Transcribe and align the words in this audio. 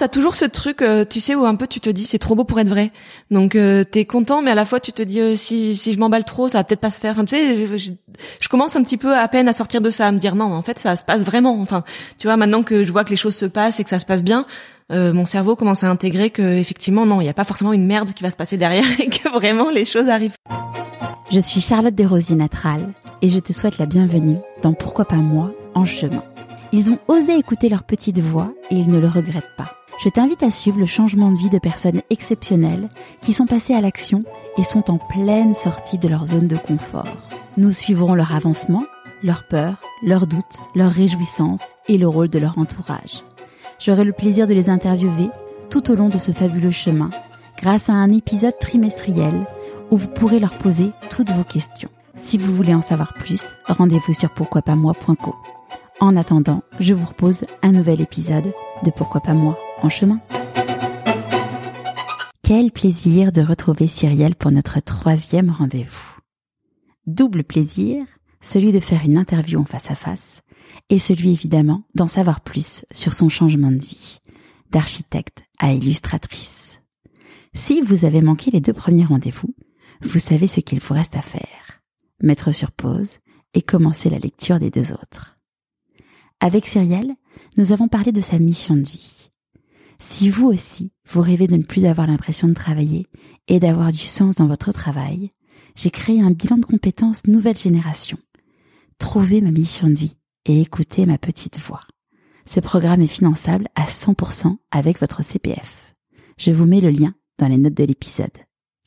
T'as 0.00 0.08
toujours 0.08 0.34
ce 0.34 0.46
truc, 0.46 0.80
euh, 0.80 1.04
tu 1.04 1.20
sais, 1.20 1.34
où 1.34 1.44
un 1.44 1.56
peu 1.56 1.66
tu 1.66 1.78
te 1.78 1.90
dis 1.90 2.04
c'est 2.04 2.18
trop 2.18 2.34
beau 2.34 2.44
pour 2.44 2.58
être 2.58 2.70
vrai. 2.70 2.90
Donc 3.30 3.54
euh, 3.54 3.84
t'es 3.84 4.06
content, 4.06 4.40
mais 4.40 4.50
à 4.50 4.54
la 4.54 4.64
fois 4.64 4.80
tu 4.80 4.92
te 4.92 5.02
dis 5.02 5.20
euh, 5.20 5.36
si 5.36 5.76
si 5.76 5.92
je 5.92 5.98
m'emballe 5.98 6.24
trop, 6.24 6.48
ça 6.48 6.56
va 6.56 6.64
peut-être 6.64 6.80
pas 6.80 6.90
se 6.90 6.98
faire. 6.98 7.12
Enfin, 7.12 7.26
tu 7.26 7.36
sais, 7.36 7.68
je, 7.76 7.90
je, 8.40 8.48
commence 8.48 8.76
un 8.76 8.82
petit 8.82 8.96
peu 8.96 9.14
à 9.14 9.28
peine 9.28 9.46
à 9.46 9.52
sortir 9.52 9.82
de 9.82 9.90
ça, 9.90 10.06
à 10.06 10.12
me 10.12 10.16
dire 10.16 10.36
non, 10.36 10.54
en 10.54 10.62
fait 10.62 10.78
ça 10.78 10.96
se 10.96 11.04
passe 11.04 11.20
vraiment. 11.20 11.60
Enfin, 11.60 11.84
tu 12.16 12.28
vois, 12.28 12.38
maintenant 12.38 12.62
que 12.62 12.82
je 12.82 12.90
vois 12.90 13.04
que 13.04 13.10
les 13.10 13.16
choses 13.16 13.36
se 13.36 13.44
passent 13.44 13.78
et 13.78 13.84
que 13.84 13.90
ça 13.90 13.98
se 13.98 14.06
passe 14.06 14.22
bien, 14.22 14.46
euh, 14.90 15.12
mon 15.12 15.26
cerveau 15.26 15.54
commence 15.54 15.84
à 15.84 15.90
intégrer 15.90 16.30
que 16.30 16.56
effectivement 16.56 17.04
non, 17.04 17.20
il 17.20 17.24
n'y 17.24 17.30
a 17.30 17.34
pas 17.34 17.44
forcément 17.44 17.74
une 17.74 17.84
merde 17.84 18.14
qui 18.14 18.22
va 18.22 18.30
se 18.30 18.36
passer 18.36 18.56
derrière 18.56 18.86
et 19.00 19.08
que 19.10 19.28
vraiment 19.28 19.68
les 19.68 19.84
choses 19.84 20.08
arrivent. 20.08 20.36
Je 21.30 21.40
suis 21.40 21.60
Charlotte 21.60 21.94
Desrosiers 21.94 22.36
Natral 22.36 22.88
et 23.20 23.28
je 23.28 23.38
te 23.38 23.52
souhaite 23.52 23.76
la 23.76 23.84
bienvenue 23.84 24.38
dans 24.62 24.72
Pourquoi 24.72 25.04
pas 25.04 25.16
moi 25.16 25.52
en 25.74 25.84
chemin. 25.84 26.24
Ils 26.72 26.90
ont 26.90 26.98
osé 27.06 27.36
écouter 27.36 27.68
leur 27.68 27.82
petite 27.82 28.20
voix 28.20 28.54
et 28.70 28.76
ils 28.76 28.88
ne 28.88 28.98
le 28.98 29.08
regrettent 29.08 29.56
pas. 29.58 29.74
Je 30.00 30.08
t'invite 30.08 30.42
à 30.42 30.50
suivre 30.50 30.80
le 30.80 30.86
changement 30.86 31.30
de 31.30 31.36
vie 31.36 31.50
de 31.50 31.58
personnes 31.58 32.00
exceptionnelles 32.08 32.88
qui 33.20 33.34
sont 33.34 33.44
passées 33.44 33.74
à 33.74 33.82
l'action 33.82 34.20
et 34.56 34.62
sont 34.62 34.90
en 34.90 34.96
pleine 34.96 35.54
sortie 35.54 35.98
de 35.98 36.08
leur 36.08 36.26
zone 36.26 36.48
de 36.48 36.56
confort. 36.56 37.04
Nous 37.58 37.70
suivrons 37.70 38.14
leur 38.14 38.34
avancement, 38.34 38.84
leurs 39.22 39.46
peurs, 39.46 39.82
leurs 40.02 40.26
doutes, 40.26 40.58
leurs 40.74 40.90
réjouissances 40.90 41.68
et 41.86 41.98
le 41.98 42.08
rôle 42.08 42.30
de 42.30 42.38
leur 42.38 42.58
entourage. 42.58 43.20
J'aurai 43.78 44.04
le 44.04 44.14
plaisir 44.14 44.46
de 44.46 44.54
les 44.54 44.70
interviewer 44.70 45.28
tout 45.68 45.90
au 45.90 45.94
long 45.94 46.08
de 46.08 46.16
ce 46.16 46.32
fabuleux 46.32 46.70
chemin 46.70 47.10
grâce 47.58 47.90
à 47.90 47.92
un 47.92 48.10
épisode 48.10 48.58
trimestriel 48.58 49.46
où 49.90 49.98
vous 49.98 50.08
pourrez 50.08 50.38
leur 50.38 50.56
poser 50.56 50.92
toutes 51.10 51.30
vos 51.30 51.44
questions. 51.44 51.90
Si 52.16 52.38
vous 52.38 52.54
voulez 52.54 52.74
en 52.74 52.82
savoir 52.82 53.12
plus, 53.12 53.54
rendez-vous 53.66 54.14
sur 54.14 54.32
pourquoipasmoi.co. 54.32 55.34
En 56.00 56.16
attendant, 56.16 56.62
je 56.78 56.94
vous 56.94 57.04
propose 57.04 57.44
un 57.62 57.72
nouvel 57.72 58.00
épisode 58.00 58.50
de 58.84 58.90
Pourquoi 58.90 59.20
pas 59.20 59.34
moi 59.34 59.58
en 59.82 59.88
chemin. 59.88 60.20
Quel 62.42 62.72
plaisir 62.72 63.32
de 63.32 63.42
retrouver 63.42 63.86
Cyrielle 63.86 64.34
pour 64.34 64.50
notre 64.50 64.80
troisième 64.80 65.50
rendez-vous. 65.50 66.16
Double 67.06 67.44
plaisir, 67.44 68.04
celui 68.40 68.72
de 68.72 68.80
faire 68.80 69.04
une 69.04 69.18
interview 69.18 69.60
en 69.60 69.64
face 69.64 69.90
à 69.90 69.94
face 69.94 70.42
et 70.88 70.98
celui 70.98 71.30
évidemment 71.30 71.84
d'en 71.94 72.06
savoir 72.06 72.40
plus 72.40 72.84
sur 72.92 73.12
son 73.12 73.28
changement 73.28 73.70
de 73.70 73.84
vie, 73.84 74.18
d'architecte 74.70 75.44
à 75.58 75.72
illustratrice. 75.72 76.80
Si 77.54 77.80
vous 77.80 78.04
avez 78.04 78.22
manqué 78.22 78.50
les 78.50 78.60
deux 78.60 78.72
premiers 78.72 79.04
rendez-vous, 79.04 79.54
vous 80.02 80.18
savez 80.18 80.46
ce 80.46 80.60
qu'il 80.60 80.80
vous 80.80 80.94
reste 80.94 81.16
à 81.16 81.22
faire. 81.22 81.82
Mettre 82.22 82.52
sur 82.52 82.72
pause 82.72 83.18
et 83.54 83.62
commencer 83.62 84.08
la 84.08 84.18
lecture 84.18 84.58
des 84.58 84.70
deux 84.70 84.92
autres. 84.92 85.38
Avec 86.40 86.66
Cyrielle, 86.66 87.14
nous 87.56 87.72
avons 87.72 87.88
parlé 87.88 88.12
de 88.12 88.20
sa 88.20 88.38
mission 88.38 88.76
de 88.76 88.82
vie. 88.82 89.30
Si 89.98 90.30
vous 90.30 90.46
aussi, 90.46 90.92
vous 91.08 91.20
rêvez 91.20 91.46
de 91.46 91.56
ne 91.56 91.62
plus 91.62 91.84
avoir 91.84 92.06
l'impression 92.06 92.48
de 92.48 92.54
travailler 92.54 93.06
et 93.48 93.60
d'avoir 93.60 93.92
du 93.92 93.98
sens 93.98 94.34
dans 94.34 94.46
votre 94.46 94.72
travail, 94.72 95.30
j'ai 95.76 95.90
créé 95.90 96.20
un 96.22 96.30
bilan 96.30 96.56
de 96.56 96.64
compétences 96.64 97.26
nouvelle 97.26 97.56
génération. 97.56 98.18
Trouvez 98.98 99.40
ma 99.40 99.50
mission 99.50 99.88
de 99.88 99.94
vie 99.94 100.16
et 100.46 100.60
écoutez 100.60 101.06
ma 101.06 101.18
petite 101.18 101.58
voix. 101.58 101.82
Ce 102.46 102.60
programme 102.60 103.02
est 103.02 103.06
finançable 103.06 103.68
à 103.74 103.86
100% 103.86 104.56
avec 104.70 105.00
votre 105.00 105.22
CPF. 105.22 105.94
Je 106.38 106.50
vous 106.50 106.66
mets 106.66 106.80
le 106.80 106.90
lien 106.90 107.14
dans 107.38 107.48
les 107.48 107.58
notes 107.58 107.74
de 107.74 107.84
l'épisode. 107.84 108.36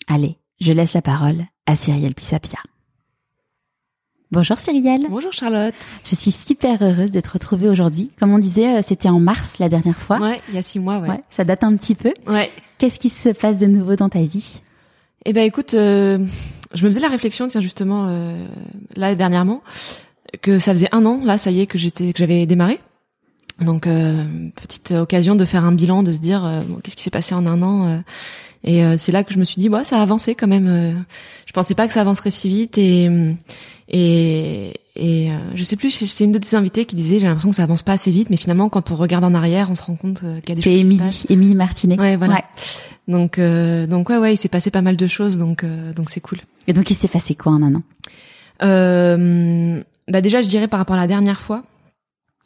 Allez, 0.08 0.40
je 0.60 0.74
laisse 0.74 0.94
la 0.94 1.02
parole 1.02 1.46
à 1.66 1.76
Cyrielle 1.76 2.16
Pisapia. 2.16 2.60
Bonjour 4.34 4.60
Cyrielle. 4.60 5.06
Bonjour 5.12 5.32
Charlotte. 5.32 5.76
Je 6.06 6.16
suis 6.16 6.32
super 6.32 6.82
heureuse 6.82 7.12
de 7.12 7.20
te 7.20 7.30
retrouver 7.30 7.70
aujourd'hui. 7.70 8.10
Comme 8.20 8.34
on 8.34 8.40
disait, 8.40 8.80
euh, 8.80 8.82
c'était 8.82 9.08
en 9.08 9.20
mars 9.20 9.60
la 9.60 9.70
dernière 9.70 9.96
fois. 9.96 10.18
Ouais, 10.18 10.42
il 10.50 10.56
y 10.56 10.58
a 10.58 10.64
six 10.64 10.80
mois, 10.80 10.98
ouais. 10.98 11.08
ouais 11.08 11.24
ça 11.30 11.44
date 11.44 11.64
un 11.64 11.76
petit 11.76 11.94
peu. 11.94 12.12
Ouais. 12.26 12.50
Qu'est-ce 12.80 13.00
qui 13.00 13.10
se 13.10 13.30
passe 13.30 13.58
de 13.58 13.68
nouveau 13.68 13.96
dans 13.96 14.10
ta 14.10 14.24
vie? 14.24 14.62
Eh 15.26 15.34
ben 15.34 15.44
écoute, 15.44 15.76
euh, 15.76 16.18
je 16.74 16.84
me 16.84 16.90
faisais 16.90 17.00
la 17.00 17.10
réflexion, 17.10 17.48
tiens 17.48 17.62
justement, 17.62 18.08
euh, 18.08 18.44
là 18.96 19.14
dernièrement, 19.14 19.62
que 20.42 20.58
ça 20.58 20.74
faisait 20.74 20.90
un 20.94 21.06
an, 21.06 21.20
là, 21.24 21.38
ça 21.38 21.52
y 21.52 21.62
est, 21.62 21.68
que 21.68 21.78
j'étais, 21.78 22.12
que 22.12 22.18
j'avais 22.18 22.48
démarré. 22.48 22.80
Donc 23.60 23.86
euh, 23.86 24.24
petite 24.56 24.90
occasion 24.94 25.36
de 25.36 25.46
faire 25.46 25.64
un 25.64 25.74
bilan, 25.74 26.02
de 26.02 26.12
se 26.12 26.20
dire 26.20 26.44
euh, 26.44 26.62
bon, 26.62 26.80
qu'est-ce 26.82 26.96
qui 26.96 27.04
s'est 27.04 27.12
passé 27.12 27.36
en 27.36 27.46
un 27.46 27.62
an. 27.62 28.02
Euh, 28.66 28.94
et 28.94 28.98
c'est 28.98 29.12
là 29.12 29.24
que 29.24 29.34
je 29.34 29.40
me 29.40 29.44
suis 29.44 29.62
dit, 29.62 29.70
bah, 29.70 29.84
ça 29.84 30.00
a 30.00 30.02
avancé 30.02 30.36
quand 30.36 30.48
même. 30.48 31.06
je 31.46 31.54
pensais 31.54 31.76
pas 31.76 31.88
que 31.88 31.94
ça 31.94 32.02
avancerait 32.02 32.32
si 32.32 32.50
vite. 32.50 32.78
Et 32.78 33.10
et, 33.90 34.74
et 34.96 35.30
je 35.54 35.64
sais 35.64 35.76
plus, 35.76 35.92
c'est 35.92 36.24
une 36.24 36.32
de 36.32 36.40
tes 36.40 36.56
invitées 36.56 36.86
qui 36.86 36.96
disait, 36.96 37.20
j'ai 37.20 37.28
l'impression 37.28 37.50
que 37.50 37.56
ça 37.56 37.64
avance 37.64 37.84
pas 37.84 37.94
assez 37.94 38.12
vite, 38.12 38.30
mais 38.30 38.38
finalement, 38.38 38.70
quand 38.70 38.92
on 38.92 38.96
regarde 38.96 39.24
en 39.24 39.34
arrière, 39.34 39.70
on 39.70 39.76
se 39.76 39.82
rend 39.84 39.96
compte 39.96 40.22
qu'il 40.22 40.50
y 40.50 40.52
a 40.52 40.56
des 40.56 40.62
choses. 40.62 40.74
C'est 40.74 40.80
Émilie, 40.80 41.26
Émilie 41.30 41.56
Martinet. 41.56 42.00
Ouais, 42.00 42.16
voilà. 42.16 42.36
Ouais. 42.36 42.44
Donc 43.08 43.40
donc 43.90 44.10
ouais 44.10 44.18
ouais, 44.18 44.34
il 44.34 44.38
s'est 44.38 44.48
passé 44.48 44.72
pas 44.72 44.82
mal 44.82 44.96
de 44.96 45.08
choses, 45.08 45.38
donc 45.38 45.66
donc 45.96 46.10
c'est 46.10 46.22
cool. 46.22 46.40
Et 46.68 46.74
donc 46.74 46.90
il 46.90 46.96
s'est 46.96 47.08
passé 47.10 47.36
quoi 47.36 47.52
en 47.52 47.62
un 47.62 47.76
an? 47.76 47.84
Bah 50.08 50.22
déjà, 50.22 50.42
je 50.42 50.50
dirais 50.50 50.68
par 50.68 50.80
rapport 50.80 50.96
à 50.96 51.00
la 51.00 51.08
dernière 51.08 51.40
fois, 51.40 51.64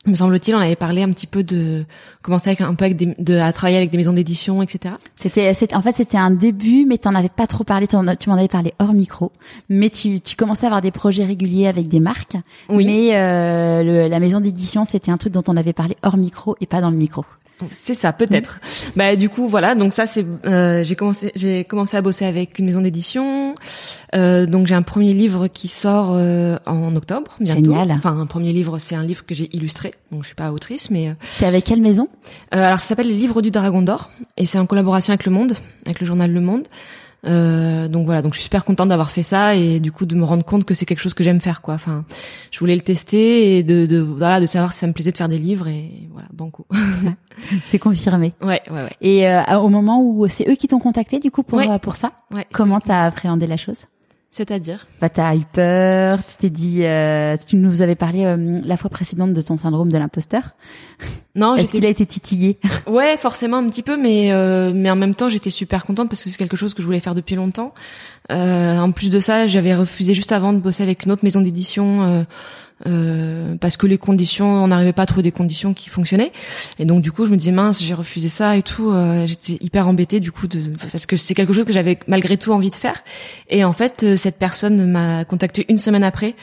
me 0.07 0.15
semble-t-il, 0.15 0.55
on 0.55 0.59
avait 0.59 0.75
parlé 0.75 1.03
un 1.03 1.09
petit 1.09 1.27
peu 1.27 1.43
de 1.43 1.85
commencer 2.21 2.49
avec 2.49 2.61
un 2.61 2.73
peu 2.75 2.85
avec 2.85 2.97
des, 2.97 3.15
de 3.19 3.37
à 3.37 3.51
travailler 3.53 3.77
avec 3.77 3.91
des 3.91 3.97
maisons 3.97 4.13
d'édition, 4.13 4.61
etc. 4.61 4.95
C'était, 5.15 5.53
en 5.75 5.81
fait, 5.81 5.95
c'était 5.95 6.17
un 6.17 6.31
début, 6.31 6.85
mais 6.85 6.97
t'en 6.97 7.15
avais 7.15 7.29
pas 7.29 7.47
trop 7.47 7.63
parlé. 7.63 7.87
Tu 7.87 7.95
m'en 7.95 8.35
avais 8.35 8.47
parlé 8.47 8.73
hors 8.79 8.93
micro, 8.93 9.31
mais 9.69 9.89
tu, 9.89 10.19
tu 10.19 10.35
commençais 10.35 10.65
à 10.65 10.69
avoir 10.69 10.81
des 10.81 10.91
projets 10.91 11.25
réguliers 11.25 11.67
avec 11.67 11.87
des 11.87 11.99
marques. 11.99 12.37
Oui. 12.69 12.85
Mais 12.85 13.15
euh, 13.15 13.83
le, 13.83 14.07
la 14.07 14.19
maison 14.19 14.39
d'édition, 14.39 14.85
c'était 14.85 15.11
un 15.11 15.17
truc 15.17 15.33
dont 15.33 15.43
on 15.47 15.57
avait 15.57 15.73
parlé 15.73 15.97
hors 16.03 16.17
micro 16.17 16.55
et 16.61 16.65
pas 16.65 16.81
dans 16.81 16.89
le 16.89 16.97
micro. 16.97 17.25
C'est 17.71 17.93
ça, 17.93 18.13
peut-être. 18.13 18.59
Bah 18.95 19.15
du 19.15 19.29
coup 19.29 19.47
voilà, 19.47 19.73
donc 19.75 19.93
ça 19.93 20.05
c'est 20.05 20.25
euh, 20.45 20.83
j'ai 20.83 20.95
commencé 20.95 21.31
j'ai 21.35 21.63
commencé 21.65 21.97
à 21.97 22.01
bosser 22.01 22.25
avec 22.25 22.59
une 22.59 22.65
maison 22.65 22.81
d'édition. 22.81 23.55
Euh, 24.15 24.45
donc 24.45 24.67
j'ai 24.67 24.75
un 24.75 24.81
premier 24.83 25.13
livre 25.13 25.47
qui 25.47 25.67
sort 25.67 26.11
euh, 26.13 26.57
en 26.65 26.95
octobre 26.95 27.35
bientôt. 27.39 27.71
Génial. 27.71 27.91
Enfin 27.91 28.17
un 28.19 28.25
premier 28.25 28.53
livre, 28.53 28.77
c'est 28.79 28.95
un 28.95 29.03
livre 29.03 29.25
que 29.25 29.33
j'ai 29.33 29.49
illustré. 29.55 29.93
Donc 30.11 30.21
je 30.23 30.27
suis 30.27 30.35
pas 30.35 30.51
autrice 30.51 30.89
mais 30.91 31.09
euh, 31.09 31.13
C'est 31.23 31.45
avec 31.45 31.63
quelle 31.65 31.81
maison? 31.81 32.07
euh, 32.53 32.63
alors 32.63 32.79
ça 32.79 32.87
s'appelle 32.89 33.07
Les 33.07 33.15
livres 33.15 33.41
du 33.41 33.51
dragon 33.51 33.81
d'or 33.81 34.11
et 34.37 34.45
c'est 34.45 34.59
en 34.59 34.65
collaboration 34.65 35.11
avec 35.11 35.25
Le 35.25 35.31
Monde, 35.31 35.53
avec 35.85 35.99
le 35.99 36.05
journal 36.05 36.31
Le 36.31 36.41
Monde. 36.41 36.67
Euh, 37.25 37.87
donc 37.87 38.05
voilà, 38.05 38.21
donc 38.21 38.33
je 38.33 38.39
suis 38.39 38.45
super 38.45 38.63
contente 38.63 38.89
d'avoir 38.89 39.11
fait 39.11 39.23
ça 39.23 39.55
et 39.55 39.79
du 39.79 39.91
coup 39.91 40.05
de 40.05 40.15
me 40.15 40.23
rendre 40.23 40.45
compte 40.45 40.65
que 40.65 40.73
c'est 40.73 40.85
quelque 40.85 40.99
chose 40.99 41.13
que 41.13 41.23
j'aime 41.23 41.41
faire 41.41 41.61
quoi. 41.61 41.73
Enfin, 41.73 42.05
je 42.51 42.59
voulais 42.59 42.75
le 42.75 42.81
tester 42.81 43.57
et 43.57 43.63
de, 43.63 43.85
de 43.85 43.99
voilà 43.99 44.39
de 44.39 44.45
savoir 44.45 44.73
si 44.73 44.79
ça 44.79 44.87
me 44.87 44.93
plaisait 44.93 45.11
de 45.11 45.17
faire 45.17 45.29
des 45.29 45.39
livres 45.39 45.67
et 45.67 46.07
voilà 46.11 46.27
banco. 46.31 46.67
c'est 47.65 47.79
confirmé. 47.79 48.33
Ouais 48.41 48.61
ouais 48.69 48.83
ouais. 48.83 48.95
Et 49.01 49.27
euh, 49.27 49.59
au 49.59 49.69
moment 49.69 50.01
où 50.01 50.27
c'est 50.27 50.49
eux 50.49 50.55
qui 50.55 50.67
t'ont 50.67 50.79
contacté 50.79 51.19
du 51.19 51.31
coup 51.31 51.43
pour 51.43 51.57
ouais. 51.59 51.79
pour 51.79 51.95
ça, 51.95 52.11
ouais, 52.33 52.45
comment 52.53 52.79
t'as 52.79 53.05
appréhendé 53.05 53.47
la 53.47 53.57
chose? 53.57 53.85
C'est-à-dire 54.29 54.87
Bah 55.01 55.09
t'as 55.09 55.35
eu 55.35 55.43
peur, 55.51 56.19
tu 56.27 56.35
t'es 56.35 56.49
dit, 56.49 56.83
euh, 56.83 57.37
tu 57.47 57.55
nous 57.55 57.81
avais 57.81 57.95
parlé 57.95 58.25
euh, 58.25 58.59
la 58.63 58.77
fois 58.77 58.89
précédente 58.89 59.33
de 59.33 59.41
ton 59.41 59.57
syndrome 59.57 59.91
de 59.91 59.97
l'imposteur. 59.97 60.43
Non, 61.35 61.55
est-ce 61.55 61.71
qu'il 61.71 61.85
a 61.85 61.89
été 61.89 62.05
titillé 62.05 62.59
Ouais, 62.87 63.15
forcément 63.17 63.57
un 63.57 63.67
petit 63.67 63.83
peu, 63.83 63.95
mais 63.95 64.31
euh, 64.31 64.71
mais 64.73 64.89
en 64.89 64.95
même 64.95 65.15
temps 65.15 65.29
j'étais 65.29 65.49
super 65.49 65.85
contente 65.85 66.09
parce 66.09 66.23
que 66.23 66.29
c'est 66.29 66.37
quelque 66.37 66.57
chose 66.57 66.73
que 66.73 66.81
je 66.81 66.87
voulais 66.87 66.99
faire 66.99 67.15
depuis 67.15 67.35
longtemps. 67.35 67.73
Euh, 68.31 68.77
en 68.79 68.91
plus 68.91 69.09
de 69.09 69.19
ça, 69.19 69.47
j'avais 69.47 69.75
refusé 69.75 70.13
juste 70.13 70.31
avant 70.31 70.51
de 70.51 70.59
bosser 70.59 70.83
avec 70.83 71.05
une 71.05 71.11
autre 71.11 71.23
maison 71.23 71.41
d'édition. 71.41 72.25
Euh, 72.85 73.55
parce 73.59 73.75
que 73.75 73.87
les 73.87 73.97
conditions, 73.97 74.63
on 74.63 74.67
n'arrivait 74.67 74.93
pas 74.93 75.03
à 75.03 75.05
trouver 75.05 75.23
des 75.23 75.31
conditions 75.31 75.73
qui 75.73 75.89
fonctionnaient. 75.89 76.31
Et 76.77 76.85
donc 76.85 77.01
du 77.01 77.11
coup, 77.11 77.25
je 77.25 77.31
me 77.31 77.37
disais 77.37 77.51
mince, 77.51 77.83
j'ai 77.83 77.93
refusé 77.93 78.29
ça 78.29 78.55
et 78.55 78.61
tout. 78.61 78.91
Euh, 78.91 79.25
J'étais 79.25 79.57
hyper 79.61 79.87
embêtée 79.87 80.19
du 80.19 80.31
coup 80.31 80.47
de, 80.47 80.59
parce 80.91 81.05
que 81.05 81.17
c'est 81.17 81.33
quelque 81.33 81.53
chose 81.53 81.65
que 81.65 81.73
j'avais 81.73 81.97
malgré 82.07 82.37
tout 82.37 82.51
envie 82.51 82.69
de 82.69 82.75
faire. 82.75 83.03
Et 83.49 83.63
en 83.63 83.73
fait, 83.73 84.03
euh, 84.03 84.15
cette 84.15 84.37
personne 84.37 84.91
m'a 84.91 85.25
contacté 85.25 85.65
une 85.69 85.79
semaine 85.79 86.03
après. 86.03 86.35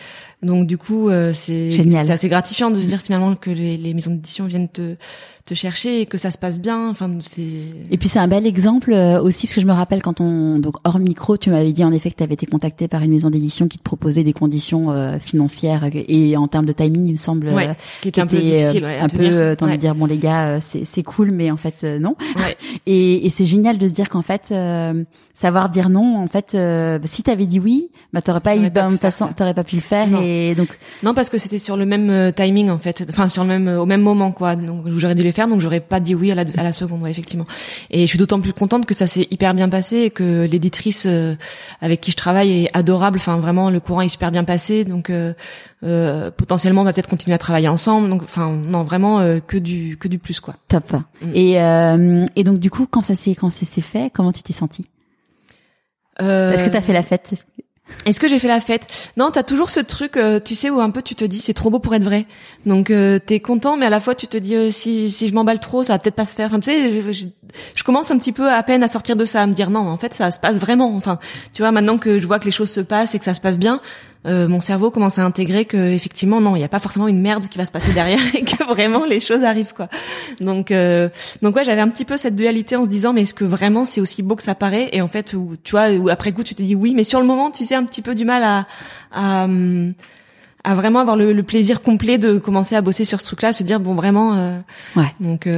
Donc 0.42 0.66
du 0.66 0.76
coup, 0.76 1.08
euh, 1.08 1.32
c'est 1.32 1.72
c'est 1.72 2.10
assez 2.10 2.28
gratifiant 2.28 2.70
de 2.70 2.78
se 2.78 2.86
dire 2.86 3.00
finalement 3.00 3.34
que 3.34 3.50
les, 3.50 3.76
les 3.76 3.94
maisons 3.94 4.10
d'édition 4.10 4.46
viennent 4.46 4.68
te 4.68 4.96
te 5.46 5.54
chercher 5.54 6.00
et 6.00 6.06
que 6.06 6.16
ça 6.16 6.30
se 6.30 6.38
passe 6.38 6.58
bien. 6.58 6.88
Enfin, 6.88 7.10
c'est. 7.20 7.42
Et 7.90 7.98
puis 7.98 8.08
c'est 8.08 8.18
un 8.18 8.28
bel 8.28 8.46
exemple 8.46 8.92
euh, 8.92 9.20
aussi 9.20 9.46
parce 9.46 9.54
que 9.54 9.60
je 9.60 9.66
me 9.66 9.72
rappelle 9.72 10.02
quand 10.02 10.20
on 10.20 10.58
donc 10.58 10.76
hors 10.84 10.98
micro, 10.98 11.36
tu 11.36 11.50
m'avais 11.50 11.72
dit 11.72 11.84
en 11.84 11.92
effet 11.92 12.10
que 12.10 12.16
tu 12.16 12.22
avais 12.22 12.34
été 12.34 12.46
contacté 12.46 12.88
par 12.88 13.02
une 13.02 13.10
maison 13.10 13.30
d'édition 13.30 13.68
qui 13.68 13.78
te 13.78 13.82
proposait 13.82 14.24
des 14.24 14.32
conditions 14.32 14.90
euh, 14.90 15.18
financières 15.18 15.88
et 15.92 16.36
en 16.36 16.48
termes 16.48 16.66
de 16.66 16.72
timing, 16.72 17.06
il 17.06 17.12
me 17.12 17.16
semble, 17.16 17.48
ouais, 17.48 17.68
euh, 17.68 17.74
qui 18.00 18.08
était 18.08 18.20
un 18.20 18.26
peu 18.26 18.38
difficile, 18.38 18.84
ouais, 18.84 18.98
un 18.98 19.08
peu 19.08 19.22
euh, 19.22 19.54
t'en 19.54 19.66
ouais. 19.66 19.76
dire 19.76 19.94
bon 19.94 20.06
les 20.06 20.18
gars, 20.18 20.60
c'est 20.60 20.84
c'est 20.84 21.02
cool, 21.02 21.30
mais 21.30 21.50
en 21.50 21.56
fait 21.56 21.84
non. 21.84 22.16
Ouais. 22.36 22.56
Et, 22.86 23.26
et 23.26 23.30
c'est 23.30 23.46
génial 23.46 23.78
de 23.78 23.88
se 23.88 23.92
dire 23.92 24.08
qu'en 24.08 24.22
fait 24.22 24.52
savoir 25.32 25.68
dire 25.68 25.88
non, 25.88 26.18
en 26.18 26.28
fait, 26.28 26.56
si 27.06 27.22
t'avais 27.22 27.46
dit 27.46 27.58
oui, 27.58 27.90
bah 28.14 28.22
t'aurais 28.22 28.40
pas 28.40 28.56
eu 28.56 28.70
bonne 28.70 28.96
façon, 28.96 29.28
t'aurais 29.36 29.54
pas 29.54 29.64
pu 29.64 29.74
le 29.74 29.80
faire 29.80 30.06
non. 30.06 30.20
et, 30.22 30.54
donc 30.54 30.68
non 31.02 31.14
parce 31.14 31.28
que 31.28 31.36
c'était 31.36 31.58
sur 31.58 31.76
le 31.76 31.84
même 31.84 32.08
euh, 32.10 32.30
timing 32.30 32.70
en 32.70 32.78
fait, 32.78 33.04
enfin 33.10 33.28
sur 33.28 33.42
le 33.42 33.48
même 33.48 33.68
au 33.68 33.86
même 33.86 34.02
moment 34.02 34.30
quoi. 34.30 34.54
Donc 34.54 34.86
j'aurais 34.96 35.16
dû 35.16 35.24
les 35.24 35.32
faire, 35.34 35.48
donc 35.48 35.60
j'aurais 35.60 35.80
pas 35.80 36.00
dit 36.00 36.14
oui 36.14 36.32
à 36.32 36.34
la, 36.34 36.44
à 36.56 36.62
la 36.62 36.72
seconde 36.72 37.06
effectivement. 37.06 37.44
Et 37.90 38.02
je 38.02 38.06
suis 38.06 38.18
d'autant 38.18 38.40
plus 38.40 38.52
contente 38.52 38.86
que 38.86 38.94
ça 38.94 39.06
s'est 39.06 39.26
hyper 39.30 39.54
bien 39.54 39.68
passé 39.68 39.98
et 39.98 40.10
que 40.10 40.44
l'éditrice 40.44 41.06
avec 41.80 42.00
qui 42.00 42.10
je 42.10 42.16
travaille 42.16 42.64
est 42.64 42.70
adorable. 42.76 43.18
Enfin 43.18 43.36
vraiment 43.36 43.70
le 43.70 43.80
courant 43.80 44.00
est 44.00 44.08
super 44.08 44.30
bien 44.30 44.44
passé, 44.44 44.84
donc 44.84 45.10
euh, 45.10 45.34
potentiellement 46.30 46.82
on 46.82 46.84
va 46.84 46.92
peut-être 46.92 47.08
continuer 47.08 47.34
à 47.34 47.38
travailler 47.38 47.68
ensemble. 47.68 48.08
Donc 48.08 48.22
enfin 48.22 48.56
non 48.66 48.82
vraiment 48.82 49.20
que 49.46 49.58
du 49.58 49.96
que 49.98 50.08
du 50.08 50.18
plus 50.18 50.40
quoi. 50.40 50.54
Top. 50.68 50.92
Mm. 51.20 51.32
Et 51.34 51.52
et 52.36 52.44
donc 52.44 52.58
du 52.58 52.70
coup 52.70 52.86
quand 52.90 53.02
ça 53.02 53.14
s'est 53.14 53.34
quand 53.34 53.50
ça 53.50 53.66
s'est 53.66 53.80
fait, 53.80 54.10
comment 54.12 54.32
tu 54.32 54.42
t'es 54.42 54.52
sentie? 54.52 54.86
Euh... 56.22 56.52
Est-ce 56.52 56.62
que 56.62 56.70
t'as 56.70 56.80
fait 56.80 56.92
la 56.92 57.02
fête? 57.02 57.34
Est-ce 58.06 58.20
que 58.20 58.28
j'ai 58.28 58.38
fait 58.38 58.48
la 58.48 58.60
fête? 58.60 59.10
Non, 59.16 59.30
t'as 59.30 59.42
toujours 59.42 59.70
ce 59.70 59.80
truc, 59.80 60.16
euh, 60.16 60.40
tu 60.40 60.54
sais, 60.54 60.70
où 60.70 60.80
un 60.80 60.90
peu 60.90 61.02
tu 61.02 61.14
te 61.14 61.24
dis 61.24 61.38
c'est 61.38 61.54
trop 61.54 61.70
beau 61.70 61.78
pour 61.78 61.94
être 61.94 62.04
vrai. 62.04 62.26
Donc 62.66 62.90
euh, 62.90 63.18
t'es 63.18 63.40
content, 63.40 63.76
mais 63.76 63.86
à 63.86 63.90
la 63.90 64.00
fois 64.00 64.14
tu 64.14 64.26
te 64.26 64.36
dis 64.36 64.54
euh, 64.56 64.70
si 64.70 65.10
si 65.10 65.28
je 65.28 65.34
m'emballe 65.34 65.60
trop, 65.60 65.82
ça 65.84 65.94
va 65.94 65.98
peut-être 65.98 66.14
pas 66.14 66.26
se 66.26 66.34
faire. 66.34 66.48
Enfin, 66.48 66.60
tu 66.60 66.70
sais, 66.70 67.02
je, 67.02 67.26
je, 67.74 67.84
commence 67.84 68.10
un 68.10 68.18
petit 68.18 68.32
peu 68.32 68.50
à 68.50 68.62
peine 68.62 68.82
à 68.82 68.88
sortir 68.88 69.16
de 69.16 69.24
ça, 69.24 69.42
à 69.42 69.46
me 69.46 69.54
dire 69.54 69.70
non, 69.70 69.88
en 69.88 69.96
fait 69.96 70.14
ça 70.14 70.30
se 70.30 70.38
passe 70.38 70.56
vraiment. 70.56 70.94
Enfin, 70.96 71.18
tu 71.52 71.62
vois, 71.62 71.72
maintenant 71.72 71.98
que 71.98 72.18
je 72.18 72.26
vois 72.26 72.38
que 72.38 72.46
les 72.46 72.50
choses 72.50 72.70
se 72.70 72.80
passent 72.80 73.14
et 73.14 73.18
que 73.18 73.24
ça 73.24 73.34
se 73.34 73.40
passe 73.40 73.58
bien, 73.58 73.80
euh, 74.26 74.48
mon 74.48 74.60
cerveau 74.60 74.90
commence 74.90 75.18
à 75.18 75.24
intégrer 75.24 75.66
que 75.66 75.76
effectivement 75.76 76.40
non, 76.40 76.56
il 76.56 76.60
n'y 76.60 76.64
a 76.64 76.68
pas 76.68 76.78
forcément 76.78 77.08
une 77.08 77.20
merde 77.20 77.48
qui 77.48 77.58
va 77.58 77.66
se 77.66 77.70
passer 77.70 77.92
derrière 77.92 78.20
et 78.34 78.42
que 78.42 78.64
vraiment 78.64 79.04
les 79.04 79.20
choses 79.20 79.44
arrivent 79.44 79.74
quoi. 79.74 79.88
Donc 80.40 80.70
euh, 80.70 81.08
donc 81.42 81.56
ouais, 81.56 81.64
j'avais 81.64 81.82
un 81.82 81.88
petit 81.88 82.04
peu 82.04 82.16
cette 82.16 82.34
dualité 82.34 82.76
en 82.76 82.84
se 82.84 82.88
disant 82.88 83.12
mais 83.12 83.22
est-ce 83.22 83.34
que 83.34 83.44
vraiment 83.44 83.84
c'est 83.84 84.00
aussi 84.00 84.22
beau 84.22 84.36
que 84.36 84.42
ça 84.42 84.54
paraît? 84.54 84.88
Et 84.92 85.02
en 85.02 85.08
fait 85.08 85.34
où, 85.34 85.54
tu 85.62 85.72
vois 85.72 85.90
où 85.90 86.08
après 86.08 86.32
coup 86.32 86.42
tu 86.42 86.54
te 86.54 86.62
dis 86.62 86.74
oui, 86.74 86.94
mais 86.94 87.04
sur 87.04 87.20
le 87.20 87.26
moment 87.26 87.50
tu 87.50 87.64
sais 87.64 87.74
un 87.74 87.84
petit 87.84 88.02
peu 88.02 88.14
du 88.14 88.24
mal 88.24 88.44
à 88.44 88.66
à, 89.12 89.46
à 90.64 90.74
vraiment 90.74 91.00
avoir 91.00 91.16
le, 91.16 91.42
plaisir 91.42 91.82
complet 91.82 92.16
de 92.16 92.38
commencer 92.38 92.74
à 92.76 92.80
bosser 92.80 93.04
sur 93.04 93.20
ce 93.20 93.26
truc-là, 93.26 93.52
se 93.52 93.62
dire 93.62 93.78
bon 93.78 93.94
vraiment 93.94 94.34
euh, 94.34 94.58
ouais. 94.96 95.14
Donc 95.20 95.48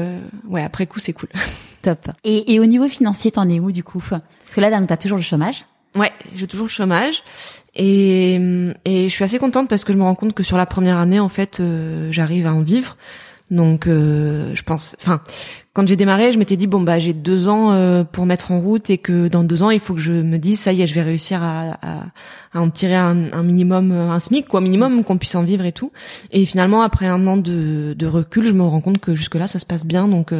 ouais, 0.48 0.62
après 0.64 0.86
coup 0.86 0.98
c'est 0.98 1.12
cool. 1.12 1.28
Top. 1.82 2.08
Et, 2.24 2.54
et 2.54 2.58
au 2.58 2.66
niveau 2.66 2.88
financier, 2.88 3.30
t'en 3.30 3.48
es 3.48 3.60
où 3.60 3.70
du 3.70 3.84
coup? 3.84 4.02
Parce 4.10 4.20
que 4.52 4.60
là, 4.60 4.82
t'as 4.84 4.96
toujours 4.96 5.18
le 5.18 5.22
chômage. 5.22 5.64
Ouais, 5.96 6.12
j'ai 6.34 6.46
toujours 6.46 6.66
le 6.66 6.70
chômage 6.70 7.22
et, 7.75 8.34
et 8.84 9.08
je 9.08 9.12
suis 9.12 9.25
assez 9.25 9.38
contente 9.38 9.69
parce 9.69 9.84
que 9.84 9.93
je 9.93 9.98
me 9.98 10.02
rends 10.02 10.14
compte 10.14 10.34
que 10.34 10.43
sur 10.43 10.58
la 10.58 10.66
première 10.66 10.98
année, 10.98 11.20
en 11.20 11.28
fait, 11.28 11.60
euh, 11.60 12.08
j'arrive 12.12 12.46
à 12.46 12.52
en 12.52 12.60
vivre. 12.60 12.96
Donc, 13.50 13.87
euh, 13.87 14.54
je 14.54 14.62
pense, 14.62 14.96
enfin, 15.00 15.20
quand 15.72 15.87
j'ai 15.87 15.94
démarré, 15.96 16.32
je 16.32 16.38
m'étais 16.38 16.56
dit 16.56 16.66
bon 16.66 16.81
bah 16.81 16.98
j'ai 16.98 17.12
deux 17.12 17.48
ans 17.48 17.72
euh, 17.72 18.02
pour 18.02 18.26
mettre 18.26 18.50
en 18.50 18.60
route 18.60 18.90
et 18.90 18.98
que 18.98 19.28
dans 19.28 19.44
deux 19.44 19.62
ans, 19.62 19.70
il 19.70 19.78
faut 19.78 19.94
que 19.94 20.00
je 20.00 20.12
me 20.12 20.38
dise 20.38 20.58
ça 20.58 20.72
y 20.72 20.82
est, 20.82 20.87
je 20.87 20.94
vais 20.94 21.02
réussir 21.02 21.43
à, 21.43 21.78
à, 21.82 22.02
à 22.56 22.60
en 22.60 22.70
tirer 22.70 22.94
un, 22.94 23.32
un, 23.32 23.42
minimum, 23.42 23.92
un 23.92 24.18
SMIC 24.18 24.48
quoi, 24.48 24.60
minimum 24.60 25.04
qu'on 25.04 25.18
puisse 25.18 25.34
en 25.34 25.42
vivre 25.42 25.64
et 25.64 25.72
tout. 25.72 25.92
Et 26.32 26.44
finalement, 26.44 26.82
après 26.82 27.06
un 27.06 27.26
an 27.26 27.36
de, 27.36 27.94
de 27.96 28.06
recul, 28.06 28.44
je 28.44 28.52
me 28.52 28.62
rends 28.62 28.80
compte 28.80 28.98
que 28.98 29.14
jusque 29.14 29.34
là, 29.34 29.46
ça 29.46 29.58
se 29.58 29.66
passe 29.66 29.86
bien. 29.86 30.08
Donc, 30.08 30.32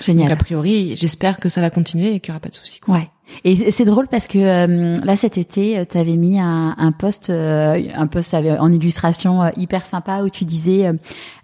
Génial. 0.00 0.28
donc 0.28 0.32
a 0.32 0.36
priori, 0.36 0.94
j'espère 0.96 1.38
que 1.40 1.48
ça 1.48 1.60
va 1.60 1.70
continuer 1.70 2.14
et 2.14 2.20
qu'il 2.20 2.30
y 2.30 2.32
aura 2.32 2.40
pas 2.40 2.48
de 2.48 2.54
soucis. 2.54 2.80
Quoi. 2.80 2.94
Ouais. 2.96 3.10
Et 3.44 3.70
c'est 3.70 3.84
drôle 3.84 4.08
parce 4.08 4.26
que 4.26 4.38
euh, 4.38 4.96
là 5.04 5.16
cet 5.16 5.38
été, 5.38 5.78
euh, 5.78 5.84
tu 5.90 5.96
avais 5.96 6.16
mis 6.16 6.38
un, 6.38 6.74
un 6.76 6.92
post, 6.92 7.30
euh, 7.30 7.80
un 7.94 8.06
post 8.06 8.34
en 8.34 8.72
illustration 8.72 9.50
hyper 9.56 9.86
sympa 9.86 10.22
où 10.22 10.30
tu 10.30 10.44
disais, 10.44 10.90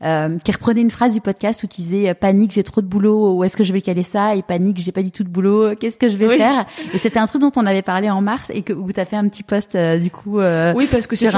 qui 0.00 0.52
reprenait 0.52 0.82
une 0.82 0.90
phrase 0.90 1.14
du 1.14 1.20
podcast 1.20 1.62
où 1.62 1.67
tu 1.67 1.81
disais 1.81 2.12
panique, 2.14 2.52
j'ai 2.52 2.64
trop 2.64 2.81
de 2.81 2.87
boulot, 2.87 3.34
où 3.34 3.44
est-ce 3.44 3.56
que 3.56 3.64
je 3.64 3.73
vais 3.73 3.81
caler 3.81 4.02
ça? 4.02 4.37
Et 4.37 4.43
panique, 4.43 4.78
j'ai 4.78 4.93
pas 4.93 5.02
du 5.02 5.11
tout 5.11 5.25
de 5.25 5.28
boulot, 5.28 5.75
qu'est-ce 5.76 5.99
que 5.99 6.08
je 6.08 6.17
vais 6.17 6.37
faire? 6.37 6.67
Et 6.93 6.99
c'était 6.99 7.19
un 7.19 7.26
truc 7.26 7.40
dont 7.40 7.52
on 7.56 7.67
avait 7.67 7.82
parlé 7.82 8.11
en 8.11 8.20
mars 8.20 8.50
et 8.55 8.62
que 8.62 8.73
où 8.73 8.93
t'as 8.93 9.05
fait 9.05 9.17
un 9.17 9.28
petit 9.28 9.43
post 9.43 9.76
du 9.76 10.11
coup. 10.11 10.16
Oui, 10.77 10.87
parce 10.91 11.07
que 11.07 11.17
c'est 11.17 11.31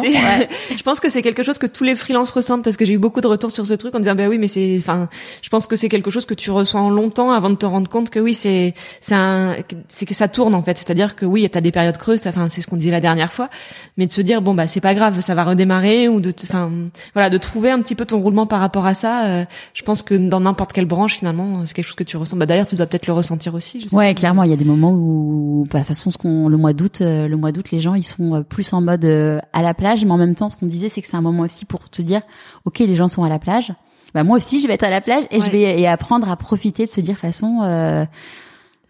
Ouais. 0.00 0.48
je 0.76 0.82
pense 0.82 1.00
que 1.00 1.08
c'est 1.08 1.22
quelque 1.22 1.42
chose 1.42 1.58
que 1.58 1.66
tous 1.66 1.84
les 1.84 1.94
freelances 1.94 2.30
ressentent 2.30 2.64
parce 2.64 2.76
que 2.76 2.84
j'ai 2.84 2.94
eu 2.94 2.98
beaucoup 2.98 3.20
de 3.20 3.26
retours 3.26 3.50
sur 3.50 3.66
ce 3.66 3.74
truc 3.74 3.94
en 3.94 3.98
disant 3.98 4.14
bah 4.14 4.28
oui, 4.28 4.38
mais 4.38 4.48
c'est, 4.48 4.76
enfin, 4.78 5.08
je 5.42 5.48
pense 5.48 5.66
que 5.66 5.76
c'est 5.76 5.88
quelque 5.88 6.10
chose 6.10 6.24
que 6.24 6.34
tu 6.34 6.50
ressens 6.50 6.90
longtemps 6.90 7.32
avant 7.32 7.50
de 7.50 7.54
te 7.54 7.66
rendre 7.66 7.88
compte 7.88 8.10
que 8.10 8.18
oui, 8.18 8.34
c'est, 8.34 8.74
c'est 9.00 9.14
un 9.14 9.54
c'est 9.88 10.06
que 10.06 10.14
ça 10.14 10.28
tourne 10.28 10.54
en 10.54 10.62
fait. 10.62 10.78
C'est-à-dire 10.78 11.16
que 11.16 11.26
oui, 11.26 11.48
t'as 11.50 11.60
des 11.60 11.72
périodes 11.72 11.98
creuses, 11.98 12.20
enfin 12.26 12.48
c'est 12.48 12.62
ce 12.62 12.66
qu'on 12.66 12.76
disait 12.76 12.90
la 12.90 13.00
dernière 13.00 13.32
fois, 13.32 13.48
mais 13.96 14.06
de 14.06 14.12
se 14.12 14.20
dire 14.20 14.42
bon 14.42 14.54
bah 14.54 14.66
c'est 14.66 14.80
pas 14.80 14.94
grave, 14.94 15.20
ça 15.20 15.34
va 15.34 15.44
redémarrer 15.44 16.08
ou 16.08 16.20
de, 16.20 16.32
enfin 16.44 16.70
voilà, 17.14 17.30
de 17.30 17.38
trouver 17.38 17.70
un 17.70 17.80
petit 17.80 17.94
peu 17.94 18.04
ton 18.04 18.18
roulement 18.18 18.46
par 18.46 18.60
rapport 18.60 18.86
à 18.86 18.94
ça. 18.94 19.26
Euh, 19.26 19.44
je 19.74 19.82
pense 19.82 20.02
que 20.02 20.14
dans 20.14 20.40
n'importe 20.40 20.72
quelle 20.72 20.86
branche 20.86 21.16
finalement, 21.16 21.64
c'est 21.64 21.74
quelque 21.74 21.86
chose 21.86 21.96
que 21.96 22.04
tu 22.04 22.16
ressens. 22.16 22.36
Bah 22.36 22.46
d'ailleurs, 22.46 22.66
tu 22.66 22.76
dois 22.76 22.86
peut-être 22.86 23.06
le 23.06 23.12
ressentir 23.12 23.54
aussi. 23.54 23.86
Je 23.88 23.94
ouais, 23.94 24.14
clairement, 24.14 24.42
il 24.42 24.50
y 24.50 24.54
a 24.54 24.56
des 24.56 24.64
moments 24.64 24.92
où, 24.92 25.64
bah, 25.70 25.78
de 25.78 25.84
toute 25.84 25.88
façon, 25.88 26.10
ce 26.10 26.18
qu'on 26.18 26.48
le 26.48 26.56
mois 26.56 26.72
d'août, 26.72 26.98
euh, 27.00 27.28
le 27.28 27.36
mois 27.36 27.52
d'août, 27.52 27.70
les 27.70 27.80
gens 27.80 27.94
ils 27.94 28.04
sont 28.10 28.34
euh, 28.34 28.40
plus 28.42 28.72
en 28.72 28.80
mode 28.80 29.04
à 29.04 29.62
la 29.62 29.74
plage, 29.74 30.04
mais 30.04 30.12
en 30.12 30.18
même 30.18 30.34
temps, 30.34 30.50
ce 30.50 30.56
qu'on 30.56 30.66
disait, 30.66 30.88
c'est 30.88 31.02
que 31.02 31.08
c'est 31.08 31.16
un 31.16 31.22
moment 31.22 31.42
aussi 31.42 31.64
pour 31.64 31.88
te 31.88 32.02
dire, 32.02 32.20
ok, 32.64 32.78
les 32.80 32.96
gens 32.96 33.08
sont 33.08 33.24
à 33.24 33.28
la 33.28 33.38
plage. 33.38 33.72
Bah 34.14 34.24
moi 34.24 34.36
aussi, 34.36 34.60
je 34.60 34.66
vais 34.66 34.74
être 34.74 34.84
à 34.84 34.90
la 34.90 35.00
plage 35.00 35.24
et 35.30 35.40
je 35.40 35.50
vais 35.50 35.80
et 35.80 35.86
apprendre 35.86 36.30
à 36.30 36.36
profiter 36.36 36.86
de 36.86 36.90
se 36.90 37.00
dire 37.00 37.16
façon. 37.16 37.60
Euh, 37.62 38.04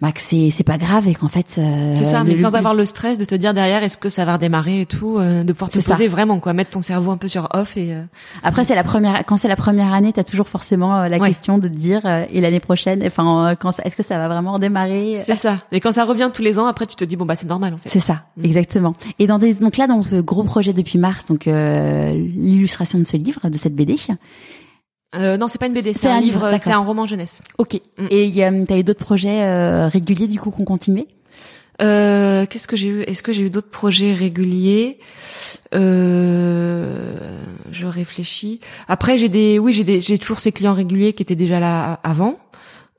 bah 0.01 0.13
que 0.13 0.21
c'est 0.21 0.51
c'est 0.51 0.65
pas 0.65 0.79
grave 0.79 1.07
et 1.09 1.15
qu'en 1.15 1.29
fait 1.29 1.57
euh, 1.59 1.95
c'est 1.97 2.05
ça 2.05 2.25
mais 2.25 2.37
sans 2.37 2.55
avoir 2.55 2.75
le 2.75 2.87
stress 2.87 3.19
de 3.19 3.25
te 3.27 3.35
dire 3.35 3.53
derrière 3.53 3.83
est-ce 3.83 3.99
que 3.99 4.09
ça 4.09 4.25
va 4.25 4.35
redémarrer 4.35 4.81
et 4.81 4.87
tout 4.87 5.19
euh, 5.19 5.45
de 5.45 5.53
pouvoir 5.53 5.71
te 5.71 5.79
poser 5.79 6.09
vraiment 6.09 6.41
quoi. 6.41 6.55
Mettre 6.55 6.71
ton 6.71 6.81
cerveau 6.81 7.11
un 7.11 7.19
peu 7.19 7.29
sur 7.29 7.49
off 7.53 7.77
et 7.77 7.93
euh, 7.93 8.03
après 8.43 8.65
c'est 8.65 8.75
la 8.75 8.83
première 8.83 9.25
quand 9.27 9.37
c'est 9.37 9.49
la 9.49 9.57
première 9.57 9.93
année 9.93 10.13
t'as 10.13 10.25
toujours 10.25 10.49
forcément 10.49 11.07
la 11.07 11.19
question 11.19 11.59
de 11.59 11.69
te 11.69 11.75
dire 11.75 12.07
et 12.07 12.41
l'année 12.41 12.61
prochaine 12.61 13.03
enfin 13.05 13.55
quand 13.61 13.79
est-ce 13.85 13.97
que 13.97 14.03
ça 14.03 14.17
va 14.17 14.29
vraiment 14.29 14.55
redémarrer 14.55 15.21
c'est 15.23 15.35
ça. 15.35 15.59
Et 15.71 15.81
quand 15.81 15.93
ça 15.93 16.05
revient 16.05 16.31
tous 16.33 16.43
les 16.43 16.59
ans 16.59 16.67
après 16.67 16.87
tu 16.87 16.97
te 16.97 17.05
dis 17.05 17.17
bon 17.17 17.27
bah 17.27 17.35
c'est 17.35 17.49
normal 17.49 17.75
en 17.75 17.79
fait. 17.79 17.89
C'est 17.89 18.01
ça 18.01 18.25
mm. 18.37 18.45
exactement. 18.45 18.95
Et 19.19 19.27
dans 19.27 19.39
des 19.39 19.55
donc 19.55 19.77
là 19.77 19.87
dans 19.87 20.01
ce 20.01 20.17
gros 20.17 20.45
projet 20.45 20.73
depuis 20.73 20.99
mars 20.99 21.27
donc 21.27 21.45
l'illustration 21.45 22.99
de 22.99 23.05
ce 23.05 23.19
livre 23.19 23.49
de 23.49 23.59
cette 23.59 23.75
BD 23.75 23.97
euh, 25.17 25.37
non, 25.37 25.49
c'est 25.49 25.59
pas 25.59 25.67
une 25.67 25.73
BD, 25.73 25.93
c'est 25.93 26.09
un, 26.09 26.21
livre, 26.21 26.57
c'est 26.59 26.71
un 26.71 26.79
roman 26.79 27.05
jeunesse. 27.05 27.43
Ok. 27.59 27.81
Mm. 27.99 28.07
Et 28.11 28.67
t'as 28.67 28.79
eu 28.79 28.85
d'autres 28.85 29.05
projets 29.05 29.43
euh, 29.43 29.89
réguliers 29.89 30.29
du 30.29 30.39
coup 30.39 30.51
qu'on 30.51 30.65
continuait 30.65 31.09
euh, 31.83 32.47
Qu'est-ce 32.47 32.69
que 32.69 32.77
j'ai 32.77 32.89
eu? 32.89 33.03
Est-ce 33.03 33.23
que 33.23 33.33
j'ai 33.33 33.45
eu 33.45 33.51
d'autres 33.51 33.71
projets 33.71 34.15
réguliers? 34.15 34.99
Euh, 35.75 37.41
Je 37.73 37.87
réfléchis. 37.87 38.61
Après, 38.87 39.19
j'ai 39.19 39.29
des, 39.29 39.59
oui, 39.59 39.73
j'ai 39.73 39.85
des, 39.85 40.01
j'ai 40.01 40.19
toujours 40.19 40.39
ces 40.39 40.53
clients 40.53 40.75
réguliers 40.75 41.13
qui 41.13 41.23
étaient 41.23 41.35
déjà 41.35 41.59
là 41.59 41.99
avant. 42.05 42.37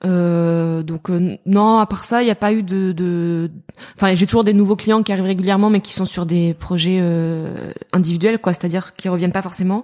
Euh, 0.03 0.81
donc 0.81 1.09
euh, 1.09 1.37
non, 1.45 1.77
à 1.77 1.85
part 1.85 2.05
ça, 2.05 2.23
il 2.23 2.25
n'y 2.25 2.31
a 2.31 2.35
pas 2.35 2.53
eu 2.53 2.63
de, 2.63 2.91
de... 2.91 3.51
enfin 3.95 4.15
j'ai 4.15 4.25
toujours 4.25 4.43
des 4.43 4.53
nouveaux 4.53 4.75
clients 4.75 5.03
qui 5.03 5.11
arrivent 5.11 5.25
régulièrement, 5.25 5.69
mais 5.69 5.79
qui 5.79 5.93
sont 5.93 6.05
sur 6.05 6.25
des 6.25 6.55
projets 6.55 6.97
euh, 6.99 7.71
individuels, 7.93 8.39
quoi, 8.39 8.53
c'est-à-dire 8.53 8.95
qui 8.95 9.09
reviennent 9.09 9.31
pas 9.31 9.43
forcément. 9.43 9.83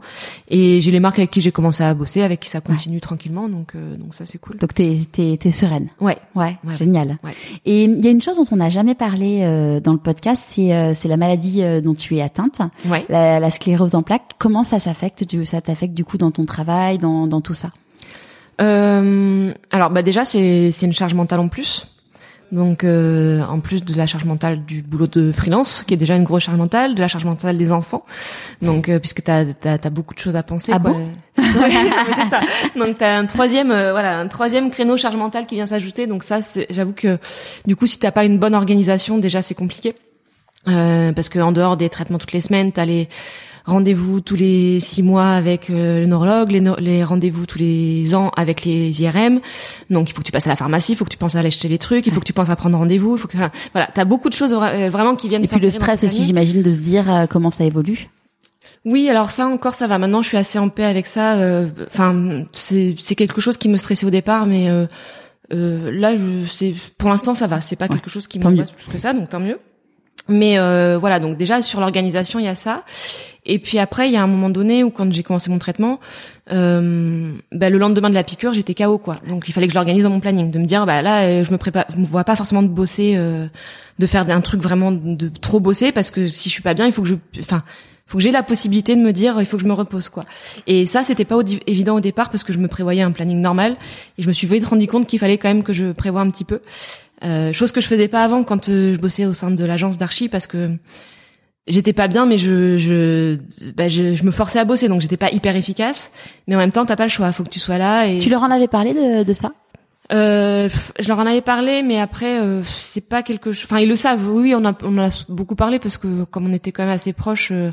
Et 0.50 0.82
j'ai 0.82 0.90
les 0.90 1.00
marques 1.00 1.20
avec 1.20 1.30
qui 1.30 1.40
j'ai 1.40 1.52
commencé 1.52 1.84
à 1.84 1.94
bosser, 1.94 2.24
avec 2.24 2.40
qui 2.40 2.50
ça 2.50 2.62
continue 2.62 3.00
tranquillement, 3.00 3.48
donc 3.48 3.76
euh, 3.76 3.96
donc 3.96 4.16
ça 4.16 4.26
c'est 4.26 4.40
cool. 4.40 4.58
Donc 4.58 4.74
t'es 4.74 4.98
t'es 5.12 5.38
t'es 5.40 5.52
sereine. 5.52 5.90
Ouais, 6.02 6.18
ouais, 6.36 6.58
génial. 6.74 7.18
Et 7.66 7.84
il 7.84 8.04
y 8.04 8.08
a 8.08 8.12
une 8.12 8.22
chose 8.22 8.38
dont 8.38 8.46
on 8.52 8.58
n'a 8.58 8.70
jamais 8.70 8.96
parlé 8.96 9.42
euh, 9.44 9.80
dans 9.80 9.94
le 9.94 10.00
podcast, 10.00 10.44
c'est 10.48 10.96
c'est 10.96 11.08
la 11.08 11.18
maladie 11.18 11.62
dont 11.84 11.94
tu 11.94 12.16
es 12.18 12.22
atteinte, 12.24 12.60
ouais. 12.88 13.06
la, 13.10 13.40
la 13.40 13.50
sclérose 13.52 13.94
en 13.94 14.02
plaques. 14.02 14.32
Comment 14.40 14.64
ça 14.64 14.80
s'affecte, 14.80 15.26
ça 15.46 15.62
t'affecte 15.62 15.94
du 15.94 16.06
coup 16.06 16.18
dans 16.18 16.32
ton 16.32 16.46
travail, 16.46 16.98
dans 16.98 17.28
dans 17.28 17.42
tout 17.42 17.54
ça? 17.54 17.70
Alors 18.60 19.90
bah 19.90 20.02
déjà 20.02 20.26
c'est 20.26 20.72
c'est 20.72 20.86
une 20.86 20.94
charge 20.94 21.14
mentale 21.14 21.40
en 21.40 21.48
plus. 21.48 21.88
Donc 22.52 22.84
euh, 22.84 23.42
en 23.42 23.60
plus 23.60 23.84
de 23.84 23.94
la 23.96 24.08
charge 24.08 24.24
mentale 24.24 24.64
du 24.64 24.82
boulot 24.82 25.08
de 25.08 25.32
freelance, 25.32 25.84
qui 25.84 25.94
est 25.94 25.98
déjà 25.98 26.16
une 26.16 26.24
grosse 26.24 26.44
charge 26.44 26.58
mentale, 26.58 26.96
de 26.96 27.02
la 27.02 27.08
charge 27.08 27.26
mentale 27.26 27.58
des 27.58 27.72
enfants. 27.72 28.06
Donc 28.62 28.88
euh, 28.88 29.00
puisque 29.00 29.22
t'as 29.24 29.44
as, 29.66 29.90
beaucoup 29.90 30.14
de 30.14 30.20
choses 30.20 30.38
à 30.38 30.44
penser. 30.44 30.72
Ah 30.74 30.80
bon? 30.80 31.10
C'est 31.36 32.30
ça. 32.30 32.40
Donc 32.78 33.00
t'as 33.00 33.18
un 33.18 33.26
troisième 33.26 33.72
euh, 33.72 33.92
voilà 33.92 34.18
un 34.18 34.28
troisième 34.28 34.72
créneau 34.72 34.96
charge 34.96 35.18
mentale 35.18 35.46
qui 35.46 35.56
vient 35.56 35.66
s'ajouter. 35.66 36.08
Donc 36.08 36.24
ça 36.24 36.40
j'avoue 36.70 36.94
que 36.94 37.18
du 37.66 37.76
coup 37.76 37.86
si 37.86 38.00
t'as 38.00 38.12
pas 38.12 38.24
une 38.24 38.38
bonne 38.38 38.56
organisation 38.56 39.18
déjà 39.18 39.42
c'est 39.42 39.56
compliqué. 39.56 39.94
Euh, 40.68 41.14
parce 41.14 41.30
que 41.30 41.40
en 41.40 41.52
dehors 41.52 41.78
des 41.78 41.90
traitements 41.90 42.18
toutes 42.18 42.34
les 42.34 42.42
semaines, 42.42 42.72
t'as 42.72 42.86
les 42.86 43.08
rendez-vous 43.68 44.22
tous 44.22 44.36
les 44.36 44.80
six 44.80 45.04
mois 45.04 45.30
avec 45.30 45.70
euh, 45.70 46.00
le 46.00 46.08
neurologue, 46.08 46.52
les, 46.52 46.64
les 46.80 47.04
rendez-vous 47.04 47.46
tous 47.46 47.60
les 47.60 48.16
ans 48.16 48.32
avec 48.36 48.64
les 48.64 49.02
IRM. 49.04 49.42
Donc 49.90 50.10
il 50.10 50.14
faut 50.14 50.22
que 50.22 50.26
tu 50.26 50.32
passes 50.32 50.48
à 50.48 50.50
la 50.50 50.56
pharmacie, 50.56 50.94
il 50.94 50.96
faut 50.96 51.06
que 51.06 51.10
tu 51.10 51.18
penses 51.18 51.36
à 51.36 51.40
aller 51.40 51.48
acheter 51.48 51.68
les 51.68 51.78
trucs, 51.78 52.08
il 52.08 52.14
faut 52.14 52.22
que 52.22 52.26
tu 52.26 52.34
penses 52.34 52.50
à 52.50 52.56
prendre 52.56 52.78
rendez-vous, 52.78 53.18
il 53.18 53.20
faut 53.20 53.28
que 53.28 53.38
voilà, 53.74 53.90
t'as 53.94 54.06
beaucoup 54.06 54.30
de 54.30 54.34
choses 54.34 54.54
euh, 54.54 54.90
vraiment 54.90 55.16
qui 55.16 55.28
viennent. 55.28 55.44
Et 55.44 55.48
puis 55.48 55.60
le 55.60 55.70
stress 55.70 56.04
aussi, 56.04 56.24
j'imagine, 56.24 56.64
de 56.64 56.72
se 56.72 56.80
dire 56.80 57.14
euh, 57.14 57.26
comment 57.28 57.52
ça 57.52 57.66
évolue. 57.66 58.10
Oui, 58.86 59.10
alors 59.10 59.32
ça 59.32 59.46
encore, 59.48 59.76
ça 59.76 59.88
va. 59.88 59.98
Maintenant, 59.98 60.22
je 60.22 60.30
suis 60.30 60.38
assez 60.38 60.58
en 60.58 60.70
paix 60.70 60.86
avec 60.86 61.08
ça. 61.08 61.36
Enfin, 61.88 62.46
c'est 62.54 62.96
c'est 62.98 63.16
quelque 63.16 63.42
chose 63.42 63.58
qui 63.58 63.68
me 63.68 63.76
stressait 63.76 64.06
au 64.06 64.12
départ, 64.12 64.46
mais 64.46 64.70
là, 65.50 66.16
je 66.16 66.74
pour 66.98 67.10
l'instant 67.10 67.36
ça 67.36 67.48
va. 67.48 67.60
C'est 67.60 67.76
pas 67.76 67.90
quelque 67.90 68.10
chose 68.10 68.28
qui 68.28 68.40
m'angoisse 68.40 68.72
plus 68.72 68.88
que 68.88 68.98
ça, 68.98 69.12
donc 69.12 69.28
tant 69.28 69.42
mieux. 69.42 69.60
Mais 70.30 70.60
euh, 70.60 70.98
voilà, 71.00 71.20
donc 71.20 71.38
déjà 71.38 71.62
sur 71.62 71.80
l'organisation, 71.80 72.40
il 72.40 72.46
y 72.46 72.50
a 72.50 72.56
ça. 72.56 72.84
Et 73.48 73.60
puis 73.60 73.80
après, 73.80 74.10
il 74.10 74.14
y 74.14 74.18
a 74.18 74.24
un 74.24 74.28
moment 74.28 74.50
donné 74.50 74.84
où 74.84 74.92
quand 74.92 75.12
j'ai 75.12 75.24
commencé 75.24 75.50
mon 75.50 75.58
traitement, 75.58 76.00
euh, 76.52 77.32
bah, 77.54 77.70
le 77.70 77.78
lendemain 77.78 78.10
de 78.10 78.14
la 78.14 78.24
piqûre, 78.24 78.54
j'étais 78.54 78.76
KO 78.76 78.98
quoi. 78.98 79.16
Donc 79.28 79.48
il 79.48 79.54
fallait 79.54 79.68
que 79.68 79.74
je 79.74 79.78
l'organise 79.78 80.04
dans 80.04 80.10
mon 80.10 80.20
planning, 80.20 80.52
de 80.52 80.60
me 80.60 80.66
dire 80.66 80.86
bah 80.86 81.02
là, 81.02 81.22
euh, 81.22 81.44
je 81.44 81.52
me 81.52 81.58
prépare, 81.58 81.86
je 81.92 81.98
me 81.98 82.06
vois 82.06 82.26
pas 82.26 82.36
forcément 82.36 82.62
de 82.62 82.68
bosser, 82.68 83.14
euh, 83.16 83.48
de 84.00 84.08
faire 84.08 84.30
un 84.30 84.42
truc 84.42 84.62
vraiment 84.62 84.92
de 84.92 85.30
trop 85.30 85.62
bosser 85.62 85.94
parce 85.94 86.12
que 86.12 86.28
si 86.28 86.50
je 86.50 86.54
suis 86.54 86.62
pas 86.62 86.74
bien, 86.74 86.86
il 86.86 86.92
faut 86.92 87.02
que 87.02 87.08
je, 87.08 87.16
enfin 87.40 87.64
faut 88.06 88.18
que 88.20 88.24
j'ai 88.24 88.32
la 88.32 88.44
possibilité 88.44 88.96
de 88.96 89.02
me 89.02 89.12
dire 89.12 89.36
il 89.40 89.46
faut 89.46 89.58
que 89.58 89.64
je 89.64 89.68
me 89.68 89.74
repose 89.74 90.10
quoi. 90.10 90.24
Et 90.66 90.86
ça 90.86 91.04
c'était 91.04 91.26
pas 91.26 91.38
évident 91.68 91.96
au 91.96 92.00
départ 92.02 92.30
parce 92.30 92.44
que 92.44 92.54
je 92.54 92.58
me 92.58 92.68
prévoyais 92.68 93.02
un 93.02 93.12
planning 93.12 93.42
normal 93.42 93.76
et 94.18 94.24
je 94.24 94.28
me 94.28 94.34
suis 94.34 94.48
vite 94.48 94.66
rendu 94.66 94.88
compte 94.88 95.08
qu'il 95.08 95.20
fallait 95.20 95.38
quand 95.38 95.50
même 95.50 95.64
que 95.64 95.74
je 95.74 95.92
prévoie 95.92 96.22
un 96.22 96.30
petit 96.30 96.46
peu. 96.46 96.62
Euh, 97.24 97.52
chose 97.52 97.72
que 97.72 97.82
je 97.82 97.88
faisais 97.88 98.08
pas 98.08 98.24
avant 98.24 98.44
quand 98.44 98.70
euh, 98.70 98.94
je 98.94 99.00
bossais 99.00 99.26
au 99.26 99.34
sein 99.34 99.50
de 99.50 99.66
l'agence 99.66 99.98
d'archi 99.98 100.30
parce 100.30 100.46
que 100.46 100.70
j'étais 101.66 101.94
pas 101.94 102.08
bien 102.08 102.28
mais 102.28 102.38
je 102.38 102.78
je, 102.78 103.38
bah, 103.76 103.90
je 103.90 104.14
je 104.14 104.24
me 104.24 104.30
forçais 104.30 104.60
à 104.60 104.66
bosser 104.66 104.88
donc 104.88 105.02
j'étais 105.02 105.18
pas 105.18 105.32
hyper 105.32 105.56
efficace 105.56 106.12
mais 106.46 106.54
en 106.54 106.60
même 106.60 106.72
temps 106.72 106.86
t'as 106.86 106.96
pas 106.96 107.06
le 107.06 107.10
choix 107.10 107.32
faut 107.32 107.44
que 107.44 107.50
tu 107.50 107.60
sois 107.60 107.80
là 107.80 108.06
et 108.06 108.20
tu 108.20 108.30
leur 108.30 108.44
en 108.44 108.52
avais 108.52 108.68
parlé 108.68 108.94
de, 108.94 109.24
de 109.24 109.34
ça? 109.34 109.52
Euh, 110.14 110.70
je 111.00 111.08
leur 111.10 111.20
en 111.20 111.26
avais 111.26 111.42
parlé, 111.42 111.84
mais 111.84 112.00
après 112.00 112.40
euh, 112.40 112.62
c'est 112.80 113.02
pas 113.02 113.24
quelque 113.24 113.52
chose. 113.52 113.66
Enfin, 113.66 113.80
ils 113.80 113.90
le 113.90 113.96
savent. 113.96 114.30
Oui, 114.30 114.54
on 114.56 114.64
a 114.66 114.74
on 114.84 114.98
en 114.98 115.08
a 115.10 115.26
beaucoup 115.28 115.56
parlé 115.56 115.80
parce 115.80 115.98
que 115.98 116.24
comme 116.24 116.48
on 116.48 116.54
était 116.54 116.72
quand 116.72 116.84
même 116.84 116.94
assez 116.94 117.14
proches. 117.14 117.50
Euh, 117.52 117.72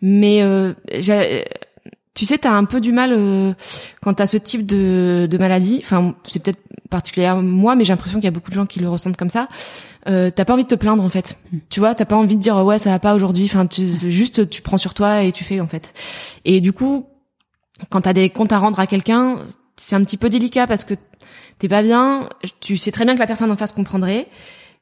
mais 0.00 0.42
euh, 0.42 0.72
tu 2.14 2.24
sais, 2.24 2.38
t'as 2.38 2.52
un 2.52 2.64
peu 2.64 2.80
du 2.80 2.92
mal 2.92 3.12
euh, 3.12 3.52
quand 4.00 4.14
t'as 4.14 4.26
ce 4.26 4.38
type 4.38 4.64
de, 4.64 5.28
de 5.30 5.38
maladie. 5.38 5.80
Enfin, 5.82 6.14
c'est 6.26 6.42
peut-être 6.42 6.60
particulier 6.88 7.26
à 7.26 7.34
moi, 7.34 7.74
mais 7.76 7.84
j'ai 7.84 7.92
l'impression 7.92 8.18
qu'il 8.18 8.24
y 8.24 8.28
a 8.28 8.32
beaucoup 8.32 8.50
de 8.50 8.56
gens 8.56 8.66
qui 8.66 8.80
le 8.80 8.88
ressentent 8.88 9.16
comme 9.16 9.30
ça. 9.30 9.48
Euh, 10.08 10.30
t'as 10.30 10.44
pas 10.44 10.52
envie 10.52 10.64
de 10.64 10.68
te 10.68 10.74
plaindre 10.74 11.02
en 11.02 11.08
fait. 11.08 11.38
Hmm. 11.52 11.58
Tu 11.68 11.80
vois, 11.80 11.94
t'as 11.94 12.04
pas 12.04 12.16
envie 12.16 12.36
de 12.36 12.40
dire 12.40 12.56
ouais 12.64 12.78
ça 12.78 12.90
va 12.90 12.98
pas 12.98 13.14
aujourd'hui. 13.14 13.44
Enfin, 13.44 13.66
tu, 13.66 13.86
juste 14.10 14.48
tu 14.48 14.62
prends 14.62 14.78
sur 14.78 14.94
toi 14.94 15.22
et 15.22 15.32
tu 15.32 15.44
fais 15.44 15.60
en 15.60 15.66
fait. 15.66 15.92
Et 16.44 16.60
du 16.60 16.72
coup, 16.72 17.06
quand 17.90 18.02
t'as 18.02 18.12
des 18.12 18.30
comptes 18.30 18.52
à 18.52 18.58
rendre 18.58 18.80
à 18.80 18.86
quelqu'un, 18.86 19.38
c'est 19.76 19.96
un 19.96 20.02
petit 20.02 20.16
peu 20.16 20.28
délicat 20.28 20.66
parce 20.66 20.84
que 20.84 20.94
t'es 21.58 21.68
pas 21.68 21.82
bien, 21.82 22.28
tu 22.60 22.76
sais 22.76 22.90
très 22.90 23.04
bien 23.04 23.14
que 23.14 23.20
la 23.20 23.26
personne 23.26 23.50
en 23.50 23.56
face 23.56 23.72
comprendrait, 23.72 24.28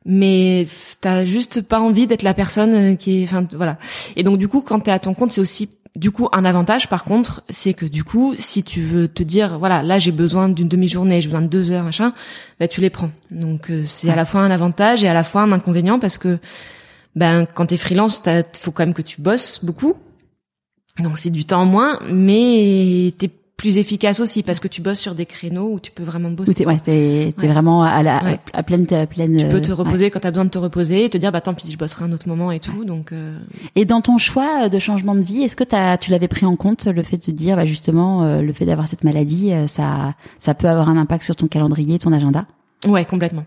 mais 0.05 0.67
t'as 1.01 1.25
juste 1.25 1.63
pas 1.63 1.81
envie 1.81 2.07
d'être 2.07 2.23
la 2.23 2.35
personne 2.35 2.97
qui 2.97 3.23
est, 3.23 3.25
enfin 3.25 3.47
voilà. 3.57 3.79
Et 4.17 4.23
donc 4.23 4.39
du 4.39 4.49
coup, 4.49 4.61
quand 4.61 4.81
t'es 4.81 4.91
à 4.91 4.99
ton 4.99 5.15
compte, 5.15 5.31
c'est 5.33 5.41
aussi 5.41 5.69
du 5.97 6.11
coup 6.11 6.29
un 6.33 6.45
avantage. 6.45 6.89
Par 6.89 7.05
contre, 7.05 7.43
c'est 7.49 7.75
que 7.75 7.87
du 7.87 8.05
coup, 8.05 8.35
si 8.37 8.63
tu 8.63 8.83
veux 8.83 9.09
te 9.09 9.23
dire, 9.23 9.59
voilà, 9.59 9.83
là 9.83 9.99
j'ai 9.99 10.13
besoin 10.13 10.49
d'une 10.49 10.69
demi-journée, 10.69 11.21
j'ai 11.21 11.29
besoin 11.29 11.43
de 11.43 11.49
deux 11.49 11.71
heures, 11.71 11.85
machin, 11.85 12.13
bah 12.59 12.69
tu 12.69 12.81
les 12.81 12.91
prends. 12.91 13.11
Donc 13.31 13.71
euh, 13.71 13.85
c'est 13.87 14.11
à 14.11 14.17
la 14.17 14.25
fois 14.25 14.41
un 14.41 14.51
avantage 14.51 15.05
et 15.05 15.09
à 15.09 15.15
la 15.15 15.25
fois 15.25 15.43
un 15.43 15.53
inconvénient 15.53 15.99
parce 15.99 16.19
que 16.19 16.39
ben 17.15 17.47
quand 17.47 17.67
t'es 17.67 17.77
freelance, 17.77 18.23
il 18.27 18.45
faut 18.59 18.73
quand 18.73 18.85
même 18.85 18.95
que 18.95 19.03
tu 19.03 19.21
bosses 19.21 19.65
beaucoup. 19.65 19.95
Donc 20.99 21.19
c'est 21.19 21.31
du 21.31 21.45
temps 21.45 21.63
en 21.63 21.67
moins, 21.67 21.99
mais 22.11 23.13
t'es 23.19 23.31
plus 23.57 23.79
efficace 23.79 24.21
aussi 24.21 24.43
parce 24.43 24.59
que 24.59 24.69
tu 24.69 24.83
bosses 24.83 24.99
sur 24.99 25.15
des 25.15 25.27
créneaux 25.27 25.75
où 25.75 25.81
tu 25.81 25.93
peux 25.93 26.03
vraiment 26.03 26.31
bosser. 26.31 26.55
T'es, 26.55 26.67
ouais, 26.67 26.79
t'es, 26.79 27.33
vraiment 27.37 27.83
à 27.83 28.03
la 28.03 28.39
à 28.53 28.63
pleine 28.63 28.87
à 28.93 29.07
pleine. 29.07 29.37
Tu 29.37 29.47
peux 29.47 29.63
te 29.63 29.71
euh, 29.71 29.75
reposer 29.75 30.11
quand 30.11 30.21
t'as 30.21 30.31
besoin 30.31 30.45
de 30.45 30.51
te 30.51 30.59
reposer 30.59 31.05
et 31.05 31.09
te 31.09 31.19
dire 31.19 31.31
bah 31.31 31.41
tant 31.41 31.55
pis 31.55 31.71
je 31.71 31.79
bosserai 31.79 32.05
un 32.05 32.13
autre 32.13 32.29
moment 32.29 32.51
et 32.51 32.61
tout 32.61 32.85
donc. 32.85 33.13
Euh... 33.13 33.39
Et 33.77 33.85
dans 33.85 34.01
ton 34.01 34.19
choix 34.19 34.69
de 34.69 34.79
changement 34.79 35.15
de 35.15 35.21
vie, 35.21 35.43
est-ce 35.43 35.57
que 35.57 35.65
t'as 35.65 35.97
tu 35.97 36.11
l'avais 36.11 36.29
pris 36.29 36.47
en 36.47 36.57
compte 36.57 36.87
le 36.87 37.03
fait 37.03 37.17
de 37.17 37.23
te 37.23 37.31
dire 37.31 37.57
bah 37.57 37.65
justement 37.65 38.25
euh, 38.25 38.43
le 38.43 38.53
fait 38.53 38.67
d'avoir 38.67 38.89
cette 38.89 39.05
maladie 39.05 39.53
euh, 39.53 39.67
ça 39.69 40.15
ça 40.39 40.55
peut 40.55 40.69
avoir 40.69 40.89
un 40.89 40.97
impact 40.97 41.25
sur 41.25 41.37
ton 41.37 41.47
calendrier, 41.47 41.99
ton 41.99 42.13
agenda? 42.13 42.47
Ouais, 42.87 43.05
complètement. 43.05 43.47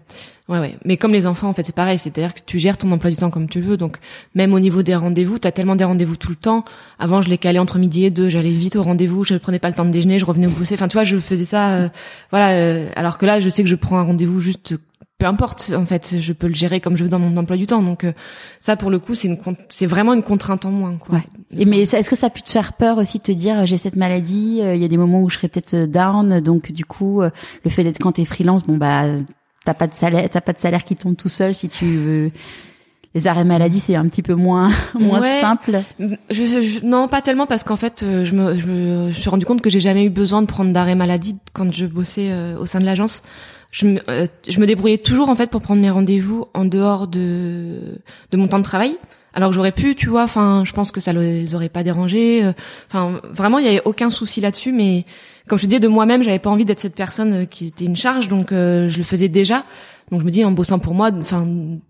Ouais, 0.49 0.59
ouais. 0.59 0.77
Mais 0.83 0.97
comme 0.97 1.11
les 1.11 1.27
enfants, 1.27 1.49
en 1.49 1.53
fait, 1.53 1.63
c'est 1.63 1.75
pareil. 1.75 1.99
C'est-à-dire 1.99 2.33
que 2.33 2.39
tu 2.45 2.57
gères 2.57 2.77
ton 2.77 2.91
emploi 2.91 3.11
du 3.11 3.17
temps 3.17 3.29
comme 3.29 3.47
tu 3.47 3.61
veux. 3.61 3.77
Donc, 3.77 3.97
même 4.33 4.53
au 4.53 4.59
niveau 4.59 4.81
des 4.81 4.95
rendez-vous, 4.95 5.37
t'as 5.37 5.51
tellement 5.51 5.75
des 5.75 5.83
rendez-vous 5.83 6.15
tout 6.15 6.29
le 6.29 6.35
temps. 6.35 6.65
Avant, 6.97 7.21
je 7.21 7.29
les 7.29 7.37
calais 7.37 7.59
entre 7.59 7.77
midi 7.77 8.05
et 8.05 8.09
deux. 8.09 8.29
J'allais 8.29 8.49
vite 8.49 8.75
au 8.77 8.83
rendez-vous. 8.83 9.23
Je 9.23 9.35
ne 9.35 9.39
prenais 9.39 9.59
pas 9.59 9.67
le 9.67 9.75
temps 9.75 9.85
de 9.85 9.91
déjeuner. 9.91 10.17
Je 10.17 10.25
revenais 10.25 10.47
au 10.47 10.51
pousser. 10.51 10.75
Enfin, 10.75 10.87
tu 10.87 10.93
vois, 10.93 11.03
je 11.03 11.17
faisais 11.17 11.45
ça. 11.45 11.69
Euh, 11.71 11.89
voilà. 12.31 12.49
Euh, 12.51 12.89
alors 12.95 13.17
que 13.17 13.25
là, 13.25 13.39
je 13.39 13.49
sais 13.49 13.61
que 13.63 13.69
je 13.69 13.75
prends 13.75 13.99
un 13.99 14.03
rendez-vous 14.03 14.39
juste 14.39 14.75
peu 15.17 15.25
importe 15.25 15.71
en 15.75 15.85
fait 15.85 16.15
je 16.19 16.33
peux 16.33 16.47
le 16.47 16.53
gérer 16.53 16.79
comme 16.79 16.95
je 16.95 17.03
veux 17.03 17.09
dans 17.09 17.19
mon 17.19 17.35
emploi 17.37 17.57
du 17.57 17.65
temps 17.65 17.81
donc 17.81 18.03
euh, 18.03 18.13
ça 18.59 18.75
pour 18.75 18.91
le 18.91 18.99
coup 18.99 19.15
c'est 19.15 19.27
une 19.27 19.37
c'est 19.67 19.87
vraiment 19.87 20.13
une 20.13 20.23
contrainte 20.23 20.65
en 20.65 20.71
moins 20.71 20.95
quoi 20.97 21.15
ouais. 21.15 21.23
Et 21.57 21.65
mais 21.65 21.81
est-ce 21.81 22.09
que 22.09 22.15
ça 22.15 22.27
a 22.27 22.29
pu 22.29 22.43
te 22.43 22.49
faire 22.49 22.73
peur 22.73 22.97
aussi 22.97 23.17
de 23.17 23.23
te 23.23 23.31
dire 23.31 23.65
j'ai 23.65 23.77
cette 23.77 23.95
maladie 23.95 24.59
il 24.61 24.77
y 24.77 24.85
a 24.85 24.87
des 24.87 24.97
moments 24.97 25.21
où 25.21 25.29
je 25.29 25.37
serais 25.37 25.47
peut-être 25.47 25.85
down 25.85 26.39
donc 26.39 26.71
du 26.71 26.85
coup 26.85 27.21
le 27.21 27.69
fait 27.69 27.83
d'être 27.83 27.99
quand 27.99 28.11
t'es 28.11 28.25
freelance 28.25 28.63
bon 28.63 28.77
bah 28.77 29.05
t'as 29.67 29.73
pas 29.73 29.87
de 29.87 29.93
salaire, 29.93 30.29
t'as 30.29 30.39
pas 30.39 30.53
de 30.53 30.59
salaire 30.59 30.85
qui 30.85 30.95
tombe 30.95 31.17
tout 31.17 31.27
seul 31.27 31.53
si 31.53 31.67
tu 31.67 31.97
veux. 31.97 32.31
Les 33.13 33.27
arrêts 33.27 33.45
maladie, 33.45 33.79
c'est 33.79 33.95
un 33.95 34.07
petit 34.07 34.21
peu 34.21 34.35
moins 34.35 34.69
moins 34.99 35.21
simple. 35.41 35.79
Je, 35.99 36.85
non, 36.85 37.07
pas 37.07 37.21
tellement 37.21 37.47
parce 37.47 37.63
qu'en 37.63 37.75
fait, 37.75 38.03
euh, 38.03 38.23
je 38.23 38.33
me, 38.33 38.55
je 38.55 38.65
me 38.65 39.11
suis 39.11 39.29
rendu 39.29 39.45
compte 39.45 39.61
que 39.61 39.69
j'ai 39.69 39.79
jamais 39.79 40.05
eu 40.05 40.09
besoin 40.09 40.41
de 40.41 40.47
prendre 40.47 40.71
d'arrêt 40.71 40.95
maladie 40.95 41.35
quand 41.53 41.71
je 41.73 41.85
bossais 41.85 42.27
euh, 42.29 42.57
au 42.59 42.65
sein 42.65 42.79
de 42.79 42.85
l'agence. 42.85 43.23
Je 43.71 43.87
me, 43.87 44.09
euh, 44.09 44.25
je 44.47 44.59
me 44.59 44.65
débrouillais 44.65 44.97
toujours 44.97 45.29
en 45.29 45.35
fait 45.35 45.49
pour 45.49 45.61
prendre 45.61 45.81
mes 45.81 45.89
rendez-vous 45.89 46.47
en 46.53 46.65
dehors 46.65 47.07
de 47.07 47.99
de 48.31 48.37
mon 48.37 48.47
temps 48.47 48.59
de 48.59 48.63
travail. 48.63 48.97
Alors 49.33 49.49
que 49.49 49.55
j'aurais 49.55 49.71
pu, 49.71 49.93
tu 49.93 50.07
vois. 50.09 50.23
Enfin, 50.23 50.63
je 50.65 50.73
pense 50.73 50.91
que 50.91 50.99
ça 50.99 51.13
les 51.13 51.53
aurait 51.53 51.69
pas 51.69 51.83
dérangés. 51.83 52.43
Enfin, 52.87 53.21
vraiment, 53.29 53.59
il 53.59 53.65
y 53.65 53.67
avait 53.67 53.83
aucun 53.85 54.09
souci 54.09 54.41
là-dessus, 54.41 54.71
mais 54.71 55.05
comme 55.47 55.57
je 55.57 55.63
te 55.63 55.69
disais 55.69 55.79
de 55.79 55.87
moi-même, 55.87 56.23
j'avais 56.23 56.39
pas 56.39 56.49
envie 56.49 56.65
d'être 56.65 56.81
cette 56.81 56.95
personne 56.95 57.33
euh, 57.33 57.45
qui 57.45 57.67
était 57.67 57.85
une 57.85 57.95
charge, 57.95 58.27
donc 58.27 58.51
euh, 58.51 58.89
je 58.89 58.97
le 58.97 59.03
faisais 59.03 59.29
déjà. 59.29 59.63
Donc 60.11 60.21
je 60.21 60.25
me 60.25 60.31
dis 60.31 60.43
en 60.45 60.51
bossant 60.51 60.79
pour 60.79 60.93
moi, 60.93 61.09
enfin 61.19 61.45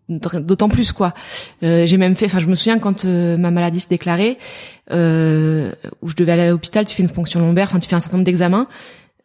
d'autant 0.10 0.70
plus 0.70 0.92
quoi. 0.92 1.14
Euh, 1.62 1.86
j'ai 1.86 1.98
même 1.98 2.16
fait, 2.16 2.26
enfin 2.26 2.40
je 2.40 2.48
me 2.48 2.56
souviens 2.56 2.80
quand 2.80 3.06
ma 3.06 3.52
maladie 3.52 3.80
se 3.80 3.90
déclarait, 3.90 4.40
euh, 4.92 5.72
où 6.02 6.10
je 6.10 6.16
devais 6.16 6.32
aller 6.32 6.42
à 6.44 6.48
l'hôpital, 6.48 6.86
tu 6.86 6.96
fais 6.96 7.04
une 7.04 7.10
fonction 7.10 7.40
lombaire, 7.40 7.68
enfin 7.70 7.78
tu 7.78 7.88
fais 7.88 7.96
un 7.96 8.00
certain 8.00 8.18
nombre 8.18 8.26
d'examens. 8.26 8.68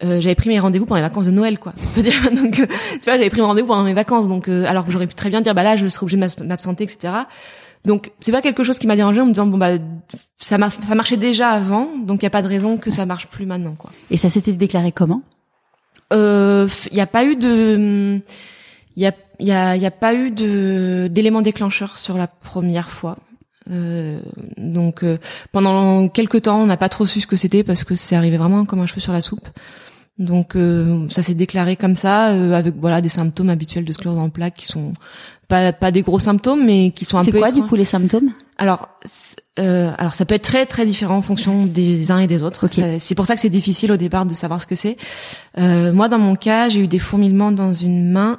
J'avais 0.03 0.35
pris 0.35 0.49
mes 0.49 0.59
rendez-vous 0.59 0.85
pendant 0.85 1.01
les 1.01 1.07
vacances 1.07 1.27
de 1.27 1.31
Noël 1.31 1.59
quoi. 1.59 1.73
Pour 1.73 1.93
te 1.93 2.01
dire. 2.01 2.15
Donc 2.43 2.55
tu 2.55 3.05
vois, 3.05 3.15
j'avais 3.15 3.31
pris 3.31 3.41
mes 3.41 3.47
rendez-vous 3.47 3.69
pendant 3.69 3.85
mes 3.85 3.95
vacances, 3.95 4.29
donc 4.29 4.49
alors 4.49 4.85
que 4.85 4.93
j'aurais 4.93 5.07
pu 5.07 5.15
très 5.15 5.31
bien 5.31 5.41
dire 5.41 5.55
bah 5.55 5.63
là 5.63 5.77
je 5.77 5.87
serais 5.89 6.05
obligée 6.05 6.17
de 6.17 6.45
m'absenter, 6.45 6.85
etc. 6.85 7.13
Donc 7.85 8.13
c'est 8.21 8.33
pas 8.33 8.43
quelque 8.43 8.63
chose 8.63 8.79
qui 8.79 8.87
m'a 8.87 8.97
dérangé 8.97 9.21
en 9.21 9.27
me 9.27 9.31
disant 9.31 9.47
bon 9.47 9.59
bah 9.59 9.73
ça 10.39 10.57
ça 10.87 10.95
marchait 10.95 11.17
déjà 11.17 11.51
avant, 11.51 11.89
donc 11.97 12.23
il 12.23 12.25
y 12.25 12.27
a 12.27 12.31
pas 12.31 12.43
de 12.43 12.49
raison 12.49 12.77
que 12.77 12.91
ça 12.91 13.07
marche 13.07 13.27
plus 13.27 13.47
maintenant 13.47 13.75
quoi. 13.77 13.91
Et 14.11 14.17
ça 14.17 14.29
s'était 14.29 14.53
déclaré 14.53 14.93
comment? 14.93 15.23
Euh, 16.13 16.69
Il 16.91 16.97
y 16.97 17.01
a 17.01 17.07
pas 17.07 17.25
eu 17.25 17.37
de 17.37 18.21
il 18.97 19.03
y 19.03 19.07
a 19.07 19.13
il 19.41 19.49
y 19.49 19.53
a, 19.53 19.77
y 19.77 19.87
a 19.87 19.91
pas 19.91 20.15
eu 20.15 20.31
de 20.31 21.09
d'éléments 21.11 21.43
déclencheurs 21.43 21.99
sur 21.99 22.17
la 22.17 22.29
première 22.29 22.91
fois. 22.91 23.17
Euh, 23.71 24.21
donc 24.57 25.03
euh, 25.03 25.19
pendant 25.51 26.09
quelques 26.09 26.43
temps, 26.43 26.61
on 26.61 26.67
n'a 26.67 26.77
pas 26.77 26.89
trop 26.89 27.07
su 27.07 27.21
ce 27.21 27.27
que 27.27 27.37
c'était 27.37 27.65
parce 27.65 27.83
que 27.83 27.97
c'est 27.97 28.15
arrivé 28.15 28.37
vraiment 28.37 28.65
comme 28.65 28.81
un 28.81 28.87
cheveu 28.87 29.01
sur 29.01 29.13
la 29.13 29.21
soupe. 29.21 29.49
Donc 30.19 30.57
euh, 30.57 31.09
ça 31.09 31.23
s'est 31.23 31.35
déclaré 31.35 31.77
comme 31.77 31.97
ça 31.97 32.31
euh, 32.31 32.53
avec 32.53 32.75
voilà 32.79 33.01
des 33.01 33.09
symptômes 33.09 33.49
habituels 33.49 33.85
de 33.85 33.93
sclérose 33.93 34.19
en 34.19 34.29
plaques 34.29 34.55
qui 34.55 34.67
sont 34.67 34.93
pas 35.49 35.73
pas 35.73 35.91
des 35.91 36.03
gros 36.03 36.19
symptômes 36.19 36.65
mais 36.65 36.91
qui 36.91 37.07
sont 37.07 37.17
un 37.17 37.25
peu 37.25 37.31
C'est 37.33 37.39
quoi 37.39 37.51
du 37.51 37.63
coup 37.63 37.77
les 37.77 37.87
symptômes? 37.87 38.31
Alors 38.59 38.89
euh, 39.59 39.91
alors 39.97 40.15
ça 40.15 40.27
peut 40.27 40.35
être 40.35 40.45
très 40.45 40.67
très 40.67 40.85
différent 40.85 41.17
en 41.17 41.23
fonction 41.23 41.65
des 41.65 42.11
uns 42.11 42.19
et 42.19 42.27
des 42.27 42.43
autres. 42.43 42.69
C'est 42.99 43.15
pour 43.15 43.27
ça 43.27 43.35
que 43.35 43.41
c'est 43.41 43.49
difficile 43.49 43.91
au 43.91 43.97
départ 43.97 44.27
de 44.27 44.35
savoir 44.35 44.61
ce 44.61 44.67
que 44.67 44.77
c'est. 44.77 44.99
Euh, 45.59 45.93
moi 45.93 46.09
dans 46.09 46.19
mon 46.19 46.37
cas, 46.37 46.69
j'ai 46.69 46.81
eu 46.81 46.89
des 46.89 46.99
fourmillements 46.99 47.51
dans 47.51 47.73
une 47.73 48.11
main, 48.11 48.39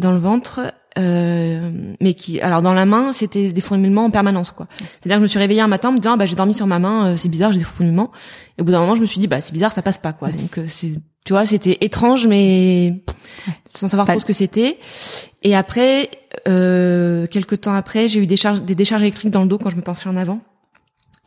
dans 0.00 0.10
le 0.10 0.18
ventre 0.18 0.72
mais 0.98 2.14
qui 2.14 2.40
alors 2.40 2.62
dans 2.62 2.74
la 2.74 2.86
main 2.86 3.12
c'était 3.12 3.52
des 3.52 3.60
fourmillements 3.60 4.06
en 4.06 4.10
permanence 4.10 4.50
quoi. 4.50 4.66
C'est 4.78 5.06
à 5.06 5.08
dire 5.08 5.16
que 5.16 5.20
je 5.20 5.22
me 5.22 5.26
suis 5.26 5.38
réveillée 5.38 5.60
un 5.60 5.68
matin 5.68 5.90
en 5.90 5.92
me 5.92 5.98
disant 5.98 6.14
ah, 6.14 6.16
bah 6.16 6.26
j'ai 6.26 6.34
dormi 6.34 6.54
sur 6.54 6.66
ma 6.66 6.78
main 6.78 7.08
euh, 7.08 7.16
c'est 7.16 7.28
bizarre 7.28 7.52
j'ai 7.52 7.58
des 7.58 7.64
fourmillements. 7.64 8.10
Et 8.56 8.62
au 8.62 8.64
bout 8.64 8.72
d'un 8.72 8.80
moment 8.80 8.94
je 8.94 9.00
me 9.00 9.06
suis 9.06 9.20
dit 9.20 9.28
bah 9.28 9.40
c'est 9.40 9.52
bizarre 9.52 9.72
ça 9.72 9.82
passe 9.82 9.98
pas 9.98 10.12
quoi. 10.12 10.30
Donc 10.30 10.58
euh, 10.58 10.64
c'est 10.68 10.92
tu 11.24 11.32
vois 11.32 11.46
c'était 11.46 11.78
étrange 11.80 12.26
mais 12.26 13.02
sans 13.66 13.88
savoir 13.88 14.06
trop 14.06 14.18
ce 14.18 14.24
que 14.24 14.32
c'était. 14.32 14.78
Et 15.42 15.54
après 15.54 16.10
euh, 16.48 17.26
quelques 17.26 17.60
temps 17.60 17.74
après 17.74 18.08
j'ai 18.08 18.20
eu 18.20 18.26
des 18.26 18.36
charges 18.36 18.62
des 18.62 18.74
décharges 18.74 19.02
électriques 19.02 19.30
dans 19.30 19.42
le 19.42 19.48
dos 19.48 19.58
quand 19.58 19.70
je 19.70 19.76
me 19.76 19.82
penchais 19.82 20.08
en 20.08 20.16
avant 20.16 20.40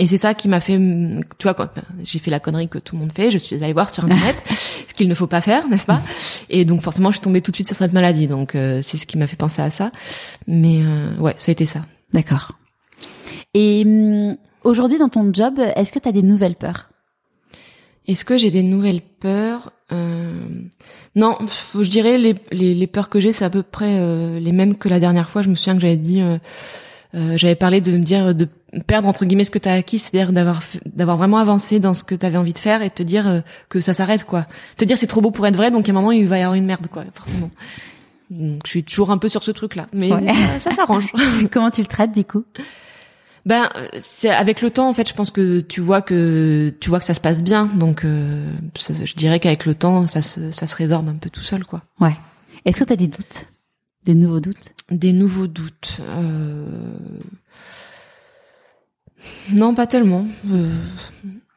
et 0.02 0.08
c'est 0.08 0.18
ça 0.18 0.34
qui 0.34 0.48
m'a 0.48 0.60
fait, 0.60 0.80
tu 1.38 1.44
vois, 1.44 1.54
quoi, 1.54 1.72
j'ai 2.02 2.18
fait 2.18 2.32
la 2.32 2.40
connerie 2.40 2.68
que 2.68 2.80
tout 2.80 2.96
le 2.96 3.02
monde 3.02 3.14
fait, 3.14 3.30
je 3.30 3.38
suis 3.38 3.64
allée 3.64 3.72
voir 3.72 3.94
sur 3.94 4.04
internet 4.04 4.36
ce 4.50 4.96
qu'il 4.96 5.08
ne 5.08 5.14
faut 5.14 5.28
pas 5.28 5.42
faire, 5.42 5.68
n'est-ce 5.68 5.86
pas? 5.86 6.02
Et 6.50 6.66
donc 6.66 6.82
forcément, 6.82 7.12
je 7.12 7.18
suis 7.18 7.24
tombée 7.24 7.42
tout 7.42 7.52
de 7.52 7.56
suite 7.56 7.68
sur 7.68 7.76
cette 7.76 7.94
maladie, 7.94 8.26
donc 8.26 8.56
euh, 8.56 8.82
c'est 8.82 8.98
ce 8.98 9.06
qui 9.06 9.20
m'a 9.20 9.28
fait 9.28 9.36
penser 9.36 9.62
à 9.62 9.70
ça. 9.70 9.92
Mais 10.48 10.80
euh, 10.82 11.16
ouais, 11.18 11.36
ça 11.38 11.52
a 11.52 11.54
été 11.54 11.68
ça. 11.68 11.82
D'accord. 12.14 12.54
Et 13.54 13.84
hum, 13.86 14.38
aujourd'hui, 14.64 14.98
dans 14.98 15.10
ton 15.10 15.32
job, 15.32 15.60
est-ce 15.60 15.92
que 15.92 16.00
tu 16.00 16.10
as 16.10 16.12
des 16.12 16.24
nouvelles 16.24 16.56
peurs? 16.56 16.90
Est-ce 18.08 18.26
que 18.26 18.40
j'ai 18.40 18.50
des 18.50 18.64
nouvelles 18.64 19.02
peurs? 19.02 19.72
Euh... 19.92 20.48
Non, 21.16 21.38
je 21.80 21.88
dirais 21.88 22.18
les, 22.18 22.34
les, 22.52 22.74
les 22.74 22.88
peurs 22.88 23.10
que 23.10 23.20
j'ai, 23.20 23.34
c'est 23.34 23.46
à 23.46 23.52
peu 23.52 23.62
près 23.62 24.00
euh, 24.00 24.40
les 24.40 24.52
mêmes 24.52 24.78
que 24.78 24.90
la 24.90 25.00
dernière 25.00 25.30
fois. 25.30 25.44
Je 25.44 25.50
me 25.50 25.54
souviens 25.54 25.76
que 25.76 25.82
j'avais 25.82 25.96
dit, 25.96 26.24
j'avais 27.14 27.56
parlé 27.56 27.82
de 27.82 27.92
me 27.92 28.04
dire 28.04 28.34
de 28.34 28.48
perdre 28.80 29.08
entre 29.08 29.26
guillemets 29.26 29.44
ce 29.44 29.52
que 29.52 29.60
tu 29.60 29.70
as 29.70 29.74
acquis, 29.74 30.00
c'est-à-dire 30.00 30.32
d'avoir 30.32 30.62
d'avoir 30.86 31.18
vraiment 31.18 31.38
avancé 31.38 31.80
dans 31.80 31.94
ce 31.94 32.04
que 32.04 32.16
tu 32.16 32.26
avais 32.26 32.38
envie 32.38 32.54
de 32.54 32.58
faire 32.58 32.82
et 32.82 32.90
te 32.90 33.04
dire 33.04 33.28
euh, 33.28 33.42
que 33.70 33.82
ça 33.82 33.94
s'arrête 33.94 34.24
quoi. 34.24 34.46
Te 34.78 34.86
dire 34.86 34.98
c'est 34.98 35.08
trop 35.08 35.22
beau 35.22 35.32
pour 35.32 35.46
être 35.48 35.56
vrai, 35.56 35.72
donc 35.72 35.88
à 35.88 35.92
un 35.92 35.96
moment 35.96 36.12
il 36.12 36.28
va 36.28 36.38
y 36.38 36.42
avoir 36.42 36.56
une 36.56 36.66
merde 36.66 36.88
quoi, 36.88 37.04
forcément. 37.14 37.52
Donc, 38.30 38.62
je 38.64 38.70
suis 38.70 38.84
toujours 38.84 39.12
un 39.12 39.18
peu 39.18 39.28
sur 39.28 39.44
ce 39.44 39.52
truc 39.52 39.76
là, 39.76 39.88
mais 39.92 40.10
ça, 40.60 40.72
s'arrange. 40.72 41.12
Comment 41.52 41.70
tu 41.70 41.82
le 41.82 41.88
traites 41.88 42.14
du 42.14 42.24
coup? 42.24 42.46
Ben 43.46 43.70
c'est 44.00 44.30
avec 44.30 44.62
le 44.62 44.70
temps 44.70 44.88
en 44.88 44.94
fait, 44.94 45.10
je 45.10 45.16
pense 45.16 45.32
que 45.32 45.62
tu 45.62 45.82
vois 45.82 46.04
que 46.04 46.74
tu 46.80 46.90
vois 46.90 47.00
que 47.00 47.06
ça 47.06 47.16
se 47.16 47.20
passe 47.20 47.44
bien, 47.44 47.66
donc 47.66 48.06
euh, 48.06 48.52
je 48.78 49.16
dirais 49.16 49.40
qu'avec 49.40 49.66
le 49.66 49.74
temps 49.74 50.06
ça 50.06 50.22
se 50.22 50.52
ça 50.52 50.68
se 50.68 50.76
résorbe 50.76 51.10
un 51.10 51.16
peu 51.16 51.30
tout 51.30 51.42
seul 51.42 51.66
quoi. 51.66 51.82
Ouais. 52.00 52.16
Est-ce 52.66 52.82
que 52.82 52.84
tu 52.86 52.94
as 52.94 52.98
des 52.98 53.08
doutes? 53.08 53.48
Des 54.06 54.14
nouveaux 54.14 54.40
doutes? 54.40 54.74
Des 54.92 55.14
nouveaux 55.14 55.48
doutes. 55.48 56.02
Euh 56.02 56.66
Non, 59.54 59.74
pas 59.74 59.88
tellement. 59.88 60.28
Euh, 60.52 60.70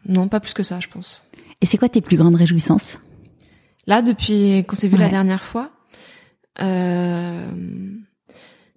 non, 0.08 0.28
pas 0.28 0.40
plus 0.40 0.54
que 0.54 0.62
ça, 0.62 0.80
je 0.80 0.88
pense. 0.88 1.26
Et 1.60 1.66
c'est 1.66 1.78
quoi 1.78 1.88
tes 1.88 2.00
plus 2.00 2.16
grandes 2.16 2.34
réjouissances? 2.36 2.98
Là, 3.86 4.02
depuis 4.02 4.64
qu'on 4.66 4.76
s'est 4.76 4.88
vu 4.88 4.96
la 4.96 5.08
dernière 5.08 5.42
fois, 5.42 5.70
euh, 6.62 7.46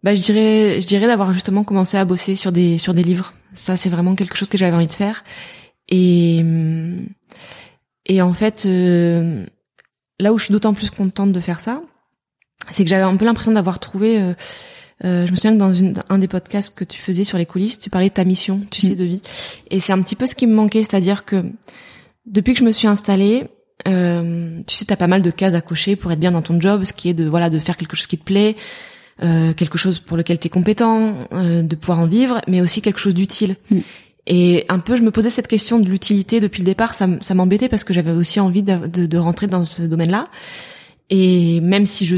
bah, 0.03 0.15
je 0.15 0.21
dirais, 0.21 0.81
je 0.81 0.87
dirais 0.87 1.07
d'avoir 1.07 1.33
justement 1.33 1.63
commencé 1.63 1.97
à 1.97 2.05
bosser 2.05 2.35
sur 2.35 2.51
des 2.51 2.77
sur 2.77 2.93
des 2.93 3.03
livres. 3.03 3.33
Ça, 3.53 3.77
c'est 3.77 3.89
vraiment 3.89 4.15
quelque 4.15 4.35
chose 4.35 4.49
que 4.49 4.57
j'avais 4.57 4.75
envie 4.75 4.87
de 4.87 4.91
faire. 4.91 5.23
Et 5.89 6.43
et 8.05 8.21
en 8.21 8.33
fait, 8.33 8.65
euh, 8.65 9.45
là 10.19 10.33
où 10.33 10.37
je 10.37 10.45
suis 10.45 10.51
d'autant 10.51 10.73
plus 10.73 10.89
contente 10.89 11.31
de 11.31 11.39
faire 11.39 11.59
ça, 11.59 11.81
c'est 12.71 12.83
que 12.83 12.89
j'avais 12.89 13.03
un 13.03 13.15
peu 13.15 13.25
l'impression 13.25 13.51
d'avoir 13.51 13.79
trouvé. 13.79 14.19
Euh, 14.19 14.33
euh, 15.05 15.27
je 15.27 15.31
me 15.31 15.35
souviens 15.35 15.53
que 15.53 15.59
dans 15.59 15.73
une, 15.73 15.93
un 16.09 16.17
des 16.17 16.27
podcasts 16.27 16.73
que 16.73 16.83
tu 16.83 16.99
faisais 16.99 17.23
sur 17.23 17.37
les 17.37 17.45
coulisses, 17.45 17.79
tu 17.79 17.89
parlais 17.89 18.09
de 18.09 18.13
ta 18.13 18.23
mission, 18.23 18.61
tu 18.71 18.81
sais, 18.81 18.93
mm. 18.93 18.95
de 18.95 19.03
vie. 19.03 19.21
Et 19.69 19.79
c'est 19.79 19.93
un 19.93 20.01
petit 20.01 20.15
peu 20.15 20.25
ce 20.25 20.35
qui 20.35 20.47
me 20.47 20.55
manquait, 20.55 20.81
c'est-à-dire 20.81 21.23
que 21.25 21.45
depuis 22.25 22.53
que 22.53 22.59
je 22.59 22.65
me 22.65 22.71
suis 22.71 22.87
installée, 22.87 23.47
euh, 23.87 24.59
tu 24.65 24.75
sais, 24.75 24.85
t'as 24.85 24.95
pas 24.95 25.07
mal 25.07 25.21
de 25.21 25.29
cases 25.29 25.53
à 25.53 25.61
cocher 25.61 25.95
pour 25.95 26.11
être 26.11 26.19
bien 26.19 26.31
dans 26.31 26.41
ton 26.41 26.59
job, 26.59 26.83
ce 26.83 26.93
qui 26.93 27.09
est 27.09 27.13
de 27.13 27.25
voilà 27.25 27.49
de 27.49 27.59
faire 27.59 27.77
quelque 27.77 27.95
chose 27.95 28.07
qui 28.07 28.17
te 28.17 28.23
plaît, 28.23 28.55
euh, 29.23 29.53
quelque 29.53 29.77
chose 29.77 29.99
pour 29.99 30.17
lequel 30.17 30.39
t'es 30.39 30.49
compétent, 30.49 31.15
euh, 31.31 31.61
de 31.61 31.75
pouvoir 31.75 31.99
en 31.99 32.05
vivre, 32.05 32.41
mais 32.47 32.61
aussi 32.61 32.81
quelque 32.81 32.99
chose 32.99 33.13
d'utile. 33.13 33.55
Mm. 33.69 33.79
Et 34.29 34.65
un 34.67 34.79
peu, 34.79 34.97
je 34.97 35.03
me 35.03 35.11
posais 35.11 35.29
cette 35.29 35.47
question 35.47 35.79
de 35.79 35.87
l'utilité 35.87 36.41
depuis 36.41 36.59
le 36.59 36.65
départ. 36.65 36.93
Ça, 36.93 37.07
ça 37.21 37.33
m'embêtait 37.33 37.69
parce 37.69 37.85
que 37.85 37.93
j'avais 37.93 38.11
aussi 38.11 38.41
envie 38.41 38.61
de, 38.61 38.75
de, 38.87 39.05
de, 39.05 39.17
rentrer 39.17 39.47
dans 39.47 39.63
ce 39.63 39.83
domaine-là. 39.83 40.27
Et 41.09 41.61
même 41.61 41.85
si 41.85 42.05
je, 42.05 42.17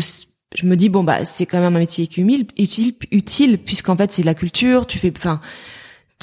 je 0.56 0.66
me 0.66 0.76
dis 0.76 0.90
bon 0.90 1.04
bah 1.04 1.26
c'est 1.26 1.46
quand 1.46 1.60
même 1.60 1.76
un 1.76 1.80
métier 1.80 2.08
qui 2.08 2.22
est 2.22 2.48
utile, 2.58 2.96
utile 3.12 3.58
puisqu'en 3.60 3.96
fait 3.96 4.12
c'est 4.12 4.22
de 4.22 4.28
la 4.28 4.34
culture. 4.34 4.88
Tu 4.88 4.98
fais, 5.00 5.14
enfin, 5.16 5.42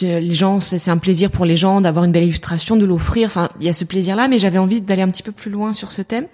les 0.00 0.34
gens, 0.34 0.60
c'est 0.60 0.90
un 0.90 0.98
plaisir 0.98 1.30
pour 1.30 1.44
les 1.44 1.56
gens 1.56 1.80
d'avoir 1.80 2.04
une 2.04 2.12
belle 2.12 2.24
illustration, 2.24 2.76
de 2.76 2.84
l'offrir. 2.84 3.28
Enfin, 3.28 3.48
il 3.60 3.66
y 3.66 3.68
a 3.68 3.72
ce 3.72 3.84
plaisir-là, 3.84 4.28
mais 4.28 4.38
j'avais 4.38 4.58
envie 4.58 4.80
d'aller 4.80 5.02
un 5.02 5.08
petit 5.08 5.22
peu 5.22 5.32
plus 5.32 5.50
loin 5.50 5.72
sur 5.72 5.92
ce 5.92 6.02
thème. 6.02 6.26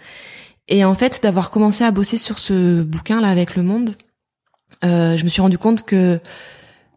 Et 0.69 0.85
en 0.85 0.95
fait, 0.95 1.21
d'avoir 1.23 1.51
commencé 1.51 1.85
à 1.85 1.91
bosser 1.91 2.19
sur 2.19 2.39
ce 2.39 2.83
bouquin-là 2.83 3.29
avec 3.29 3.57
le 3.57 3.63
monde, 3.63 3.95
euh, 4.85 5.17
je 5.17 5.25
me 5.25 5.29
suis 5.29 5.43
rendu 5.43 5.59
compte 5.59 5.83
que 5.83 6.21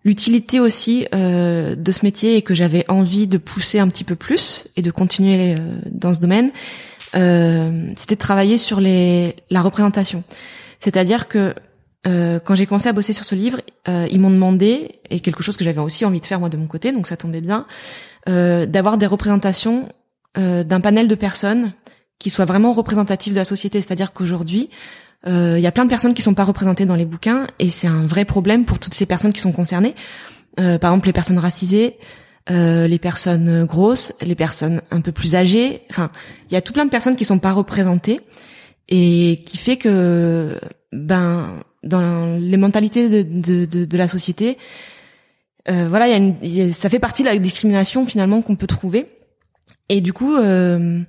l'utilité 0.05 0.59
aussi 0.59 1.07
euh, 1.13 1.75
de 1.75 1.91
ce 1.91 2.05
métier 2.05 2.37
et 2.37 2.41
que 2.41 2.55
j'avais 2.55 2.85
envie 2.89 3.27
de 3.27 3.37
pousser 3.37 3.79
un 3.79 3.87
petit 3.87 4.03
peu 4.03 4.15
plus 4.15 4.67
et 4.75 4.81
de 4.81 4.91
continuer 4.91 5.55
euh, 5.57 5.79
dans 5.91 6.13
ce 6.13 6.19
domaine, 6.19 6.51
euh, 7.15 7.87
c'était 7.95 8.15
de 8.15 8.19
travailler 8.19 8.57
sur 8.57 8.79
les, 8.79 9.35
la 9.49 9.61
représentation. 9.61 10.23
C'est-à-dire 10.79 11.27
que 11.27 11.53
euh, 12.07 12.39
quand 12.39 12.55
j'ai 12.55 12.65
commencé 12.65 12.89
à 12.89 12.93
bosser 12.93 13.13
sur 13.13 13.25
ce 13.25 13.35
livre, 13.35 13.61
euh, 13.87 14.07
ils 14.11 14.19
m'ont 14.19 14.29
demandé, 14.29 14.99
et 15.09 15.19
quelque 15.19 15.43
chose 15.43 15.57
que 15.57 15.63
j'avais 15.63 15.81
aussi 15.81 16.05
envie 16.05 16.19
de 16.19 16.25
faire 16.25 16.39
moi 16.39 16.49
de 16.49 16.57
mon 16.57 16.67
côté, 16.67 16.91
donc 16.91 17.07
ça 17.07 17.17
tombait 17.17 17.41
bien, 17.41 17.65
d'avoir 18.27 18.97
des 18.97 19.05
représentations 19.05 19.89
d'un 20.35 20.81
panel 20.81 21.07
de 21.07 21.15
personnes 21.15 21.73
qui 22.17 22.31
soient 22.31 22.45
vraiment 22.45 22.73
représentatives 22.73 23.33
de 23.33 23.37
la 23.37 23.45
société. 23.45 23.81
C'est-à-dire 23.81 24.13
qu'aujourd'hui, 24.13 24.69
il 25.25 25.31
euh, 25.31 25.59
y 25.59 25.65
a 25.65 25.71
plein 25.71 25.85
de 25.85 25.89
personnes 25.89 26.13
qui 26.13 26.21
sont 26.21 26.35
pas 26.35 26.43
représentées 26.43 26.85
dans 26.85 26.95
les 26.95 27.05
bouquins 27.05 27.47
et 27.57 27.71
c'est 27.71 27.87
un 27.87 28.03
vrai 28.03 28.25
problème 28.25 28.63
pour 28.63 28.79
toutes 28.79 28.93
ces 28.93 29.07
personnes 29.07 29.33
qui 29.33 29.39
sont 29.39 29.51
concernées. 29.51 29.95
Euh, 30.59 30.77
par 30.77 30.91
exemple, 30.91 31.07
les 31.07 31.13
personnes 31.13 31.39
racisées, 31.39 31.97
euh, 32.51 32.87
les 32.87 32.99
personnes 32.99 33.65
grosses, 33.65 34.13
les 34.21 34.35
personnes 34.35 34.81
un 34.91 35.01
peu 35.01 35.11
plus 35.11 35.35
âgées. 35.35 35.81
Enfin, 35.89 36.11
il 36.49 36.53
y 36.53 36.57
a 36.57 36.61
tout 36.61 36.73
plein 36.73 36.85
de 36.85 36.91
personnes 36.91 37.15
qui 37.15 37.25
sont 37.25 37.39
pas 37.39 37.53
représentées 37.53 38.21
et 38.89 39.43
qui 39.45 39.57
fait 39.57 39.77
que, 39.77 40.59
ben, 40.91 41.63
dans 41.83 42.39
les 42.39 42.57
mentalités 42.57 43.09
de, 43.09 43.21
de, 43.23 43.65
de, 43.65 43.85
de 43.85 43.97
la 43.97 44.07
société, 44.07 44.57
euh, 45.69 45.87
voilà, 45.89 46.07
y 46.07 46.13
a 46.13 46.17
une, 46.17 46.73
ça 46.73 46.89
fait 46.89 46.99
partie 46.99 47.23
de 47.23 47.27
la 47.27 47.37
discrimination 47.37 48.05
finalement 48.05 48.41
qu'on 48.41 48.55
peut 48.55 48.67
trouver. 48.67 49.07
Et 49.89 50.01
du 50.01 50.13
coup, 50.13 50.35
euh, 50.35 51.01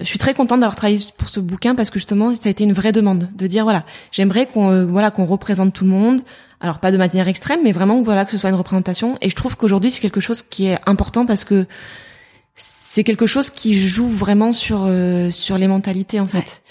je 0.00 0.06
suis 0.06 0.18
très 0.18 0.34
contente 0.34 0.60
d'avoir 0.60 0.76
travaillé 0.76 1.00
pour 1.16 1.28
ce 1.28 1.40
bouquin 1.40 1.74
parce 1.74 1.90
que 1.90 1.98
justement 1.98 2.34
ça 2.34 2.48
a 2.48 2.50
été 2.50 2.64
une 2.64 2.72
vraie 2.72 2.92
demande 2.92 3.28
de 3.34 3.46
dire 3.46 3.64
voilà 3.64 3.84
j'aimerais 4.12 4.46
qu'on 4.46 4.70
euh, 4.70 4.84
voilà 4.84 5.10
qu'on 5.10 5.24
représente 5.24 5.72
tout 5.72 5.84
le 5.84 5.90
monde. 5.90 6.20
Alors 6.60 6.78
pas 6.78 6.90
de 6.90 6.96
manière 6.96 7.28
extrême 7.28 7.60
mais 7.64 7.72
vraiment 7.72 8.02
voilà 8.02 8.24
que 8.24 8.30
ce 8.30 8.38
soit 8.38 8.50
une 8.50 8.56
représentation. 8.56 9.16
Et 9.20 9.30
je 9.30 9.34
trouve 9.34 9.56
qu'aujourd'hui 9.56 9.90
c'est 9.90 10.00
quelque 10.00 10.20
chose 10.20 10.42
qui 10.42 10.66
est 10.66 10.78
important 10.86 11.24
parce 11.26 11.44
que 11.44 11.66
c'est 12.56 13.04
quelque 13.04 13.26
chose 13.26 13.50
qui 13.50 13.78
joue 13.78 14.08
vraiment 14.08 14.52
sur 14.52 14.84
euh, 14.86 15.30
sur 15.30 15.58
les 15.58 15.66
mentalités 15.66 16.20
en 16.20 16.26
fait 16.26 16.62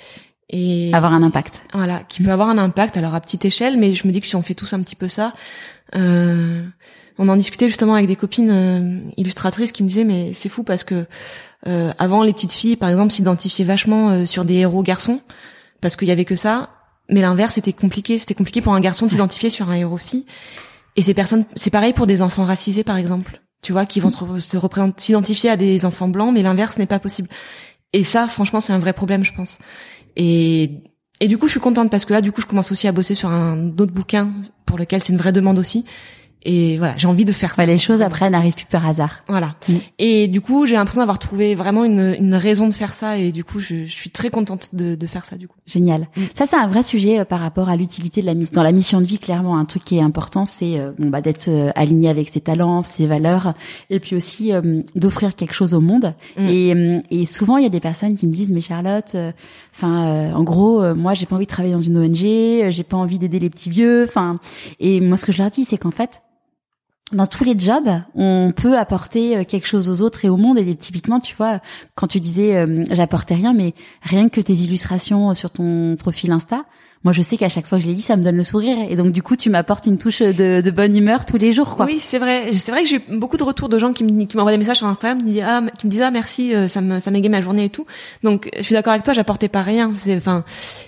et 0.50 0.94
avoir 0.94 1.14
un 1.14 1.24
impact 1.24 1.64
voilà 1.74 2.00
qui 2.08 2.22
peut 2.22 2.32
avoir 2.32 2.50
un 2.50 2.58
impact 2.58 2.98
alors 2.98 3.16
à 3.16 3.22
petite 3.22 3.46
échelle 3.46 3.78
mais 3.78 3.96
je 3.96 4.08
me 4.08 4.14
dis 4.14 4.20
que 4.20 4.28
si 4.28 4.36
on 4.36 4.44
fait 4.44 4.54
tous 4.54 4.74
un 4.74 4.82
petit 4.82 4.96
peu 4.96 5.08
ça 5.08 5.34
euh, 5.96 6.64
on 7.18 7.30
en 7.30 7.36
discutait 7.36 7.68
justement 7.68 7.96
avec 7.96 8.08
des 8.08 8.16
copines 8.16 8.50
euh, 8.50 9.00
illustratrices 9.18 9.72
qui 9.72 9.82
me 9.82 9.88
disaient 9.88 10.04
mais 10.04 10.34
c'est 10.34 10.50
fou 10.50 10.64
parce 10.64 10.84
que 10.84 11.08
euh, 11.68 11.92
avant, 11.98 12.24
les 12.24 12.34
petites 12.34 12.54
filles, 12.54 12.76
par 12.76 12.90
exemple, 12.90 13.12
s'identifiaient 13.12 13.66
vachement 13.66 14.10
euh, 14.10 14.26
sur 14.26 14.46
des 14.46 14.56
héros 14.56 14.84
garçons 14.84 15.20
parce 15.82 15.96
qu'il 15.96 16.08
y 16.08 16.12
avait 16.12 16.26
que 16.26 16.36
ça. 16.36 16.70
Mais 17.10 17.22
l'inverse, 17.22 17.56
c'était 17.56 17.74
compliqué. 17.74 18.20
C'était 18.20 18.34
compliqué 18.34 18.62
pour 18.62 18.74
un 18.74 18.80
garçon 18.80 19.06
de 19.06 19.12
s'identifier 19.12 19.50
sur 19.50 19.70
un 19.70 19.76
héros 19.76 19.98
fille. 19.98 20.26
Et 20.96 21.02
ces 21.02 21.14
personnes, 21.14 21.46
c'est 21.56 21.70
pareil 21.70 21.94
pour 21.94 22.08
des 22.08 22.22
enfants 22.22 22.46
racisés, 22.46 22.84
par 22.84 22.98
exemple. 22.98 23.42
Tu 23.62 23.72
vois, 23.72 23.86
qui 23.86 24.00
vont 24.00 24.10
se 24.10 24.58
représenter, 24.58 25.02
s'identifier 25.02 25.50
à 25.50 25.58
des 25.58 25.86
enfants 25.86 26.08
blancs, 26.08 26.34
mais 26.34 26.44
l'inverse 26.44 26.78
n'est 26.78 26.86
pas 26.86 27.00
possible. 27.00 27.30
Et 27.94 28.04
ça, 28.04 28.28
franchement, 28.28 28.60
c'est 28.60 28.74
un 28.74 28.80
vrai 28.80 28.94
problème, 28.94 29.24
je 29.24 29.34
pense. 29.34 29.58
Et 30.16 30.84
et 31.22 31.28
du 31.28 31.38
coup, 31.38 31.48
je 31.48 31.52
suis 31.52 31.60
contente 31.62 31.90
parce 31.90 32.04
que 32.06 32.14
là, 32.14 32.22
du 32.22 32.32
coup, 32.32 32.42
je 32.42 32.46
commence 32.46 32.72
aussi 32.72 32.88
à 32.88 32.92
bosser 32.92 33.16
sur 33.16 33.30
un 33.30 33.70
autre 33.70 33.94
bouquin 33.94 34.34
pour 34.66 34.78
lequel 34.78 35.02
c'est 35.02 35.14
une 35.14 35.20
vraie 35.20 35.32
demande 35.32 35.58
aussi. 35.58 35.86
Et 36.46 36.78
voilà, 36.78 36.96
j'ai 36.96 37.08
envie 37.08 37.26
de 37.26 37.32
faire 37.32 37.56
ça. 37.56 37.66
les 37.66 37.80
choses 37.80 38.04
après 38.04 38.30
n'arrivent 38.30 38.54
plus 38.54 38.66
par 38.66 38.88
hasard. 38.88 39.24
Voilà. 39.28 39.56
Mm. 39.68 39.74
Et 39.98 40.28
du 40.28 40.42
coup, 40.42 40.68
j'ai 40.68 40.76
l'impression 40.76 41.02
d'avoir 41.02 41.18
trouvé 41.18 41.56
vraiment 41.56 41.84
une, 41.84 42.16
une 42.20 42.36
raison 42.36 42.68
de 42.68 42.74
faire 42.74 42.94
ça. 42.94 43.18
Et 43.18 43.32
du 43.32 43.44
coup, 43.44 43.60
je, 43.60 43.86
je 43.86 43.92
suis 43.92 44.12
très 44.12 44.30
contente 44.30 44.76
de, 44.76 44.94
de, 44.94 45.08
faire 45.08 45.26
ça. 45.26 45.38
Du 45.38 45.48
coup. 45.48 45.58
Génial. 45.66 46.08
Mm. 46.16 46.22
Ça, 46.36 46.46
c'est 46.46 46.56
un 46.56 46.68
vrai 46.68 46.84
sujet 46.84 47.20
euh, 47.20 47.26
par 47.26 47.40
rapport 47.40 47.68
à 47.68 47.76
l'utilité 47.76 48.22
de 48.22 48.28
la 48.28 48.36
mission. 48.36 48.54
Dans 48.54 48.64
la 48.64 48.72
mission 48.72 49.02
de 49.02 49.06
vie, 49.06 49.18
clairement, 49.18 49.58
un 49.58 49.66
truc 49.66 49.84
qui 49.84 49.98
est 49.98 50.02
important, 50.02 50.46
c'est 50.46 50.80
euh, 50.80 50.92
bon 51.00 51.10
bah 51.10 51.22
d'être 51.22 51.48
euh, 51.48 51.72
aligné 51.74 52.10
avec 52.10 52.30
ses 52.30 52.42
talents, 52.42 52.84
ses 52.84 53.08
valeurs, 53.08 53.56
et 53.90 54.00
puis 54.00 54.16
aussi 54.16 54.52
d'offrir 54.94 55.36
quelque 55.36 55.54
chose 55.54 55.74
au 55.74 55.82
monde. 55.82 56.14
Mm. 56.38 56.48
Et, 56.48 57.22
et 57.22 57.26
souvent, 57.26 57.58
il 57.58 57.64
y 57.64 57.68
a 57.68 57.70
des 57.70 57.80
personnes 57.80 58.16
qui 58.16 58.28
me 58.28 58.32
disent, 58.32 58.52
mais 58.52 58.62
Charlotte, 58.62 59.16
enfin, 59.74 60.32
en 60.34 60.44
gros, 60.44 60.94
moi, 60.94 61.16
j'ai 61.16 61.26
pas 61.26 61.36
envie 61.36 61.46
de 61.46 61.52
travailler 61.52 61.74
dans 61.74 61.82
une 61.82 61.98
ONG, 61.98 62.72
j'ai 62.72 62.84
pas 62.88 62.98
envie 62.98 63.18
d'aider 63.18 63.40
les 63.40 63.50
petits 63.50 63.70
vieux. 63.70 64.06
Enfin, 64.08 64.40
et 64.80 65.02
moi, 65.02 65.18
ce 65.18 65.26
que 65.26 65.32
je 65.32 65.40
leur 65.42 65.50
dis, 65.50 65.66
c'est 65.66 65.78
qu'en 65.78 65.92
fait 65.92 66.22
dans 67.12 67.28
tous 67.28 67.44
les 67.44 67.58
jobs, 67.58 67.90
on 68.16 68.52
peut 68.56 68.78
apporter 68.78 69.38
euh, 69.38 69.44
quelque 69.44 69.68
chose 69.68 69.90
aux 69.90 70.04
autres 70.04 70.26
et 70.26 70.30
au 70.30 70.38
monde. 70.38 70.58
Et 70.58 70.76
typiquement, 70.76 71.20
tu 71.20 71.36
vois, 71.36 71.60
quand 71.94 72.08
tu 72.08 72.20
disais 72.20 72.56
euh, 72.58 72.84
j'apportais 72.90 73.36
rien, 73.36 73.54
mais 73.54 73.74
rien 74.02 74.28
que 74.30 74.42
tes 74.42 74.54
illustrations 74.54 75.34
sur 75.34 75.52
ton 75.52 75.96
profil 75.98 76.32
Insta, 76.32 76.66
moi 77.06 77.14
je 77.14 77.22
sais 77.22 77.38
qu'à 77.38 77.50
chaque 77.50 77.68
fois 77.68 77.78
que 77.78 77.84
je 77.84 77.88
les 77.88 77.94
lis, 77.94 78.02
ça 78.02 78.18
me 78.18 78.24
donne 78.24 78.36
le 78.36 78.44
sourire. 78.44 78.78
Et 78.90 78.96
donc 78.96 79.12
du 79.12 79.22
coup, 79.22 79.36
tu 79.36 79.52
m'apportes 79.52 79.86
une 79.86 80.00
touche 80.00 80.24
de, 80.24 80.62
de, 80.62 80.72
bonne 80.72 80.98
humeur 80.98 81.26
tous 81.26 81.38
les 81.38 81.52
jours, 81.52 81.76
quoi. 81.76 81.86
Oui, 81.86 82.00
c'est 82.00 82.18
vrai. 82.18 82.52
C'est 82.52 82.72
vrai 82.72 82.82
que 82.82 82.90
j'ai 82.90 83.00
beaucoup 83.10 83.38
de 83.38 83.44
retours 83.44 83.70
de 83.70 83.78
gens 83.78 83.94
qui 83.94 84.04
m'envoient 84.04 84.52
des 84.52 84.58
messages 84.58 84.78
sur 84.78 84.88
Instagram, 84.88 85.20
qui 85.20 85.26
me 85.26 85.32
disent 85.32 85.44
ah, 85.46 85.62
qui 85.78 85.86
me 85.86 85.92
disent 85.92 86.02
ah 86.02 86.10
merci, 86.10 86.56
euh, 86.56 86.68
ça 86.68 86.82
me 86.82 87.00
ça 87.00 87.12
m'égaye 87.12 87.30
ma 87.30 87.42
journée 87.42 87.66
et 87.66 87.70
tout. 87.70 87.86
Donc 88.24 88.50
je 88.58 88.64
suis 88.64 88.74
d'accord 88.74 88.92
avec 88.92 89.04
toi, 89.04 89.14
j'apportais 89.14 89.50
pas 89.50 89.62
rien. 89.62 89.94
C'est 89.96 90.18
enfin, 90.18 90.44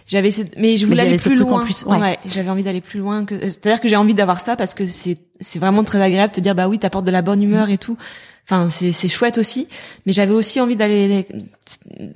j'avais 0.07 0.31
mais 0.57 0.75
je 0.75 0.87
voulais 0.87 1.03
aller 1.03 1.19
plus 1.19 1.35
loin. 1.35 1.63
Plus, 1.63 1.85
ouais. 1.85 2.17
j'avais 2.25 2.49
envie 2.49 2.63
d'aller 2.63 2.81
plus 2.81 2.99
loin. 2.99 3.23
Que... 3.23 3.39
C'est-à-dire 3.39 3.79
que 3.79 3.87
j'ai 3.87 3.95
envie 3.95 4.15
d'avoir 4.15 4.41
ça 4.41 4.55
parce 4.55 4.73
que 4.73 4.87
c'est 4.87 5.19
c'est 5.39 5.59
vraiment 5.59 5.83
très 5.83 6.01
agréable 6.01 6.31
de 6.31 6.35
te 6.35 6.41
dire 6.41 6.55
bah 6.55 6.67
oui, 6.67 6.79
t'apportes 6.79 7.05
de 7.05 7.11
la 7.11 7.21
bonne 7.21 7.43
humeur 7.43 7.69
et 7.69 7.77
tout. 7.77 7.95
Enfin, 8.49 8.69
c'est 8.69 8.93
c'est 8.93 9.09
chouette 9.09 9.37
aussi, 9.37 9.67
mais 10.05 10.13
j'avais 10.13 10.31
aussi 10.31 10.61
envie 10.61 10.77
d'aller 10.77 11.27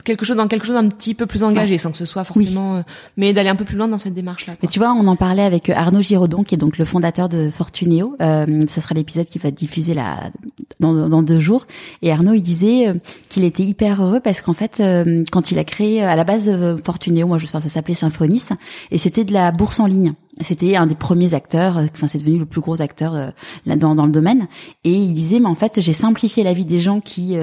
quelque 0.06 0.24
chose 0.24 0.38
dans 0.38 0.48
quelque 0.48 0.66
chose 0.66 0.76
d'un 0.76 0.88
petit 0.88 1.14
peu 1.14 1.26
plus 1.26 1.44
engagé, 1.44 1.78
sans 1.78 1.92
que 1.92 1.98
ce 1.98 2.06
soit 2.06 2.24
forcément, 2.24 2.76
euh, 2.78 2.82
mais 3.18 3.34
d'aller 3.34 3.50
un 3.50 3.58
peu 3.58 3.66
plus 3.66 3.76
loin 3.76 3.90
dans 3.90 3.98
cette 3.98 4.14
démarche-là. 4.14 4.56
Mais 4.64 4.70
tu 4.70 4.80
vois, 4.80 4.94
on 4.94 5.06
en 5.08 5.18
parlait 5.18 5.44
avec 5.44 5.70
euh, 5.70 5.74
Arnaud 5.76 6.02
Giraudon, 6.02 6.44
qui 6.44 6.56
est 6.56 6.58
donc 6.58 6.78
le 6.78 6.86
fondateur 6.86 7.28
de 7.28 7.50
Fortuneo. 7.52 8.16
Euh, 8.22 8.62
ça 8.70 8.80
sera 8.80 8.96
l'épisode 8.96 9.26
qui 9.26 9.40
va 9.40 9.50
être 9.50 9.58
diffusé 9.58 9.94
là 9.94 10.32
dans, 10.80 11.10
dans 11.10 11.22
deux 11.22 11.42
jours. 11.42 11.68
Et 12.02 12.14
Arnaud, 12.14 12.34
il 12.34 12.42
disait 12.42 12.88
euh, 12.88 12.94
qu'il 13.28 13.44
était 13.44 13.64
hyper 13.64 14.02
heureux 14.02 14.22
parce 14.22 14.40
qu'en 14.40 14.54
fait, 14.54 14.82
quand 15.34 15.52
il 15.52 15.60
a 15.60 15.66
créé 15.66 16.02
à 16.02 16.16
la 16.16 16.24
base 16.24 16.50
Fortuneo, 16.86 17.28
moi 17.28 17.40
je 17.40 17.46
sais, 17.46 17.60
ça 17.60 17.68
s'appelait 17.68 17.94
Symphonis, 17.94 18.48
et 18.90 18.98
c'était 18.98 19.26
de 19.26 19.34
la 19.34 19.52
bourse 19.52 19.82
en 19.82 19.86
ligne. 19.86 20.14
C'était 20.44 20.76
un 20.76 20.88
des 20.88 20.96
premiers 20.96 21.34
acteurs, 21.34 21.78
enfin 21.78 22.08
c'est 22.08 22.18
devenu 22.18 22.40
le 22.40 22.46
plus 22.46 22.62
gros 22.62 22.82
acteur 22.82 23.14
là 23.66 23.76
dans, 23.76 23.96
dans 23.96 24.06
le 24.06 24.12
domaine. 24.12 24.48
Et 24.84 24.94
il 24.94 25.14
disait, 25.14 25.40
mais 25.40 25.48
en 25.48 25.56
fait, 25.56 25.80
j'ai 25.80 25.94
simplifié 25.94 26.44
la 26.44 26.54
vie 26.54 26.66
des 26.66 26.80
gens 26.80 27.02
qui 27.02 27.36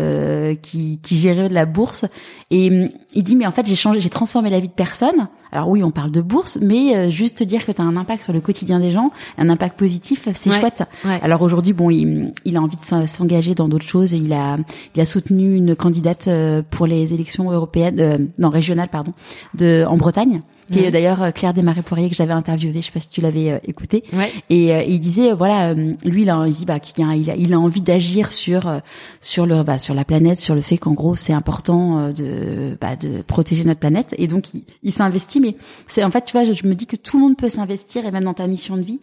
qui, 0.62 1.00
qui 1.02 1.18
géraient 1.18 1.48
de 1.48 1.54
la 1.54 1.66
bourse 1.66 2.04
et 2.50 2.70
hum, 2.70 2.88
il 3.14 3.22
dit 3.22 3.36
mais 3.36 3.46
en 3.46 3.50
fait 3.50 3.66
j'ai 3.66 3.74
changé, 3.74 4.00
j'ai 4.00 4.10
transformé 4.10 4.50
la 4.50 4.60
vie 4.60 4.68
de 4.68 4.72
personne. 4.72 5.28
Alors 5.50 5.68
oui, 5.68 5.82
on 5.82 5.90
parle 5.90 6.10
de 6.10 6.20
bourse, 6.20 6.58
mais 6.60 6.94
euh, 6.94 7.10
juste 7.10 7.42
dire 7.42 7.64
que 7.64 7.72
tu 7.72 7.80
as 7.80 7.84
un 7.84 7.96
impact 7.96 8.22
sur 8.22 8.32
le 8.32 8.40
quotidien 8.40 8.80
des 8.80 8.90
gens, 8.90 9.10
un 9.38 9.48
impact 9.48 9.78
positif, 9.78 10.28
c'est 10.34 10.50
chouette. 10.50 10.84
Alors 11.22 11.42
aujourd'hui, 11.42 11.72
bon, 11.72 11.90
il, 11.90 12.32
il, 12.44 12.56
a 12.56 12.60
envie 12.60 12.76
de 12.76 13.06
s'engager 13.06 13.54
dans 13.54 13.68
d'autres 13.68 13.86
choses. 13.86 14.12
Il 14.12 14.32
a, 14.32 14.58
il 14.94 15.00
a 15.00 15.04
soutenu 15.06 15.56
une 15.56 15.74
candidate 15.74 16.28
euh, 16.28 16.62
pour 16.68 16.86
les 16.86 17.14
élections 17.14 17.50
européennes, 17.50 18.00
euh, 18.00 18.18
non 18.38 18.50
régionales, 18.50 18.88
pardon, 18.88 19.14
de 19.54 19.84
en 19.88 19.96
Bretagne. 19.96 20.42
Qui 20.70 20.80
est 20.80 20.90
d'ailleurs 20.90 21.22
euh, 21.22 21.30
Claire 21.30 21.54
Desmarais-Poirier 21.54 22.08
que 22.08 22.14
j'avais 22.14 22.32
interviewé, 22.32 22.80
je 22.80 22.86
sais 22.86 22.92
pas 22.92 23.00
si 23.00 23.08
tu 23.08 23.20
l'avais 23.20 23.52
euh, 23.52 23.58
écouté. 23.64 24.02
Ouais. 24.12 24.30
Et 24.50 24.74
euh, 24.74 24.82
il 24.82 25.00
disait 25.00 25.32
voilà, 25.32 25.74
lui 25.74 26.22
il 26.22 26.30
a 26.30 26.44
il 26.46 26.52
dit 26.52 26.64
bah 26.64 26.80
qu'il 26.80 27.04
a, 27.04 27.14
il 27.14 27.30
a, 27.30 27.36
il 27.36 27.52
a 27.52 27.58
envie 27.58 27.80
d'agir 27.80 28.30
sur 28.30 28.80
sur 29.20 29.46
le 29.46 29.62
bah, 29.62 29.78
sur 29.78 29.94
la 29.94 30.04
planète, 30.04 30.38
sur 30.38 30.54
le 30.54 30.60
fait 30.60 30.78
qu'en 30.78 30.92
gros 30.92 31.14
c'est 31.14 31.32
important 31.32 32.10
de 32.10 32.76
bah, 32.80 32.96
de 32.96 33.22
protéger 33.22 33.64
notre 33.64 33.80
planète 33.80 34.14
et 34.18 34.26
donc 34.26 34.54
il, 34.54 34.64
il 34.82 34.92
s'investit 34.92 35.40
mais 35.40 35.56
c'est 35.86 36.04
en 36.04 36.10
fait 36.10 36.24
tu 36.24 36.32
vois 36.32 36.44
je, 36.44 36.52
je 36.52 36.66
me 36.66 36.74
dis 36.74 36.86
que 36.86 36.96
tout 36.96 37.18
le 37.18 37.24
monde 37.24 37.36
peut 37.36 37.48
s'investir 37.48 38.06
et 38.06 38.10
même 38.10 38.24
dans 38.24 38.34
ta 38.34 38.46
mission 38.46 38.76
de 38.76 38.82
vie 38.82 39.00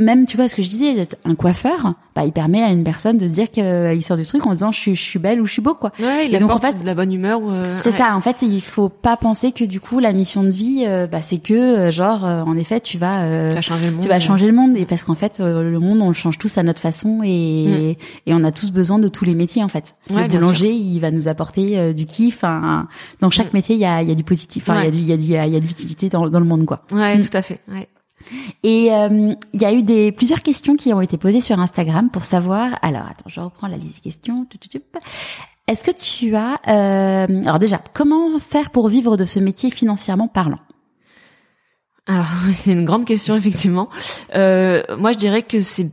même 0.00 0.26
tu 0.26 0.36
vois 0.36 0.48
ce 0.48 0.56
que 0.56 0.62
je 0.62 0.68
disais 0.68 1.06
un 1.24 1.34
coiffeur 1.34 1.94
bah 2.14 2.24
il 2.26 2.32
permet 2.32 2.62
à 2.62 2.68
une 2.70 2.82
personne 2.84 3.16
de 3.16 3.26
se 3.26 3.32
dire 3.32 3.50
qu'il 3.50 4.02
sort 4.02 4.16
du 4.18 4.26
truc 4.26 4.44
en 4.46 4.52
disant 4.52 4.70
je 4.72 4.78
suis, 4.78 4.94
je 4.96 5.00
suis 5.02 5.18
belle 5.18 5.40
ou 5.40 5.46
je 5.46 5.52
suis 5.52 5.62
beau 5.62 5.74
quoi 5.74 5.92
Ouais, 6.00 6.26
il 6.26 6.34
Et 6.34 6.38
donc, 6.38 6.50
en 6.50 6.58
fait, 6.58 6.78
de 6.80 6.84
la 6.84 6.94
bonne 6.94 7.10
humeur. 7.12 7.40
euh, 7.48 7.76
c'est 7.78 7.90
ouais. 7.90 7.96
ça 7.96 8.14
en 8.16 8.20
fait 8.20 8.42
il 8.42 8.60
faut 8.60 8.88
pas 8.88 9.16
penser 9.16 9.52
que 9.52 9.64
du 9.64 9.80
coup 9.80 9.98
la 9.98 10.12
mission 10.12 10.42
de 10.42 10.50
vie 10.50 10.84
euh, 10.86 11.06
bah 11.06 11.22
c'est 11.22 11.38
que 11.38 11.54
euh, 11.54 11.90
genre 11.90 12.26
euh, 12.26 12.42
en 12.42 12.56
effet 12.56 12.80
tu 12.80 12.98
vas 12.98 13.22
euh, 13.22 13.50
Tu 13.50 13.54
vas 13.54 13.60
changer 13.62 13.86
le 13.86 13.92
monde. 13.92 14.02
tu 14.02 14.08
vas 14.08 14.20
changer 14.20 14.46
le 14.46 14.52
monde 14.52 14.76
et 14.76 14.84
parce 14.86 15.04
qu'en 15.04 15.14
fait 15.14 15.40
euh, 15.40 15.70
le 15.70 15.78
monde 15.78 16.00
on 16.02 16.08
le 16.08 16.14
change 16.14 16.36
tous 16.38 16.58
à 16.58 16.62
notre 16.62 16.80
façon 16.80 17.20
et 17.24 17.96
et 18.26 18.34
on 18.34 18.42
a 18.44 18.50
tous 18.52 18.72
besoin 18.72 18.98
de 18.98 19.08
tous 19.08 19.24
les 19.24 19.34
métiers 19.34 19.62
en 19.62 19.68
fait 19.68 19.94
Mm. 20.10 20.16
Ouais, 20.16 20.22
le 20.26 20.28
boulanger 20.30 20.72
il 20.74 20.98
va 21.00 21.10
nous 21.12 21.28
apporter 21.28 21.78
euh, 21.78 21.92
du 21.92 22.06
kiff 22.06 22.38
enfin 22.42 22.88
dans 23.20 23.30
chaque 23.30 23.52
Mm. 23.52 23.56
métier 23.56 23.74
il 23.76 23.80
y 23.80 23.84
a 23.84 24.02
il 24.02 24.08
y 24.08 24.12
a 24.12 24.14
du 24.16 24.24
positif 24.24 24.64
enfin 24.68 24.80
il 24.80 24.84
y 24.84 24.88
a 24.88 24.90
du 24.90 24.98
il 24.98 25.04
y 25.06 25.12
a 25.12 25.16
du 25.16 25.22
il 25.22 25.30
y 25.30 25.36
a, 25.36 25.46
il 25.46 25.52
y 25.52 25.56
a 25.56 25.60
de 25.60 25.64
l'utilité 25.66 26.08
dans 26.08 26.28
dans 26.28 26.40
le 26.40 26.44
monde 26.46 26.64
quoi 26.66 26.82
Ouais, 26.90 27.16
Mm. 27.18 27.20
tout 27.28 27.36
à 27.36 27.42
fait. 27.42 27.60
Ouais. 27.70 27.88
Et 28.62 28.92
euh, 28.92 29.34
il 29.52 29.60
y 29.60 29.64
a 29.64 29.72
eu 29.72 29.82
des 29.82 30.12
plusieurs 30.12 30.42
questions 30.42 30.76
qui 30.76 30.92
ont 30.92 31.00
été 31.00 31.16
posées 31.18 31.40
sur 31.40 31.58
Instagram 31.60 32.10
pour 32.10 32.24
savoir. 32.24 32.78
Alors 32.82 33.02
attends, 33.02 33.28
je 33.28 33.40
reprends 33.40 33.68
la 33.68 33.76
liste 33.76 33.96
des 33.96 34.10
questions. 34.10 34.46
Est-ce 35.68 35.84
que 35.84 35.90
tu 35.90 36.34
as 36.34 36.58
euh, 36.68 37.42
alors 37.44 37.58
déjà 37.58 37.80
comment 37.92 38.38
faire 38.38 38.70
pour 38.70 38.88
vivre 38.88 39.16
de 39.16 39.24
ce 39.24 39.38
métier 39.38 39.70
financièrement 39.70 40.28
parlant? 40.28 40.60
Alors, 42.06 42.26
c'est 42.54 42.72
une 42.72 42.84
grande 42.84 43.04
question 43.04 43.36
effectivement. 43.36 43.88
Euh, 44.34 44.82
moi, 44.98 45.12
je 45.12 45.18
dirais 45.18 45.42
que 45.42 45.60
c'est 45.60 45.90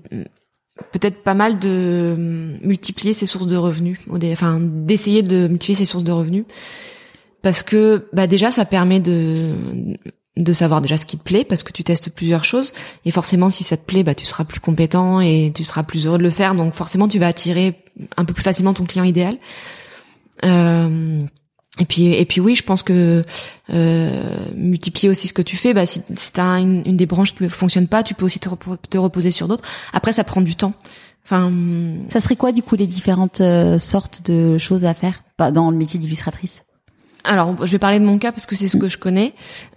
peut-être 0.91 1.23
pas 1.23 1.33
mal 1.33 1.59
de 1.59 2.57
multiplier 2.61 3.13
ses 3.13 3.25
sources 3.25 3.47
de 3.47 3.57
revenus, 3.57 3.99
enfin 4.31 4.59
d'essayer 4.61 5.23
de 5.23 5.47
multiplier 5.47 5.75
ses 5.75 5.85
sources 5.85 6.03
de 6.03 6.11
revenus, 6.11 6.45
parce 7.41 7.63
que 7.63 8.07
bah 8.13 8.27
déjà 8.27 8.49
ça 8.49 8.65
permet 8.65 8.99
de 8.99 9.51
de 10.39 10.53
savoir 10.53 10.81
déjà 10.81 10.97
ce 10.97 11.05
qui 11.05 11.17
te 11.17 11.23
plaît, 11.23 11.43
parce 11.43 11.63
que 11.63 11.71
tu 11.71 11.83
testes 11.83 12.09
plusieurs 12.09 12.45
choses, 12.45 12.73
et 13.05 13.11
forcément 13.11 13.49
si 13.49 13.63
ça 13.63 13.77
te 13.77 13.85
plaît, 13.85 14.03
bah 14.03 14.15
tu 14.15 14.25
seras 14.25 14.45
plus 14.45 14.59
compétent 14.59 15.19
et 15.19 15.51
tu 15.53 15.63
seras 15.63 15.83
plus 15.83 16.07
heureux 16.07 16.17
de 16.17 16.23
le 16.23 16.29
faire, 16.29 16.55
donc 16.55 16.73
forcément 16.73 17.07
tu 17.07 17.19
vas 17.19 17.27
attirer 17.27 17.83
un 18.17 18.25
peu 18.25 18.33
plus 18.33 18.43
facilement 18.43 18.73
ton 18.73 18.85
client 18.85 19.03
idéal. 19.03 19.35
Euh, 20.45 21.19
et 21.79 21.85
puis 21.85 22.13
et 22.13 22.25
puis 22.25 22.39
oui, 22.41 22.55
je 22.55 22.63
pense 22.63 22.83
que 22.83 23.23
euh, 23.69 24.45
multiplier 24.55 25.09
aussi 25.09 25.27
ce 25.27 25.33
que 25.33 25.41
tu 25.41 25.57
fais. 25.57 25.73
Bah 25.73 25.85
si, 25.85 26.01
si 26.15 26.31
une, 26.39 26.83
des 26.83 27.05
branches 27.05 27.35
qui 27.35 27.43
ne 27.43 27.49
fonctionne 27.49 27.87
pas, 27.87 28.03
tu 28.03 28.13
peux 28.13 28.25
aussi 28.25 28.39
te, 28.39 28.49
repo- 28.49 28.77
te 28.89 28.97
reposer 28.97 29.31
sur 29.31 29.47
d'autres. 29.47 29.63
Après, 29.93 30.13
ça 30.13 30.23
prend 30.23 30.41
du 30.41 30.55
temps. 30.55 30.73
Enfin, 31.25 31.51
Ça 32.09 32.21
serait 32.21 32.37
quoi 32.37 32.51
du 32.51 32.63
coup 32.63 32.75
les 32.75 32.87
différentes 32.87 33.41
euh, 33.41 33.77
sortes 33.77 34.25
de 34.25 34.57
choses 34.57 34.85
à 34.85 34.93
faire 34.93 35.23
dans 35.37 35.69
le 35.69 35.77
métier 35.77 35.99
d'illustratrice? 35.99 36.63
Alors 37.23 37.65
je 37.65 37.71
vais 37.71 37.79
parler 37.79 37.99
de 37.99 38.05
mon 38.05 38.17
cas 38.17 38.31
parce 38.31 38.45
que 38.45 38.55
c'est 38.55 38.67
ce 38.67 38.77
que 38.77 38.87
je 38.87 38.97
connais. 38.97 39.33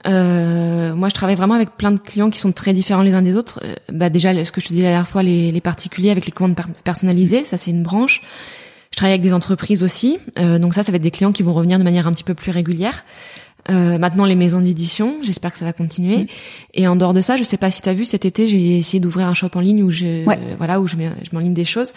Euh, 0.07 0.95
moi, 0.95 1.09
je 1.09 1.15
travaille 1.15 1.35
vraiment 1.35 1.55
avec 1.55 1.71
plein 1.71 1.91
de 1.91 1.99
clients 1.99 2.31
qui 2.31 2.39
sont 2.39 2.53
très 2.53 2.73
différents 2.73 3.03
les 3.03 3.13
uns 3.13 3.23
des 3.23 3.37
autres. 3.37 3.61
Euh, 3.65 3.75
bah 3.93 4.11
déjà, 4.11 4.33
ce 4.45 4.53
que 4.53 4.61
je 4.61 4.67
te 4.67 4.73
disais 4.73 4.85
la 4.85 4.91
dernière 4.91 5.09
fois, 5.09 5.23
les, 5.23 5.61
particuliers 5.61 6.11
avec 6.11 6.27
les 6.27 6.33
commandes 6.33 6.57
per- 6.57 6.65
personnalisées, 6.85 7.45
ça 7.45 7.59
c'est 7.59 7.71
une 7.71 7.83
branche. 7.83 8.23
Je 8.91 8.97
travaille 8.97 9.15
avec 9.15 9.23
des 9.23 9.33
entreprises 9.33 9.83
aussi, 9.83 10.19
euh, 10.39 10.59
donc 10.59 10.75
ça, 10.75 10.83
ça 10.83 10.93
va 10.93 10.97
être 10.97 11.03
des 11.03 11.11
clients 11.11 11.33
qui 11.33 11.43
vont 11.43 11.55
revenir 11.55 11.79
de 11.79 11.85
manière 11.85 12.07
un 12.07 12.13
petit 12.13 12.25
peu 12.25 12.35
plus 12.35 12.51
régulière. 12.51 13.05
Euh, 13.71 13.97
maintenant, 13.97 14.25
les 14.25 14.35
maisons 14.35 14.61
d'édition, 14.61 15.19
j'espère 15.23 15.53
que 15.53 15.59
ça 15.59 15.65
va 15.65 15.73
continuer. 15.73 16.27
Et 16.75 16.89
en 16.89 16.97
dehors 16.97 17.13
de 17.13 17.21
ça, 17.21 17.37
je 17.37 17.45
sais 17.45 17.57
pas 17.57 17.71
si 17.71 17.81
tu 17.81 17.89
as 17.89 17.95
vu 17.95 18.05
cet 18.05 18.25
été, 18.25 18.49
j'ai 18.49 18.77
essayé 18.79 18.99
d'ouvrir 18.99 19.29
un 19.29 19.35
shop 19.35 19.51
en 19.55 19.61
ligne 19.61 19.85
où 19.85 19.91
je, 19.91 20.27
Ouais. 20.27 20.37
euh, 20.37 20.55
voilà, 20.59 20.81
où 20.81 20.89
je 20.89 20.97
mets, 20.97 21.11
je 21.23 21.31
mets 21.31 21.37
en 21.37 21.45
ligne 21.45 21.55
des 21.55 21.65
choses. 21.65 21.93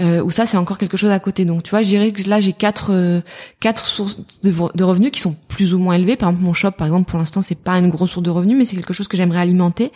Euh, 0.00 0.22
où 0.22 0.30
ça, 0.30 0.44
c'est 0.44 0.56
encore 0.56 0.76
quelque 0.76 0.96
chose 0.96 1.10
à 1.10 1.20
côté. 1.20 1.44
Donc, 1.44 1.62
tu 1.62 1.70
vois, 1.70 1.82
je 1.82 1.88
dirais 1.88 2.10
que 2.10 2.28
là, 2.28 2.40
j'ai 2.40 2.52
quatre, 2.52 2.88
euh, 2.92 3.20
quatre 3.60 3.86
sources 3.86 4.18
de 4.42 4.84
revenus 4.84 5.12
qui 5.12 5.20
sont 5.20 5.36
plus 5.48 5.72
ou 5.72 5.78
moins 5.78 5.94
élevées. 5.94 6.16
Par 6.16 6.30
exemple, 6.30 6.44
mon 6.44 6.52
shop, 6.52 6.72
par 6.72 6.86
exemple, 6.88 7.08
pour 7.08 7.18
l'instant, 7.20 7.42
c'est 7.42 7.58
pas 7.62 7.78
une 7.78 7.90
grosse 7.90 8.10
source 8.10 8.24
de 8.24 8.30
revenus, 8.30 8.58
mais 8.58 8.64
c'est 8.64 8.74
quelque 8.76 8.92
chose 8.92 9.06
que 9.06 9.16
j'aimerais 9.16 9.40
alimenter. 9.40 9.92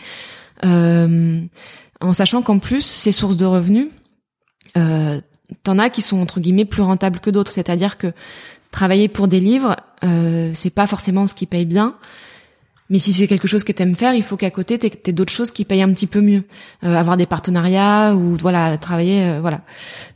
Euh, 0.65 1.41
en 2.01 2.13
sachant 2.13 2.43
qu'en 2.43 2.59
plus, 2.59 2.83
ces 2.83 3.13
sources 3.13 3.37
de 3.37 3.45
revenus, 3.45 3.89
euh, 4.77 5.21
t'en 5.65 5.79
as 5.79 5.91
qui 5.91 6.03
sont 6.03 6.21
entre 6.21 6.41
guillemets 6.41 6.65
plus 6.65 6.83
rentables 6.83 7.19
que 7.21 7.31
d'autres. 7.31 7.51
C'est-à-dire 7.51 7.99
que 7.99 8.13
travailler 8.71 9.09
pour 9.09 9.29
des 9.29 9.41
livres, 9.41 9.77
euh, 10.05 10.51
c'est 10.55 10.71
pas 10.71 10.87
forcément 10.87 11.27
ce 11.27 11.35
qui 11.35 11.47
paye 11.47 11.65
bien. 11.65 11.95
Mais 12.91 12.99
si 12.99 13.13
c'est 13.13 13.27
quelque 13.27 13.47
chose 13.47 13.65
que 13.65 13.73
t'aimes 13.73 13.95
faire, 13.95 14.15
il 14.15 14.23
faut 14.23 14.39
qu'à 14.39 14.51
côté 14.51 14.79
t'aies, 14.79 14.89
t'aies 14.89 15.13
d'autres 15.13 15.31
choses 15.33 15.51
qui 15.51 15.67
payent 15.67 15.83
un 15.83 15.93
petit 15.93 16.07
peu 16.07 16.23
mieux, 16.23 16.45
Euh, 16.85 16.97
avoir 16.97 17.19
des 17.19 17.27
partenariats 17.27 18.15
ou 18.15 18.39
voilà 18.41 18.79
travailler, 18.79 19.25
euh, 19.25 19.41
voilà. 19.43 19.61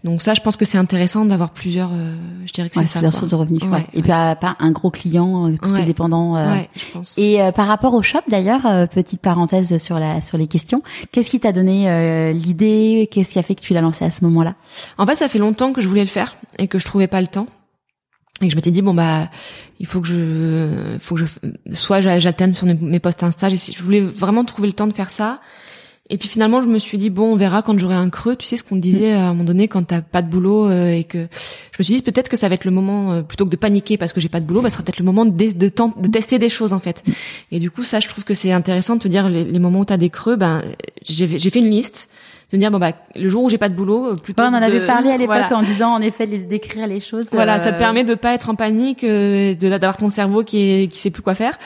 Donc 0.05 0.23
ça, 0.23 0.33
je 0.33 0.41
pense 0.41 0.57
que 0.57 0.65
c'est 0.65 0.79
intéressant 0.79 1.27
d'avoir 1.27 1.51
plusieurs. 1.51 1.91
euh, 1.93 2.17
je 2.47 2.53
dirais 2.55 2.71
que 2.71 2.79
Ouais, 2.79 2.87
c'est 2.87 2.93
ça. 2.93 3.01
plusieurs 3.01 3.13
sources 3.13 3.31
de 3.33 3.37
revenus. 3.37 3.63
ouais. 3.65 3.69
Ouais, 3.69 3.87
Et 3.93 4.01
puis 4.01 4.11
euh, 4.11 4.35
pas 4.37 4.57
un 4.59 4.71
gros 4.71 4.91
client, 4.91 5.49
euh, 5.51 5.57
tout 5.63 5.77
est 5.77 5.85
dépendant. 5.85 6.35
euh, 6.37 6.51
Ouais, 6.51 6.71
je 6.75 6.85
pense. 6.95 7.15
Et 7.19 7.43
euh, 7.43 7.53
par 7.53 7.67
rapport 7.69 7.93
au 7.93 8.01
shop 8.01 8.21
d'ailleurs, 8.29 8.65
euh, 8.65 8.87
petite 8.87 9.21
parenthèse 9.21 9.77
sur 9.77 9.99
la 9.99 10.23
sur 10.23 10.39
les 10.39 10.47
questions, 10.47 10.83
qu'est-ce 11.11 11.29
qui 11.31 11.41
t'a 11.41 11.53
donné 11.53 11.91
euh, 11.91 12.33
l'idée? 12.33 13.07
Qu'est-ce 13.13 13.33
qui 13.35 13.39
a 13.39 13.43
fait 13.43 13.55
que 13.55 13.61
tu 13.61 13.75
l'as 13.75 13.83
lancé 13.83 14.07
à 14.07 14.11
ce 14.11 14.25
moment-là? 14.25 14.55
En 14.97 15.05
fait, 15.05 15.17
ça 15.17 15.29
fait 15.29 15.39
longtemps 15.39 15.75
que 15.75 15.83
je 15.83 15.89
voulais 15.89 16.01
le 16.01 16.07
faire 16.07 16.37
et 16.59 16.69
que 16.69 16.79
je 16.79 16.87
trouvais 16.87 17.07
pas 17.07 17.21
le 17.21 17.27
temps. 17.27 17.45
Et 18.41 18.51
je 18.51 18.57
m'étais 18.57 18.71
dit 18.71 18.83
bon 18.83 18.95
bah 18.95 19.29
il 19.79 19.87
faut 19.87 20.01
que 20.01 20.09
je 20.09 20.97
faut 20.99 21.15
que 21.15 21.21
je 21.21 21.75
soit 21.75 22.01
j'a- 22.01 22.19
j'alterne 22.19 22.53
sur 22.53 22.67
mes 22.67 22.99
posts 22.99 23.23
Insta, 23.23 23.49
je 23.49 23.83
voulais 23.83 24.01
vraiment 24.01 24.45
trouver 24.45 24.69
le 24.69 24.75
temps 24.75 24.87
de 24.87 24.93
faire 24.93 25.11
ça. 25.11 25.41
Et 26.11 26.19
puis 26.19 26.29
finalement, 26.29 26.61
je 26.61 26.67
me 26.67 26.79
suis 26.79 26.99
dit 26.99 27.09
bon, 27.11 27.33
on 27.33 27.37
verra 27.37 27.63
quand 27.63 27.79
j'aurai 27.79 27.95
un 27.95 28.11
creux. 28.11 28.35
Tu 28.35 28.45
sais 28.45 28.57
ce 28.57 28.65
qu'on 28.65 28.77
disait 28.77 29.13
à 29.13 29.21
un 29.21 29.29
moment 29.29 29.45
donné 29.45 29.69
quand 29.69 29.85
t'as 29.85 30.01
pas 30.03 30.21
de 30.21 30.29
boulot 30.29 30.69
euh, 30.69 30.91
et 30.93 31.05
que 31.05 31.29
je 31.71 31.77
me 31.79 31.85
suis 31.85 31.95
dit 31.95 32.03
peut-être 32.03 32.29
que 32.29 32.37
ça 32.37 32.49
va 32.49 32.57
être 32.57 32.65
le 32.65 32.71
moment 32.73 33.13
euh, 33.13 33.23
plutôt 33.23 33.45
que 33.47 33.51
de 33.51 33.57
paniquer 33.57 33.97
parce 33.97 34.13
que 34.13 34.21
j'ai 34.21 34.29
pas 34.29 34.41
de 34.41 34.45
boulot, 34.45 34.61
bah, 34.61 34.69
ce 34.69 34.75
sera 34.75 34.85
peut-être 34.85 34.99
le 34.99 35.05
moment 35.05 35.25
de, 35.25 35.53
de, 35.53 36.09
tester 36.09 36.39
des 36.39 36.49
choses 36.49 36.73
en 36.73 36.81
fait. 36.81 37.03
Et 37.53 37.61
du 37.61 37.71
coup, 37.71 37.85
ça, 37.85 38.01
je 38.01 38.09
trouve 38.09 38.25
que 38.25 38.35
c'est 38.35 38.53
intéressant 38.53 38.97
de 38.97 39.01
te 39.01 39.09
dire 39.09 39.29
les, 39.29 39.45
les 39.45 39.59
moments 39.61 39.81
où 39.81 39.85
t'as 39.85 39.97
des 39.97 40.11
creux. 40.11 40.37
Ben 40.37 40.61
j'ai 41.09 41.27
fait 41.27 41.61
une 41.61 41.71
liste 41.71 42.09
de 42.53 42.57
me 42.59 42.61
dire 42.61 42.71
bon 42.71 42.79
bah 42.79 42.93
le 43.17 43.29
jour 43.29 43.43
où 43.45 43.49
j'ai 43.51 43.59
pas 43.59 43.69
de 43.69 43.75
boulot, 43.75 44.13
euh, 44.13 44.15
plutôt 44.17 44.43
Ouais, 44.43 44.49
on 44.51 44.55
en 44.55 44.63
avait 44.63 44.81
de- 44.81 44.87
parlé 44.87 45.11
à 45.11 45.17
l'époque 45.19 45.37
voilà. 45.37 45.57
en 45.57 45.63
disant 45.63 45.93
en 45.95 46.01
effet 46.01 46.27
les 46.27 46.39
d'écrire 46.39 46.87
les 46.87 47.01
choses. 47.01 47.31
Voilà, 47.33 47.55
euh, 47.55 47.59
ça 47.59 47.73
te 47.73 47.79
permet 47.79 48.05
de 48.05 48.15
pas 48.15 48.35
être 48.35 48.51
en 48.51 48.55
panique, 48.55 49.05
euh, 49.05 49.55
de 49.55 49.69
d'avoir 49.69 49.97
ton 49.97 50.11
cerveau 50.11 50.45
qui 50.45 50.59
est 50.83 50.87
qui 50.89 50.99
sait 50.99 51.11
plus 51.11 51.23
quoi 51.23 51.35
faire. 51.35 51.59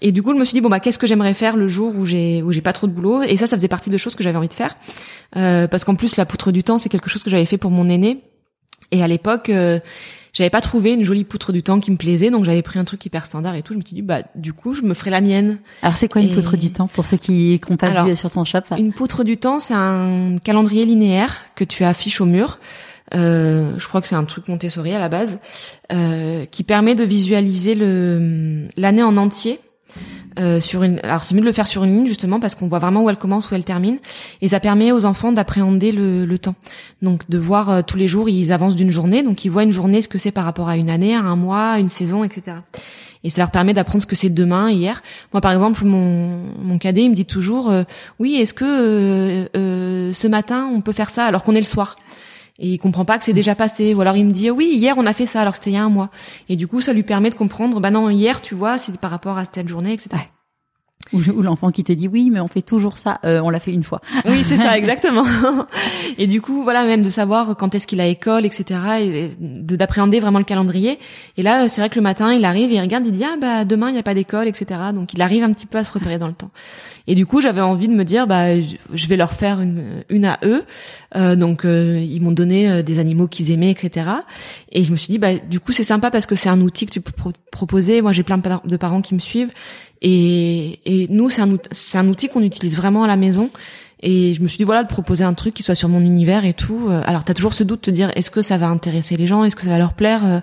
Et 0.00 0.12
du 0.12 0.22
coup, 0.22 0.32
je 0.34 0.38
me 0.38 0.44
suis 0.44 0.54
dit 0.54 0.60
bon 0.60 0.68
bah 0.70 0.80
qu'est-ce 0.80 0.98
que 0.98 1.06
j'aimerais 1.06 1.34
faire 1.34 1.56
le 1.56 1.68
jour 1.68 1.92
où 1.96 2.04
j'ai 2.04 2.42
où 2.42 2.52
j'ai 2.52 2.62
pas 2.62 2.72
trop 2.72 2.86
de 2.86 2.92
boulot? 2.92 3.22
Et 3.22 3.36
ça, 3.36 3.46
ça 3.46 3.56
faisait 3.56 3.68
partie 3.68 3.90
de 3.90 3.96
choses 3.98 4.14
que 4.14 4.22
j'avais 4.22 4.38
envie 4.38 4.48
de 4.48 4.54
faire, 4.54 4.74
Euh, 5.36 5.68
parce 5.68 5.84
qu'en 5.84 5.94
plus 5.94 6.16
la 6.16 6.24
poutre 6.26 6.50
du 6.52 6.62
temps, 6.64 6.78
c'est 6.78 6.88
quelque 6.88 7.08
chose 7.10 7.22
que 7.22 7.30
j'avais 7.30 7.44
fait 7.46 7.58
pour 7.58 7.70
mon 7.70 7.88
aîné. 7.88 8.22
Et 8.92 9.02
à 9.02 9.06
l'époque, 9.08 9.50
euh, 9.50 9.78
j'avais 10.32 10.50
pas 10.50 10.60
trouvé 10.60 10.92
une 10.92 11.04
jolie 11.04 11.24
poutre 11.24 11.52
du 11.52 11.62
temps 11.62 11.80
qui 11.80 11.90
me 11.90 11.96
plaisait, 11.96 12.30
donc 12.30 12.44
j'avais 12.44 12.62
pris 12.62 12.78
un 12.78 12.84
truc 12.84 13.04
hyper 13.04 13.26
standard 13.26 13.54
et 13.54 13.62
tout. 13.62 13.72
Je 13.72 13.78
me 13.78 13.82
suis 13.84 13.94
dit 13.94 14.02
bah 14.02 14.22
du 14.34 14.52
coup, 14.52 14.74
je 14.74 14.82
me 14.82 14.94
ferai 14.94 15.10
la 15.10 15.20
mienne. 15.20 15.58
Alors 15.82 15.96
c'est 15.96 16.08
quoi 16.08 16.20
une 16.22 16.30
Et- 16.30 16.34
poutre 16.34 16.56
du 16.56 16.70
temps 16.70 16.86
pour 16.88 17.04
ceux 17.06 17.16
qui 17.16 17.60
n'ont 17.68 17.76
pas 17.76 18.04
vu 18.04 18.16
sur 18.16 18.30
ton 18.30 18.44
shop? 18.44 18.60
Une 18.78 18.92
poutre 18.92 19.24
du 19.24 19.36
temps, 19.36 19.60
c'est 19.60 19.74
un 19.74 20.36
calendrier 20.42 20.84
linéaire 20.84 21.36
que 21.54 21.64
tu 21.64 21.84
affiches 21.84 22.20
au 22.20 22.26
mur. 22.26 22.56
Euh, 23.12 23.72
je 23.76 23.88
crois 23.88 24.00
que 24.00 24.06
c'est 24.06 24.14
un 24.14 24.24
truc 24.24 24.46
Montessori 24.46 24.92
à 24.92 25.00
la 25.00 25.08
base, 25.08 25.38
euh, 25.92 26.44
qui 26.44 26.62
permet 26.62 26.94
de 26.94 27.02
visualiser 27.02 27.74
l'année 28.76 29.02
en 29.02 29.16
entier. 29.16 29.58
Euh, 30.38 30.60
sur 30.60 30.84
une, 30.84 31.00
alors 31.02 31.24
c'est 31.24 31.34
mieux 31.34 31.40
de 31.40 31.46
le 31.46 31.52
faire 31.52 31.66
sur 31.66 31.82
une 31.82 31.96
ligne 31.96 32.06
justement 32.06 32.38
parce 32.38 32.54
qu'on 32.54 32.68
voit 32.68 32.78
vraiment 32.78 33.02
où 33.02 33.10
elle 33.10 33.18
commence, 33.18 33.50
où 33.50 33.54
elle 33.56 33.64
termine, 33.64 33.98
et 34.40 34.48
ça 34.48 34.60
permet 34.60 34.92
aux 34.92 35.04
enfants 35.04 35.32
d'appréhender 35.32 35.90
le, 35.90 36.24
le 36.24 36.38
temps. 36.38 36.54
Donc 37.02 37.28
de 37.28 37.38
voir 37.38 37.70
euh, 37.70 37.82
tous 37.84 37.96
les 37.96 38.06
jours, 38.06 38.28
ils 38.28 38.52
avancent 38.52 38.76
d'une 38.76 38.90
journée, 38.90 39.22
donc 39.22 39.44
ils 39.44 39.50
voient 39.50 39.64
une 39.64 39.72
journée 39.72 40.02
ce 40.02 40.08
que 40.08 40.18
c'est 40.18 40.30
par 40.30 40.44
rapport 40.44 40.68
à 40.68 40.76
une 40.76 40.88
année, 40.88 41.16
à 41.16 41.20
un 41.20 41.36
mois, 41.36 41.70
à 41.70 41.78
une 41.80 41.88
saison, 41.88 42.22
etc. 42.22 42.58
Et 43.22 43.30
ça 43.30 43.42
leur 43.42 43.50
permet 43.50 43.74
d'apprendre 43.74 44.00
ce 44.00 44.06
que 44.06 44.16
c'est 44.16 44.30
demain, 44.30 44.70
hier. 44.70 45.02
Moi, 45.32 45.40
par 45.40 45.52
exemple, 45.52 45.84
mon, 45.84 46.42
mon 46.62 46.78
cadet, 46.78 47.02
il 47.02 47.10
me 47.10 47.14
dit 47.14 47.26
toujours, 47.26 47.70
euh, 47.70 47.82
oui, 48.18 48.36
est-ce 48.36 48.54
que 48.54 48.64
euh, 48.64 49.46
euh, 49.56 50.12
ce 50.12 50.26
matin 50.26 50.70
on 50.72 50.80
peut 50.80 50.92
faire 50.92 51.10
ça 51.10 51.24
alors 51.24 51.44
qu'on 51.44 51.54
est 51.54 51.60
le 51.60 51.66
soir? 51.66 51.96
Et 52.60 52.68
il 52.68 52.78
comprend 52.78 53.04
pas 53.04 53.18
que 53.18 53.24
c'est 53.24 53.32
déjà 53.32 53.54
passé. 53.54 53.94
Ou 53.94 54.00
alors 54.00 54.16
il 54.16 54.26
me 54.26 54.32
dit 54.32 54.50
oui 54.50 54.70
hier 54.72 54.96
on 54.98 55.06
a 55.06 55.12
fait 55.12 55.26
ça 55.26 55.40
alors 55.40 55.54
que 55.54 55.58
c'était 55.58 55.70
il 55.70 55.74
y 55.74 55.76
a 55.76 55.82
un 55.82 55.88
mois. 55.88 56.10
Et 56.48 56.56
du 56.56 56.68
coup 56.68 56.80
ça 56.80 56.92
lui 56.92 57.02
permet 57.02 57.30
de 57.30 57.34
comprendre 57.34 57.80
bah 57.80 57.90
non 57.90 58.08
hier 58.10 58.40
tu 58.40 58.54
vois 58.54 58.78
c'est 58.78 58.96
par 58.98 59.10
rapport 59.10 59.38
à 59.38 59.46
telle 59.46 59.68
journée 59.68 59.92
etc. 59.92 60.16
Ou, 61.12 61.20
ou 61.34 61.42
l'enfant 61.42 61.70
qui 61.72 61.82
te 61.82 61.92
dit 61.92 62.06
oui 62.06 62.30
mais 62.30 62.38
on 62.40 62.46
fait 62.46 62.62
toujours 62.62 62.96
ça, 62.98 63.18
Euh, 63.24 63.40
on 63.42 63.50
l'a 63.50 63.58
fait 63.60 63.72
une 63.72 63.82
fois. 63.82 64.00
oui 64.26 64.44
c'est 64.44 64.56
ça 64.56 64.78
exactement. 64.82 65.24
Et 66.18 66.26
du 66.26 66.40
coup 66.40 66.62
voilà 66.62 66.84
même 66.84 67.02
de 67.02 67.10
savoir 67.10 67.56
quand 67.56 67.74
est-ce 67.74 67.86
qu'il 67.86 68.00
a 68.00 68.06
école 68.06 68.46
etc 68.46 68.80
et 69.00 69.30
de 69.40 69.76
d'appréhender 69.76 70.20
vraiment 70.20 70.38
le 70.38 70.44
calendrier. 70.44 70.98
Et 71.36 71.42
là 71.42 71.68
c'est 71.68 71.80
vrai 71.80 71.90
que 71.90 71.96
le 71.96 72.02
matin 72.02 72.32
il 72.32 72.44
arrive 72.44 72.70
il 72.72 72.80
regarde 72.80 73.06
il 73.06 73.12
dit 73.12 73.24
ah 73.24 73.36
bah 73.40 73.64
demain 73.64 73.88
il 73.88 73.94
n'y 73.94 73.98
a 73.98 74.02
pas 74.04 74.14
d'école 74.14 74.46
etc 74.48 74.80
donc 74.94 75.12
il 75.14 75.22
arrive 75.22 75.42
un 75.42 75.52
petit 75.52 75.66
peu 75.66 75.78
à 75.78 75.84
se 75.84 75.92
repérer 75.92 76.18
dans 76.18 76.28
le 76.28 76.34
temps. 76.34 76.50
Et 77.06 77.14
du 77.16 77.26
coup 77.26 77.40
j'avais 77.40 77.60
envie 77.60 77.88
de 77.88 77.94
me 77.94 78.04
dire 78.04 78.26
bah 78.26 78.58
je 78.60 79.06
vais 79.08 79.16
leur 79.16 79.32
faire 79.32 79.60
une 79.60 80.04
une 80.08 80.24
à 80.26 80.38
eux. 80.44 80.64
Euh, 81.16 81.34
donc 81.34 81.64
euh, 81.64 81.98
ils 82.00 82.22
m'ont 82.22 82.30
donné 82.32 82.70
euh, 82.70 82.82
des 82.82 82.98
animaux 83.00 83.26
qu'ils 83.26 83.50
aimaient 83.50 83.70
etc 83.72 84.06
et 84.70 84.84
je 84.84 84.92
me 84.92 84.96
suis 84.96 85.10
dit 85.10 85.18
bah 85.18 85.34
du 85.34 85.58
coup 85.58 85.72
c'est 85.72 85.82
sympa 85.84 86.10
parce 86.12 86.26
que 86.26 86.36
c'est 86.36 86.48
un 86.48 86.60
outil 86.60 86.86
que 86.86 86.92
tu 86.92 87.00
peux 87.00 87.10
pro- 87.12 87.32
proposer. 87.50 88.00
Moi 88.00 88.12
j'ai 88.12 88.22
plein 88.22 88.38
de 88.64 88.76
parents 88.76 89.00
qui 89.02 89.14
me 89.14 89.18
suivent 89.18 89.50
Et, 90.02 90.80
et 90.84 91.06
nous, 91.10 91.30
c'est 91.30 91.42
un, 91.42 91.56
un 91.94 92.08
outil 92.08 92.28
qu'on 92.28 92.42
utilise 92.42 92.76
vraiment 92.76 93.04
à 93.04 93.06
la 93.06 93.16
maison. 93.16 93.50
Et 94.02 94.32
je 94.32 94.40
me 94.40 94.48
suis 94.48 94.56
dit 94.56 94.64
voilà 94.64 94.82
de 94.82 94.88
proposer 94.88 95.24
un 95.24 95.34
truc 95.34 95.52
qui 95.52 95.62
soit 95.62 95.74
sur 95.74 95.90
mon 95.90 96.00
univers 96.00 96.46
et 96.46 96.54
tout. 96.54 96.88
Alors 97.04 97.22
t'as 97.22 97.34
toujours 97.34 97.52
ce 97.52 97.64
doute 97.64 97.80
de 97.80 97.84
te 97.84 97.90
dire 97.90 98.10
est-ce 98.16 98.30
que 98.30 98.40
ça 98.40 98.56
va 98.56 98.68
intéresser 98.68 99.14
les 99.14 99.26
gens, 99.26 99.44
est-ce 99.44 99.56
que 99.56 99.62
ça 99.62 99.68
va 99.68 99.76
leur 99.76 99.92
plaire? 99.92 100.42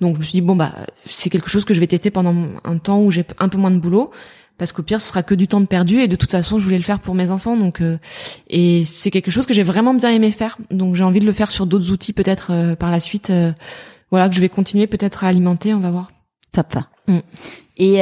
Donc 0.00 0.14
je 0.14 0.20
me 0.20 0.24
suis 0.24 0.32
dit 0.32 0.40
bon 0.40 0.56
bah 0.56 0.72
c'est 1.04 1.28
quelque 1.28 1.50
chose 1.50 1.66
que 1.66 1.74
je 1.74 1.80
vais 1.80 1.86
tester 1.86 2.10
pendant 2.10 2.34
un 2.64 2.78
temps 2.78 3.00
où 3.00 3.10
j'ai 3.10 3.26
un 3.38 3.50
peu 3.50 3.58
moins 3.58 3.70
de 3.70 3.78
boulot. 3.78 4.10
Parce 4.58 4.72
qu'au 4.72 4.82
pire 4.82 5.02
ce 5.02 5.08
sera 5.08 5.22
que 5.22 5.34
du 5.34 5.48
temps 5.48 5.60
de 5.60 5.66
perdu. 5.66 6.00
Et 6.00 6.08
de 6.08 6.16
toute 6.16 6.30
façon 6.30 6.58
je 6.58 6.64
voulais 6.64 6.78
le 6.78 6.82
faire 6.82 7.00
pour 7.00 7.14
mes 7.14 7.30
enfants. 7.30 7.56
Donc 7.56 7.82
euh, 7.82 7.98
et 8.48 8.86
c'est 8.86 9.10
quelque 9.10 9.30
chose 9.30 9.44
que 9.44 9.52
j'ai 9.52 9.62
vraiment 9.62 9.92
bien 9.92 10.10
aimé 10.10 10.30
faire. 10.30 10.56
Donc 10.70 10.94
j'ai 10.94 11.04
envie 11.04 11.20
de 11.20 11.26
le 11.26 11.34
faire 11.34 11.50
sur 11.50 11.66
d'autres 11.66 11.90
outils 11.90 12.14
peut-être 12.14 12.48
euh, 12.50 12.76
par 12.76 12.90
la 12.90 13.00
suite. 13.00 13.28
Euh, 13.28 13.52
voilà 14.10 14.30
que 14.30 14.34
je 14.34 14.40
vais 14.40 14.48
continuer 14.48 14.86
peut-être 14.86 15.24
à 15.24 15.28
alimenter. 15.28 15.74
On 15.74 15.80
va 15.80 15.90
voir 15.90 16.10
top 16.56 16.76
mm. 17.08 17.18
et, 17.76 18.00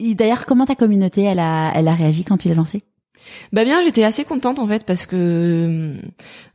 et 0.00 0.14
d'ailleurs 0.14 0.46
comment 0.46 0.66
ta 0.66 0.74
communauté 0.74 1.22
elle 1.22 1.38
a 1.38 1.72
elle 1.74 1.88
a 1.88 1.94
réagi 1.94 2.24
quand 2.24 2.36
tu 2.36 2.48
l'as 2.48 2.54
lancé? 2.54 2.82
Bah 3.52 3.64
bien, 3.64 3.82
j'étais 3.84 4.04
assez 4.04 4.24
contente 4.24 4.58
en 4.58 4.66
fait 4.66 4.84
parce 4.84 5.06
que 5.06 5.94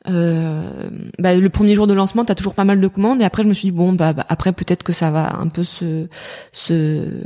euh, 0.07 0.89
bah, 1.17 1.35
le 1.35 1.49
premier 1.49 1.75
jour 1.75 1.87
de 1.87 1.93
lancement, 1.93 2.25
t'as 2.25 2.35
toujours 2.35 2.53
pas 2.53 2.65
mal 2.65 2.81
de 2.81 2.87
commandes 2.87 3.21
et 3.21 3.23
après 3.23 3.43
je 3.43 3.47
me 3.47 3.53
suis 3.53 3.69
dit 3.69 3.71
bon 3.71 3.93
bah, 3.93 4.13
bah 4.13 4.25
après 4.27 4.51
peut-être 4.51 4.83
que 4.83 4.91
ça 4.91 5.09
va 5.09 5.37
un 5.37 5.47
peu 5.47 5.63
se 5.63 6.07
se, 6.51 7.23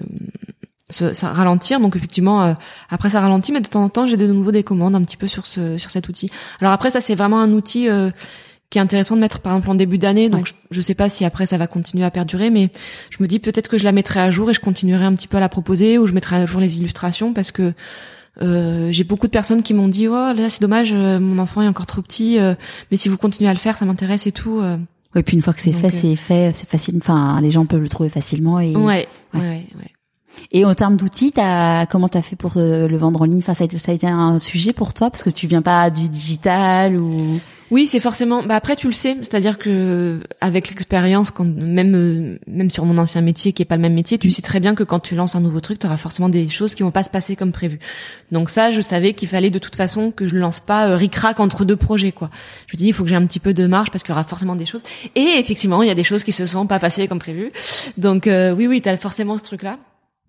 se, 0.89 1.25
ralentir 1.25 1.79
donc 1.79 1.95
effectivement 1.95 2.43
euh, 2.43 2.53
après 2.89 3.09
ça 3.09 3.21
ralentit 3.21 3.51
mais 3.51 3.61
de 3.61 3.67
temps 3.67 3.83
en 3.83 3.89
temps 3.89 4.05
j'ai 4.05 4.17
de 4.17 4.27
nouveau 4.27 4.51
des 4.51 4.63
commandes 4.63 4.95
un 4.95 5.01
petit 5.01 5.17
peu 5.17 5.27
sur 5.27 5.47
ce 5.47 5.77
sur 5.77 5.89
cet 5.89 6.07
outil. 6.09 6.29
Alors 6.61 6.73
après 6.73 6.91
ça 6.91 7.01
c'est 7.01 7.15
vraiment 7.15 7.41
un 7.41 7.51
outil 7.53 7.89
euh, 7.89 8.11
qui 8.73 8.79
est 8.79 8.81
intéressant 8.81 9.15
de 9.15 9.21
mettre 9.21 9.39
par 9.39 9.53
exemple 9.53 9.69
en 9.69 9.75
début 9.75 9.99
d'année. 9.99 10.29
Donc 10.29 10.47
je, 10.47 10.53
je, 10.71 10.81
sais 10.81 10.95
pas 10.95 11.07
si 11.07 11.25
après 11.25 11.45
ça 11.45 11.59
va 11.59 11.67
continuer 11.67 12.03
à 12.03 12.09
perdurer 12.09 12.49
mais 12.49 12.71
je 13.11 13.21
me 13.21 13.27
dis 13.27 13.37
peut-être 13.37 13.67
que 13.67 13.77
je 13.77 13.83
la 13.83 13.91
mettrai 13.91 14.19
à 14.19 14.31
jour 14.31 14.49
et 14.49 14.53
je 14.55 14.59
continuerai 14.59 15.05
un 15.05 15.13
petit 15.13 15.27
peu 15.27 15.37
à 15.37 15.39
la 15.39 15.47
proposer 15.47 15.99
ou 15.99 16.07
je 16.07 16.13
mettrai 16.13 16.37
à 16.37 16.47
jour 16.47 16.59
les 16.59 16.79
illustrations 16.79 17.33
parce 17.33 17.51
que 17.51 17.73
euh, 18.41 18.91
j'ai 18.91 19.03
beaucoup 19.03 19.27
de 19.27 19.31
personnes 19.31 19.61
qui 19.61 19.75
m'ont 19.75 19.87
dit 19.87 20.07
oh 20.07 20.33
là 20.33 20.49
c'est 20.49 20.59
dommage 20.59 20.91
euh, 20.91 21.19
mon 21.19 21.37
enfant 21.37 21.61
est 21.61 21.67
encore 21.67 21.85
trop 21.85 22.01
petit 22.01 22.39
euh, 22.39 22.55
mais 22.89 22.97
si 22.97 23.09
vous 23.09 23.17
continuez 23.17 23.47
à 23.47 23.53
le 23.53 23.59
faire 23.59 23.77
ça 23.77 23.85
m'intéresse 23.85 24.25
et 24.25 24.31
tout 24.31 24.59
oui 25.13 25.21
puis 25.21 25.35
une 25.35 25.43
fois 25.43 25.53
que 25.53 25.61
c'est 25.61 25.71
fait 25.71 25.91
c'est 25.91 26.15
fait 26.15 26.49
c'est 26.55 26.67
facile. 26.67 26.97
Enfin 26.97 27.39
les 27.41 27.51
gens 27.51 27.67
peuvent 27.67 27.79
le 27.79 27.89
trouver 27.89 28.09
facilement 28.09 28.59
et 28.59 28.75
ouais 28.75 29.07
ouais, 29.35 29.39
ouais, 29.39 29.91
Et 30.51 30.65
en 30.65 30.73
termes 30.73 30.97
d'outils, 30.97 31.31
t'as, 31.31 31.85
comment 31.85 32.09
t'as 32.09 32.23
fait 32.23 32.35
pour 32.35 32.53
le 32.55 32.97
vendre 32.97 33.21
en 33.21 33.25
ligne? 33.25 33.37
Enfin, 33.37 33.53
ça 33.53 33.65
a, 33.65 33.65
été, 33.65 33.77
ça 33.77 33.91
a 33.91 33.95
été 33.95 34.07
un 34.07 34.39
sujet 34.39 34.73
pour 34.73 34.95
toi 34.95 35.11
parce 35.11 35.21
que 35.21 35.29
tu 35.29 35.45
viens 35.45 35.61
pas 35.61 35.91
du 35.91 36.09
digital 36.09 36.99
ou 36.99 37.39
oui, 37.73 37.87
c'est 37.87 37.99
forcément. 37.99 38.43
Bah 38.43 38.55
après, 38.55 38.75
tu 38.75 38.85
le 38.85 38.93
sais, 38.93 39.17
c'est-à-dire 39.21 39.57
que 39.57 40.19
avec 40.41 40.69
l'expérience, 40.69 41.31
quand 41.31 41.43
même 41.43 41.95
euh, 41.95 42.37
même 42.45 42.69
sur 42.69 42.85
mon 42.85 42.99
ancien 42.99 43.21
métier 43.21 43.51
qui 43.51 43.63
est 43.63 43.65
pas 43.65 43.77
le 43.77 43.81
même 43.81 43.95
métier, 43.95 44.19
tu 44.19 44.29
sais 44.29 44.43
très 44.43 44.59
bien 44.59 44.75
que 44.75 44.83
quand 44.83 44.99
tu 44.99 45.15
lances 45.15 45.35
un 45.35 45.39
nouveau 45.39 45.59
truc, 45.59 45.79
tu 45.79 45.87
auras 45.87 45.97
forcément 45.97 46.29
des 46.29 46.49
choses 46.49 46.75
qui 46.75 46.83
vont 46.83 46.91
pas 46.91 47.03
se 47.03 47.09
passer 47.09 47.35
comme 47.35 47.51
prévu. 47.51 47.79
Donc 48.31 48.51
ça, 48.51 48.69
je 48.69 48.79
savais 48.79 49.13
qu'il 49.13 49.27
fallait 49.27 49.49
de 49.49 49.57
toute 49.57 49.75
façon 49.75 50.11
que 50.11 50.27
je 50.27 50.35
lance 50.35 50.59
pas 50.59 50.87
euh, 50.87 50.97
ric-rac 50.97 51.39
entre 51.39 51.65
deux 51.65 51.75
projets 51.75 52.11
quoi. 52.11 52.29
Je 52.67 52.75
me 52.75 52.77
dis 52.77 52.85
il 52.85 52.93
faut 52.93 53.01
que 53.01 53.09
j'ai 53.09 53.15
un 53.15 53.25
petit 53.25 53.39
peu 53.39 53.55
de 53.55 53.65
marge 53.65 53.89
parce 53.89 54.03
qu'il 54.03 54.11
y 54.11 54.15
aura 54.15 54.23
forcément 54.23 54.55
des 54.55 54.67
choses. 54.67 54.83
Et 55.15 55.39
effectivement, 55.39 55.81
il 55.81 55.87
y 55.87 55.91
a 55.91 55.95
des 55.95 56.03
choses 56.03 56.23
qui 56.23 56.31
se 56.31 56.45
sont 56.45 56.67
pas 56.67 56.77
passées 56.77 57.07
comme 57.07 57.17
prévu. 57.17 57.51
Donc 57.97 58.27
euh, 58.27 58.53
oui, 58.53 58.67
oui, 58.67 58.83
tu 58.83 58.89
as 58.89 58.97
forcément 58.99 59.35
ce 59.35 59.41
truc 59.41 59.63
là. 59.63 59.79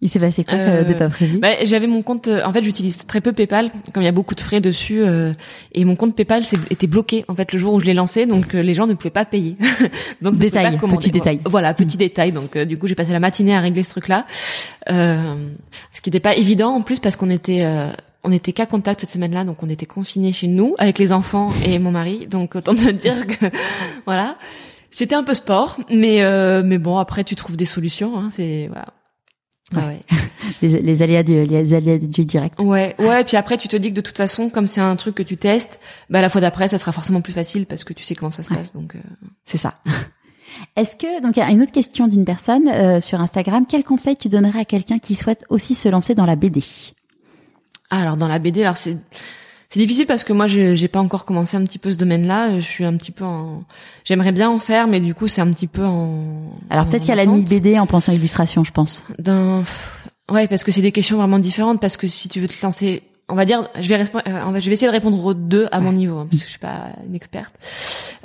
Il 0.05 0.11
s'est 0.11 0.21
passé 0.21 0.45
quoi 0.45 0.55
euh, 0.55 0.85
de 0.85 0.93
pas 0.93 1.09
prévu 1.09 1.39
bah, 1.39 1.65
J'avais 1.65 1.87
mon 1.87 2.03
compte. 2.03 2.29
Euh, 2.29 2.45
en 2.45 2.53
fait, 2.53 2.63
j'utilise 2.63 3.07
très 3.07 3.23
peu 3.23 3.33
PayPal, 3.33 3.71
comme 3.95 4.03
il 4.03 4.07
y 4.07 4.09
a 4.09 4.13
beaucoup 4.13 4.35
de 4.35 4.41
frais 4.41 4.61
dessus, 4.61 5.03
euh, 5.03 5.33
et 5.73 5.87
mon 5.87 5.97
compte 5.97 6.15
PayPal 6.15 6.43
était 6.69 6.87
bloqué 6.87 7.25
en 7.27 7.35
fait 7.35 7.51
le 7.55 7.59
jour 7.59 7.73
où 7.73 7.81
je 7.81 7.87
l'ai 7.87 7.95
lancé, 7.95 8.27
donc 8.27 8.55
euh, 8.55 8.61
les 8.61 8.75
gens 8.75 8.87
ne 8.87 8.93
pouvaient 8.93 9.09
pas 9.09 9.25
payer. 9.25 9.57
donc 10.21 10.37
détail, 10.37 10.79
petit 10.79 11.11
détail. 11.11 11.41
Voilà, 11.47 11.73
petit 11.73 11.97
détail. 11.97 12.33
Donc 12.33 12.59
du 12.59 12.77
coup, 12.77 12.87
j'ai 12.87 12.95
passé 12.95 13.13
la 13.13 13.19
matinée 13.19 13.57
à 13.57 13.61
régler 13.61 13.83
ce 13.83 13.93
truc-là, 13.93 14.27
ce 14.87 16.01
qui 16.03 16.11
n'était 16.11 16.21
pas 16.21 16.37
évident 16.37 16.75
en 16.75 16.83
plus 16.83 17.01
parce 17.01 17.17
qu'on 17.17 17.31
était 17.31 17.67
on 18.25 18.31
était 18.31 18.53
qu'à 18.53 18.67
contact 18.67 19.01
cette 19.01 19.11
semaine-là, 19.11 19.45
donc 19.45 19.63
on 19.63 19.71
était 19.71 19.87
confinés 19.87 20.33
chez 20.33 20.49
nous 20.49 20.75
avec 20.77 20.99
les 20.99 21.13
enfants 21.13 21.49
et 21.67 21.79
mon 21.79 21.93
mari. 21.93 22.27
Donc 22.27 22.57
autant 22.57 22.75
te 22.75 22.91
dire 22.91 23.27
que 23.27 23.47
voilà, 24.05 24.37
c'était 24.91 25.15
un 25.15 25.25
peu 25.25 25.33
sport, 25.33 25.79
mais 25.91 26.21
mais 26.63 26.77
bon 26.77 26.99
après 26.99 27.25
tu 27.25 27.37
trouves 27.37 27.57
des 27.57 27.65
solutions. 27.65 28.19
Hein, 28.19 28.29
c'est 28.31 28.67
voilà. 28.67 28.89
Ah 29.75 29.87
ouais. 29.87 30.01
les, 30.63 30.83
les, 30.83 31.03
aléas 31.03 31.23
du 31.23 31.45
les 31.45 31.73
aléas 31.73 31.99
du 31.99 32.25
direct. 32.25 32.61
Ouais, 32.61 32.95
ouais. 32.99 33.25
Puis 33.25 33.37
après, 33.37 33.57
tu 33.57 33.69
te 33.69 33.77
dis 33.77 33.91
que 33.91 33.95
de 33.95 34.01
toute 34.03 34.17
façon, 34.17 34.51
comme 34.51 34.67
c'est 34.67 34.81
un 34.81 34.95
truc 34.97 35.15
que 35.15 35.23
tu 35.23 35.37
testes, 35.37 35.81
bah 36.11 36.21
la 36.21 36.29
fois 36.29 36.41
d'après, 36.41 36.69
ça 36.69 36.79
sera 36.79 36.93
forcément 36.93 37.23
plus 37.23 37.33
facile 37.33 37.67
parce 37.67 37.83
que 37.83 37.93
tu 37.93 38.05
sais 38.05 38.15
comment 38.15 38.31
ça 38.31 38.43
se 38.43 38.53
passe. 38.53 38.75
Donc 38.75 38.95
euh... 38.95 39.01
c'est 39.45 39.59
ça. 39.59 39.73
Est-ce 40.77 40.97
que 40.97 41.23
donc 41.23 41.37
il 41.37 41.41
y 41.41 41.43
a 41.43 41.51
une 41.51 41.63
autre 41.63 41.73
question 41.73 42.09
d'une 42.09 42.25
personne 42.25 42.69
euh, 42.69 43.01
sur 43.01 43.21
Instagram. 43.21 43.65
Quel 43.69 43.85
conseil 43.85 44.17
tu 44.17 44.29
donnerais 44.29 44.61
à 44.61 44.65
quelqu'un 44.65 44.99
qui 44.99 45.15
souhaite 45.15 45.45
aussi 45.49 45.75
se 45.75 45.89
lancer 45.89 46.15
dans 46.15 46.27
la 46.27 46.37
BD 46.37 46.63
ah, 47.91 48.01
Alors 48.01 48.17
dans 48.17 48.29
la 48.29 48.39
BD, 48.39 48.63
alors 48.63 48.77
c'est 48.77 48.99
c'est 49.71 49.81
difficile 49.81 50.07
parce 50.07 50.25
que 50.25 50.33
moi 50.33 50.47
j'ai 50.47 50.89
pas 50.89 51.01
encore 51.01 51.25
commencé 51.25 51.57
un 51.57 51.65
petit 51.65 51.79
peu 51.79 51.93
ce 51.93 51.97
domaine-là. 51.97 52.59
Je 52.59 52.65
suis 52.65 52.85
un 52.85 52.97
petit 52.97 53.11
peu 53.11 53.25
en. 53.25 53.65
J'aimerais 54.05 54.33
bien 54.33 54.49
en 54.51 54.59
faire, 54.59 54.87
mais 54.87 55.01
du 55.01 55.15
coup 55.15 55.29
c'est 55.29 55.41
un 55.41 55.51
petit 55.51 55.67
peu 55.67 55.85
en. 55.85 56.53
Alors 56.71 56.87
peut-être 56.87 57.03
qu'il 57.03 57.11
y 57.11 57.13
a 57.13 57.17
la 57.17 57.27
mis 57.27 57.43
BD 57.43 57.79
en 57.79 57.87
pensant 57.87 58.13
illustration, 58.13 58.65
je 58.65 58.73
pense. 58.73 59.05
D'un. 59.19 59.63
Ouais, 60.31 60.49
parce 60.49 60.65
que 60.65 60.73
c'est 60.73 60.81
des 60.81 60.93
questions 60.93 61.17
vraiment 61.17 61.39
différentes. 61.39 61.81
Parce 61.81 61.97
que 61.97 62.07
si 62.07 62.29
tu 62.29 62.41
veux 62.41 62.49
te 62.49 62.63
lancer, 62.63 63.03
on 63.29 63.35
va 63.35 63.45
dire, 63.45 63.69
je 63.79 63.89
vais 63.89 64.01
euh, 64.01 64.61
je 64.61 64.67
vais 64.67 64.73
essayer 64.73 64.87
de 64.87 64.93
répondre 64.93 65.23
aux 65.25 65.35
deux 65.35 65.69
à 65.73 65.81
mon 65.81 65.93
niveau, 65.93 66.19
hein, 66.19 66.27
parce 66.31 66.43
que 66.43 66.47
je 66.47 66.51
suis 66.51 66.61
pas 66.61 66.91
une 67.07 67.15
experte. 67.15 67.55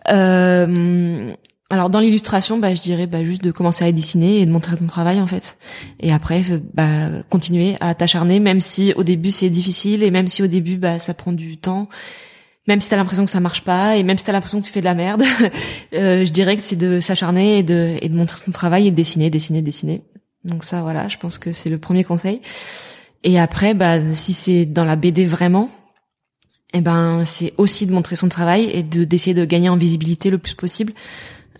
Euh, 0.09 1.33
alors 1.69 1.89
dans 1.89 1.99
l'illustration, 1.99 2.57
bah, 2.57 2.73
je 2.73 2.81
dirais 2.81 3.05
bah, 3.05 3.23
juste 3.23 3.43
de 3.43 3.51
commencer 3.51 3.85
à 3.85 3.91
dessiner 3.91 4.39
et 4.39 4.45
de 4.45 4.51
montrer 4.51 4.75
ton 4.75 4.87
travail 4.87 5.21
en 5.21 5.27
fait. 5.27 5.57
Et 5.99 6.11
après, 6.11 6.43
euh, 6.49 6.59
bah, 6.73 7.23
continuer 7.29 7.75
à 7.79 7.93
t'acharner, 7.93 8.39
même 8.39 8.59
si 8.59 8.93
au 8.93 9.03
début 9.03 9.31
c'est 9.31 9.49
difficile 9.49 10.01
et 10.03 10.09
même 10.09 10.27
si 10.27 10.41
au 10.41 10.47
début 10.47 10.77
bah, 10.77 10.97
ça 10.97 11.13
prend 11.13 11.31
du 11.31 11.57
temps, 11.57 11.87
même 12.67 12.81
si 12.81 12.89
t'as 12.89 12.97
l'impression 12.97 13.23
que 13.23 13.31
ça 13.31 13.39
marche 13.39 13.63
pas 13.63 13.97
et 13.97 14.03
même 14.03 14.17
si 14.17 14.23
t'as 14.23 14.31
l'impression 14.31 14.61
que 14.61 14.65
tu 14.65 14.71
fais 14.71 14.79
de 14.79 14.85
la 14.85 14.95
merde, 14.95 15.23
euh, 15.95 16.25
je 16.25 16.31
dirais 16.31 16.55
que 16.55 16.63
c'est 16.63 16.75
de 16.75 16.99
s'acharner 16.99 17.59
et 17.59 17.63
de, 17.63 17.97
et 18.01 18.09
de 18.09 18.15
montrer 18.15 18.43
ton 18.43 18.51
travail 18.51 18.87
et 18.87 18.91
de 18.91 18.95
dessiner, 18.95 19.29
dessiner, 19.29 19.61
dessiner. 19.61 20.01
Donc 20.45 20.63
ça, 20.63 20.81
voilà, 20.81 21.07
je 21.07 21.17
pense 21.17 21.37
que 21.37 21.51
c'est 21.51 21.69
le 21.69 21.77
premier 21.77 22.03
conseil. 22.03 22.41
Et 23.23 23.39
après, 23.39 23.73
bah, 23.73 23.99
si 24.13 24.33
c'est 24.33 24.65
dans 24.65 24.85
la 24.85 24.95
BD 24.95 25.25
vraiment, 25.25 25.69
eh 26.73 26.81
ben, 26.81 27.25
c'est 27.25 27.53
aussi 27.57 27.85
de 27.85 27.91
montrer 27.91 28.15
son 28.15 28.29
travail 28.29 28.69
et 28.71 28.83
de 28.83 29.03
d'essayer 29.03 29.33
de 29.33 29.43
gagner 29.45 29.69
en 29.69 29.77
visibilité 29.77 30.29
le 30.29 30.37
plus 30.37 30.53
possible. 30.53 30.93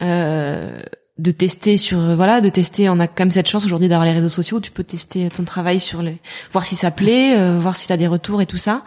Euh, 0.01 0.79
de 1.19 1.31
tester 1.31 1.77
sur 1.77 1.99
voilà 2.15 2.41
de 2.41 2.49
tester. 2.49 2.89
On 2.89 2.99
a 2.99 3.07
quand 3.07 3.21
même 3.25 3.31
cette 3.31 3.47
chance 3.47 3.65
aujourd'hui 3.65 3.89
d'avoir 3.89 4.05
les 4.05 4.13
réseaux 4.13 4.29
sociaux. 4.29 4.57
Où 4.57 4.61
tu 4.61 4.71
peux 4.71 4.83
tester 4.83 5.29
ton 5.29 5.43
travail 5.43 5.79
sur 5.79 6.01
les 6.01 6.17
voir 6.51 6.65
si 6.65 6.75
ça 6.75 6.91
plaît 6.91 7.37
euh, 7.37 7.59
voir 7.59 7.75
si 7.75 7.87
t'as 7.87 7.97
des 7.97 8.07
retours 8.07 8.41
et 8.41 8.45
tout 8.45 8.57
ça. 8.57 8.83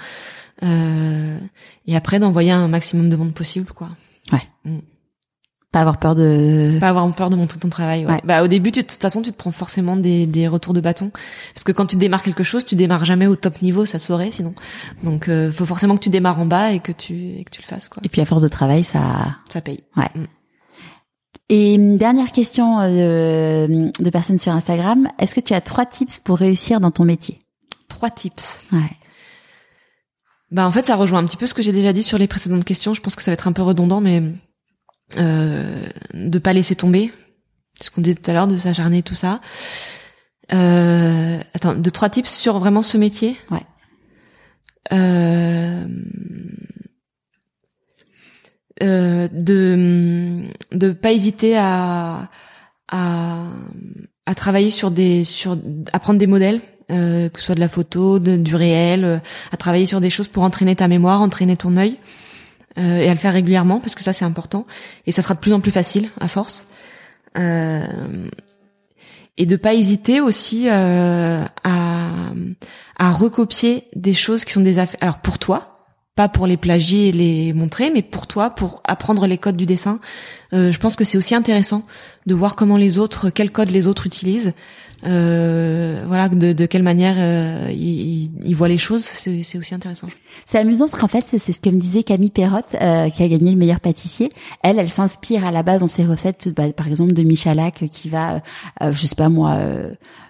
Euh, 0.63 1.39
et 1.87 1.97
après 1.97 2.19
d'envoyer 2.19 2.51
un 2.51 2.69
maximum 2.69 3.11
de 3.11 3.17
monde 3.17 3.35
possible 3.35 3.67
quoi. 3.73 3.91
Ouais. 4.33 4.43
Mm. 4.65 4.79
pas 5.73 5.81
avoir 5.81 5.99
peur 5.99 6.15
de 6.15 6.79
pas 6.79 6.89
avoir 6.89 7.13
peur 7.15 7.31
de 7.31 7.37
montrer 7.37 7.59
ton 7.59 7.69
travail 7.69 8.07
ouais. 8.07 8.21
bah 8.23 8.45
au 8.45 8.47
début 8.47 8.71
tu, 8.71 8.83
de 8.83 8.87
toute 8.87 9.01
façon 9.01 9.23
tu 9.23 9.33
te 9.33 9.37
prends 9.37 9.51
forcément 9.51 9.97
des, 9.97 10.27
des 10.27 10.47
retours 10.49 10.73
de 10.73 10.81
bâton. 10.81 11.11
Parce 11.53 11.65
que 11.65 11.73
quand 11.73 11.87
tu 11.87 11.97
démarres 11.97 12.23
quelque 12.23 12.45
chose 12.45 12.65
tu 12.65 12.77
démarres 12.77 13.05
jamais 13.05 13.27
au 13.27 13.37
top 13.37 13.61
niveau 13.61 13.85
ça 13.85 13.99
saurait 13.99 14.31
sinon. 14.31 14.55
Donc 15.03 15.29
euh, 15.29 15.51
faut 15.53 15.67
forcément 15.67 15.97
que 15.97 16.03
tu 16.03 16.11
démarres 16.11 16.39
en 16.39 16.47
bas 16.47 16.71
et 16.71 16.81
que 16.81 16.93
tu 16.93 17.15
et 17.39 17.45
que 17.45 17.51
tu 17.51 17.61
le 17.61 17.67
fasses 17.67 17.89
quoi. 17.89 18.01
Et 18.05 18.09
puis 18.09 18.21
à 18.21 18.25
force 18.25 18.43
de 18.43 18.49
travail 18.49 18.85
ça 18.85 19.37
ça 19.53 19.61
paye. 19.61 19.83
Ouais. 19.97 20.09
Mm. 20.15 20.27
Et 21.53 21.75
une 21.75 21.99
dernière 21.99 22.33
question 22.33 22.81
euh, 22.81 23.67
de, 23.67 24.11
personnes 24.11 24.39
sur 24.39 24.53
Instagram. 24.53 25.11
Est-ce 25.19 25.35
que 25.35 25.41
tu 25.41 25.53
as 25.53 25.61
trois 25.61 25.85
tips 25.85 26.19
pour 26.19 26.39
réussir 26.39 26.81
dans 26.81 26.91
ton 26.91 27.05
métier? 27.05 27.41
Trois 27.89 28.09
tips. 28.09 28.63
Ouais. 28.73 28.97
Bah 30.51 30.67
en 30.67 30.71
fait, 30.71 30.87
ça 30.87 30.97
rejoint 30.97 31.19
un 31.19 31.27
petit 31.27 31.37
peu 31.37 31.47
ce 31.47 31.53
que 31.53 31.61
j'ai 31.61 31.73
déjà 31.73 31.93
dit 31.93 32.03
sur 32.03 32.17
les 32.17 32.27
précédentes 32.27 32.65
questions. 32.65 32.95
Je 32.95 33.03
pense 33.03 33.17
que 33.17 33.23
ça 33.23 33.33
va 33.33 33.35
être 33.35 33.49
un 33.49 33.53
peu 33.53 33.61
redondant, 33.61 34.01
mais 34.01 34.23
euh, 35.19 35.87
de 36.15 36.39
pas 36.39 36.55
laisser 36.55 36.75
tomber. 36.75 37.13
Ce 37.79 37.91
qu'on 37.91 38.01
disait 38.01 38.19
tout 38.19 38.31
à 38.31 38.33
l'heure, 38.33 38.49
de 38.49 38.57
s'acharner, 38.57 39.03
tout 39.03 39.15
ça. 39.15 39.43
Euh, 40.55 41.39
attends, 41.53 41.75
de 41.75 41.91
trois 41.91 42.09
tips 42.09 42.31
sur 42.31 42.61
vraiment 42.61 42.81
ce 42.81 42.97
métier? 42.97 43.37
Ouais. 43.51 43.67
Euh, 44.91 45.87
euh, 48.83 49.29
de 49.33 50.43
de 50.73 50.93
pas 50.93 51.13
hésiter 51.13 51.57
à, 51.57 52.29
à 52.89 53.47
à 54.27 54.35
travailler 54.35 54.71
sur 54.71 54.91
des 54.91 55.25
sur 55.25 55.57
à 55.93 55.99
prendre 55.99 56.19
des 56.19 56.27
modèles 56.27 56.61
euh, 56.91 57.29
que 57.29 57.39
ce 57.41 57.47
soit 57.47 57.55
de 57.55 57.61
la 57.61 57.69
photo 57.69 58.19
du 58.19 58.55
réel 58.55 59.05
euh, 59.05 59.19
à 59.53 59.57
travailler 59.57 59.87
sur 59.87 60.01
des 60.01 60.11
choses 60.11 60.29
pour 60.29 60.43
entraîner 60.43 60.77
ta 60.77 60.89
mémoire 60.89 61.23
entraîner 61.23 61.57
ton 61.57 61.77
œil 61.77 61.97
euh, 62.79 62.99
et 62.99 63.09
à 63.09 63.13
le 63.13 63.19
faire 63.19 63.33
régulièrement 63.33 63.81
parce 63.81 63.95
que 63.95 64.03
ça 64.03 64.13
c'est 64.13 64.25
important. 64.25 64.67
Et 65.07 65.13
ça 65.13 65.23
sera 65.23 65.35
de 65.35 65.41
plus 65.41 65.53
en 65.53 65.61
plus 65.61 65.71
facile 65.71 66.09
à 66.21 66.29
force. 66.29 66.67
Euh, 67.39 67.87
et 69.37 69.47
de 69.47 69.57
pas 69.57 69.75
hésiter 69.75 70.21
aussi 70.21 70.69
à 70.69 71.51
à 72.99 73.11
recopier 73.11 73.85
des 73.97 74.15
choses 74.15 74.45
qui 74.45 74.53
sont 74.53 74.61
des 74.61 74.79
affaires. 74.79 74.99
Alors 75.01 75.19
pour 75.19 75.39
toi 75.39 75.72
pas 76.15 76.29
pour 76.29 76.47
les 76.47 76.57
plagier 76.57 77.09
et 77.09 77.13
les 77.13 77.53
montrer, 77.53 77.91
mais 77.91 78.03
pour 78.03 78.27
toi, 78.27 78.51
pour 78.51 78.83
apprendre 78.85 79.27
les 79.27 79.39
codes 79.39 79.57
du 79.57 79.67
dessin. 79.67 79.99
Euh, 80.53 80.71
je 80.71 80.79
pense 80.79 80.95
que 80.95 81.05
c'est 81.05 81.17
aussi 81.17 81.35
intéressant 81.35 81.87
de 82.27 82.35
voir 82.35 82.55
comment 82.55 82.77
les 82.77 82.99
autres, 82.99 83.31
quel 83.31 83.51
code 83.51 83.71
les 83.71 83.87
autres 83.87 84.07
utilisent, 84.07 84.53
euh, 85.05 86.05
voilà, 86.07 86.29
de, 86.29 86.53
de 86.53 86.67
quelle 86.67 86.83
manière 86.83 87.17
euh, 87.19 87.71
ils, 87.73 88.55
voient 88.55 88.69
les 88.69 88.79
choses, 88.79 89.05
c'est, 89.05 89.59
aussi 89.59 89.75
intéressant. 89.75 90.09
C'est 90.47 90.59
amusant 90.59 90.87
parce 90.87 91.01
qu'en 91.01 91.09
fait, 91.09 91.25
c'est, 91.27 91.39
ce 91.39 91.61
que 91.61 91.71
me 91.71 91.81
disait 91.81 92.05
Camille 92.05 92.31
Perrotte, 92.31 92.77
euh, 92.81 93.09
qui 93.11 93.23
a 93.23 93.29
gagné 93.29 93.51
le 93.51 93.57
meilleur 93.57 93.81
pâtissier. 93.81 94.31
Elle, 94.63 94.79
elle 94.79 94.91
s'inspire 94.91 95.45
à 95.45 95.51
la 95.51 95.63
base 95.63 95.81
dans 95.81 95.89
ses 95.89 96.05
recettes, 96.05 96.51
bah, 96.55 96.71
par 96.73 96.87
exemple 96.87 97.13
de 97.13 97.23
Michalak, 97.23 97.85
qui 97.91 98.09
va, 98.09 98.43
euh, 98.83 98.93
je 98.93 99.07
sais 99.07 99.15
pas 99.17 99.29
moi 99.29 99.59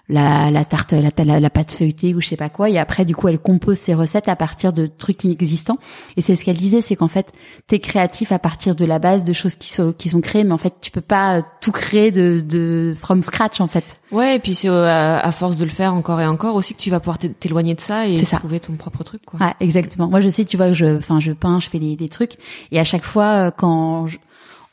la, 0.09 0.51
la 0.51 0.65
tarte, 0.65 0.93
la, 0.93 1.41
la, 1.41 1.51
pâte 1.51 1.71
feuilletée 1.71 2.15
ou 2.15 2.21
je 2.21 2.29
sais 2.29 2.37
pas 2.37 2.49
quoi. 2.49 2.69
Et 2.69 2.79
après, 2.79 3.05
du 3.05 3.15
coup, 3.15 3.29
elle 3.29 3.39
compose 3.39 3.79
ses 3.79 3.95
recettes 3.95 4.29
à 4.29 4.37
partir 4.37 4.73
de 4.73 4.87
trucs 4.87 5.25
inexistants. 5.25 5.79
Et 6.17 6.23
c'est 6.23 6.35
ce 6.35 6.45
qu'elle 6.45 6.57
disait, 6.57 6.81
c'est 6.81 6.97
qu'en 6.97 7.09
fait, 7.09 7.33
t'es 7.67 7.79
créatif 7.79 8.33
à 8.33 8.39
partir 8.39 8.75
de 8.75 8.85
la 8.85 8.99
base 8.99 9.25
de 9.25 9.33
choses 9.33 9.55
qui 9.55 9.71
sont 9.71 9.93
qui 9.93 10.09
sont 10.09 10.21
créées, 10.21 10.45
mais 10.45 10.53
en 10.53 10.59
fait, 10.59 10.75
tu 10.81 10.91
peux 10.91 11.01
pas 11.01 11.43
tout 11.61 11.73
créer 11.73 12.11
de, 12.11 12.43
de 12.47 12.95
from 12.99 13.23
scratch 13.23 13.61
en 13.61 13.69
fait. 13.69 13.97
Ouais, 14.13 14.37
et 14.37 14.39
puis 14.39 14.55
c'est 14.55 14.69
euh, 14.69 15.19
à, 15.19 15.33
force 15.33 15.57
de 15.57 15.65
le 15.65 15.71
faire 15.71 15.95
encore 15.95 16.21
et 16.21 16.27
encore 16.27 16.55
aussi 16.55 16.75
que 16.75 16.81
tu 16.81 16.91
vas 16.91 17.01
pouvoir 17.01 17.19
t'éloigner 17.19 17.75
de 17.75 17.81
ça 17.81 18.07
et 18.07 18.23
trouver 18.23 18.61
ton 18.61 18.75
propre 18.75 19.03
truc. 19.03 19.25
Quoi. 19.25 19.41
Ouais, 19.41 19.55
exactement. 19.61 20.09
Moi, 20.09 20.21
je 20.21 20.29
sais, 20.29 20.45
tu 20.45 20.57
vois, 20.57 20.69
que 20.69 20.75
je, 20.75 20.99
enfin, 20.99 21.19
je 21.19 21.33
peins, 21.33 21.61
je 21.61 21.69
fais 21.69 21.79
des, 21.79 21.97
des 21.97 22.09
trucs, 22.09 22.35
et 22.71 22.79
à 22.79 22.85
chaque 22.85 23.05
fois, 23.05 23.47
euh, 23.47 23.51
quand 23.51 24.07
je, 24.07 24.19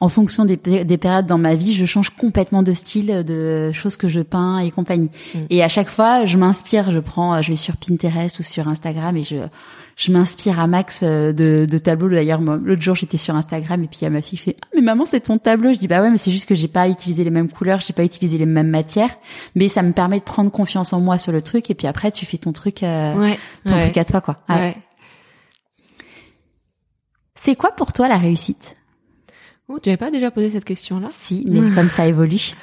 en 0.01 0.09
fonction 0.09 0.45
des, 0.45 0.57
des, 0.57 0.97
périodes 0.97 1.25
dans 1.25 1.37
ma 1.37 1.55
vie, 1.55 1.73
je 1.73 1.85
change 1.85 2.09
complètement 2.11 2.63
de 2.63 2.73
style, 2.73 3.23
de 3.25 3.71
choses 3.71 3.97
que 3.97 4.07
je 4.07 4.21
peins 4.21 4.59
et 4.59 4.71
compagnie. 4.71 5.09
Mm. 5.33 5.39
Et 5.49 5.63
à 5.63 5.67
chaque 5.67 5.89
fois, 5.89 6.25
je 6.25 6.37
m'inspire, 6.37 6.91
je 6.91 6.99
prends, 6.99 7.41
je 7.41 7.49
vais 7.49 7.57
sur 7.57 7.75
Pinterest 7.75 8.39
ou 8.39 8.43
sur 8.43 8.67
Instagram 8.67 9.17
et 9.17 9.23
je 9.23 9.35
je 9.99 10.13
m'inspire 10.13 10.61
à 10.61 10.67
max 10.67 11.01
euh, 11.03 11.33
de, 11.33 11.65
de 11.65 11.77
tableaux. 11.77 12.09
D'ailleurs, 12.09 12.39
l'autre 12.39 12.81
jour, 12.81 12.95
j'étais 12.95 13.17
sur 13.17 13.35
Instagram 13.35 13.83
et 13.83 13.87
puis 13.87 14.05
a 14.05 14.09
ma 14.09 14.21
fille 14.21 14.37
fait 14.39 14.55
ah 14.63 14.67
mais 14.73 14.81
maman 14.81 15.03
c'est 15.03 15.19
ton 15.19 15.37
tableau. 15.37 15.73
Je 15.73 15.79
dis 15.79 15.89
bah 15.89 16.01
ouais 16.01 16.09
mais 16.09 16.17
c'est 16.17 16.31
juste 16.31 16.47
que 16.47 16.55
j'ai 16.55 16.69
pas 16.69 16.87
utilisé 16.87 17.25
les 17.25 17.31
mêmes 17.31 17.51
couleurs, 17.51 17.81
j'ai 17.81 17.91
pas 17.91 18.05
utilisé 18.05 18.37
les 18.37 18.45
mêmes 18.45 18.69
matières, 18.69 19.13
mais 19.55 19.67
ça 19.67 19.83
me 19.83 19.91
permet 19.91 20.19
de 20.19 20.23
prendre 20.23 20.49
confiance 20.51 20.93
en 20.93 21.01
moi 21.01 21.17
sur 21.17 21.33
le 21.33 21.41
truc 21.41 21.69
et 21.69 21.75
puis 21.75 21.85
après 21.85 22.11
tu 22.13 22.25
fais 22.25 22.37
ton 22.37 22.53
truc, 22.53 22.81
euh, 22.81 23.13
ouais, 23.15 23.37
ton 23.67 23.77
truc 23.77 23.97
à 23.97 24.05
toi 24.05 24.21
quoi. 24.21 24.37
Ouais. 24.47 24.77
C'est 27.35 27.55
quoi 27.55 27.71
pour 27.71 27.91
toi 27.91 28.07
la 28.07 28.17
réussite? 28.17 28.75
Oh, 29.67 29.79
tu 29.79 29.89
m'avais 29.89 29.97
pas 29.97 30.11
déjà 30.11 30.31
posé 30.31 30.49
cette 30.49 30.65
question-là? 30.65 31.09
Si, 31.11 31.43
mais 31.45 31.59
comme 31.75 31.89
ça 31.89 32.07
évolue. 32.07 32.53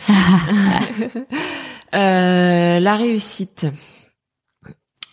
euh, 1.95 2.81
la 2.81 2.97
réussite. 2.97 3.67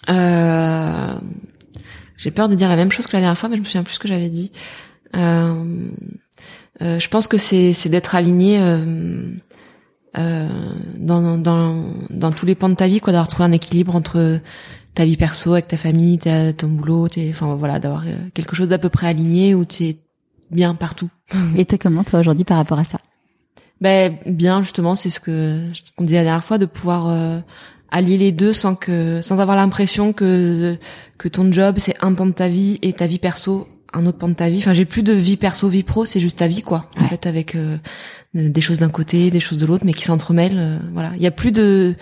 Euh, 0.09 1.19
j'ai 2.17 2.31
peur 2.31 2.49
de 2.49 2.55
dire 2.55 2.69
la 2.69 2.75
même 2.75 2.91
chose 2.91 3.07
que 3.07 3.13
la 3.13 3.21
dernière 3.21 3.37
fois, 3.37 3.49
mais 3.49 3.55
je 3.55 3.61
me 3.61 3.65
souviens 3.65 3.83
plus 3.83 3.95
ce 3.95 3.99
que 3.99 4.07
j'avais 4.07 4.29
dit. 4.29 4.51
Euh, 5.15 5.89
euh, 6.81 6.99
je 6.99 7.09
pense 7.09 7.27
que 7.27 7.37
c'est 7.37 7.73
c'est 7.73 7.89
d'être 7.89 8.15
aligné 8.15 8.59
euh, 8.59 9.31
euh, 10.17 10.49
dans, 10.97 11.37
dans 11.37 11.93
dans 12.09 12.31
tous 12.31 12.45
les 12.45 12.55
pans 12.55 12.69
de 12.69 12.75
ta 12.75 12.87
vie, 12.87 12.99
quoi, 12.99 13.13
d'avoir 13.13 13.27
trouvé 13.27 13.45
un 13.45 13.51
équilibre 13.51 13.95
entre 13.95 14.39
ta 14.95 15.05
vie 15.05 15.17
perso 15.17 15.53
avec 15.53 15.67
ta 15.67 15.77
famille, 15.77 16.19
ta, 16.19 16.53
ton 16.53 16.67
boulot, 16.67 17.07
enfin 17.29 17.55
voilà, 17.55 17.79
d'avoir 17.79 18.03
quelque 18.33 18.55
chose 18.55 18.69
d'à 18.69 18.77
peu 18.77 18.89
près 18.89 19.07
aligné 19.07 19.55
où 19.55 19.65
tu 19.65 19.83
es 19.85 19.97
bien 20.51 20.75
partout. 20.75 21.09
Et 21.55 21.65
toi, 21.65 21.77
comment 21.77 22.03
toi 22.03 22.19
aujourd'hui 22.19 22.45
par 22.45 22.57
rapport 22.57 22.79
à 22.79 22.83
ça? 22.83 22.99
Ben 23.81 24.17
bien 24.25 24.61
justement, 24.61 24.95
c'est 24.95 25.09
ce 25.09 25.19
que 25.19 25.69
qu'on 25.97 26.05
disait 26.05 26.17
la 26.17 26.23
dernière 26.23 26.43
fois 26.43 26.57
de 26.57 26.65
pouvoir 26.65 27.09
euh, 27.09 27.39
allier 27.93 28.17
les 28.17 28.33
deux 28.33 28.51
sans 28.51 28.75
que 28.75 29.21
sans 29.21 29.39
avoir 29.39 29.55
l'impression 29.55 30.11
que 30.11 30.77
que 31.17 31.29
ton 31.29 31.49
job 31.51 31.75
c'est 31.77 31.95
un 32.01 32.13
pan 32.13 32.25
de 32.25 32.33
ta 32.33 32.49
vie 32.49 32.79
et 32.81 32.91
ta 32.91 33.07
vie 33.07 33.19
perso 33.19 33.69
un 33.93 34.05
autre 34.05 34.17
pan 34.17 34.27
de 34.27 34.33
ta 34.33 34.49
vie. 34.49 34.57
Enfin, 34.57 34.73
j'ai 34.73 34.85
plus 34.85 35.03
de 35.03 35.13
vie 35.13 35.37
perso, 35.37 35.69
vie 35.69 35.83
pro, 35.83 36.03
c'est 36.03 36.19
juste 36.19 36.39
ta 36.39 36.47
vie 36.47 36.63
quoi. 36.63 36.89
En 36.99 37.07
fait, 37.07 37.27
avec 37.27 37.55
euh, 37.55 37.77
des 38.33 38.61
choses 38.61 38.79
d'un 38.79 38.89
côté, 38.89 39.29
des 39.29 39.39
choses 39.39 39.59
de 39.59 39.65
l'autre, 39.65 39.85
mais 39.85 39.93
qui 39.93 40.05
s'entremêlent. 40.05 40.57
Euh, 40.57 40.79
voilà, 40.93 41.11
il 41.15 41.21
y 41.21 41.27
a 41.27 41.31
plus 41.31 41.51
de 41.51 41.95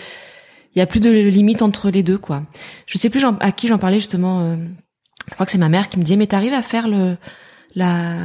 il 0.73 0.79
y 0.79 0.81
a 0.81 0.87
plus 0.87 1.01
de 1.01 1.09
limite 1.09 1.61
entre 1.61 1.89
les 1.89 2.01
deux 2.01 2.17
quoi. 2.17 2.43
Je 2.87 2.97
sais 2.97 3.09
plus 3.09 3.21
à 3.41 3.51
qui 3.51 3.67
j'en 3.67 3.77
parlais 3.77 3.99
justement. 3.99 4.55
je 5.27 5.33
crois 5.33 5.45
que 5.45 5.51
c'est 5.51 5.57
ma 5.57 5.67
mère 5.67 5.89
qui 5.89 5.99
me 5.99 6.03
disait 6.03 6.15
mais 6.15 6.27
t'arrives 6.27 6.53
à 6.53 6.61
faire 6.61 6.87
le 6.87 7.17
la 7.75 8.15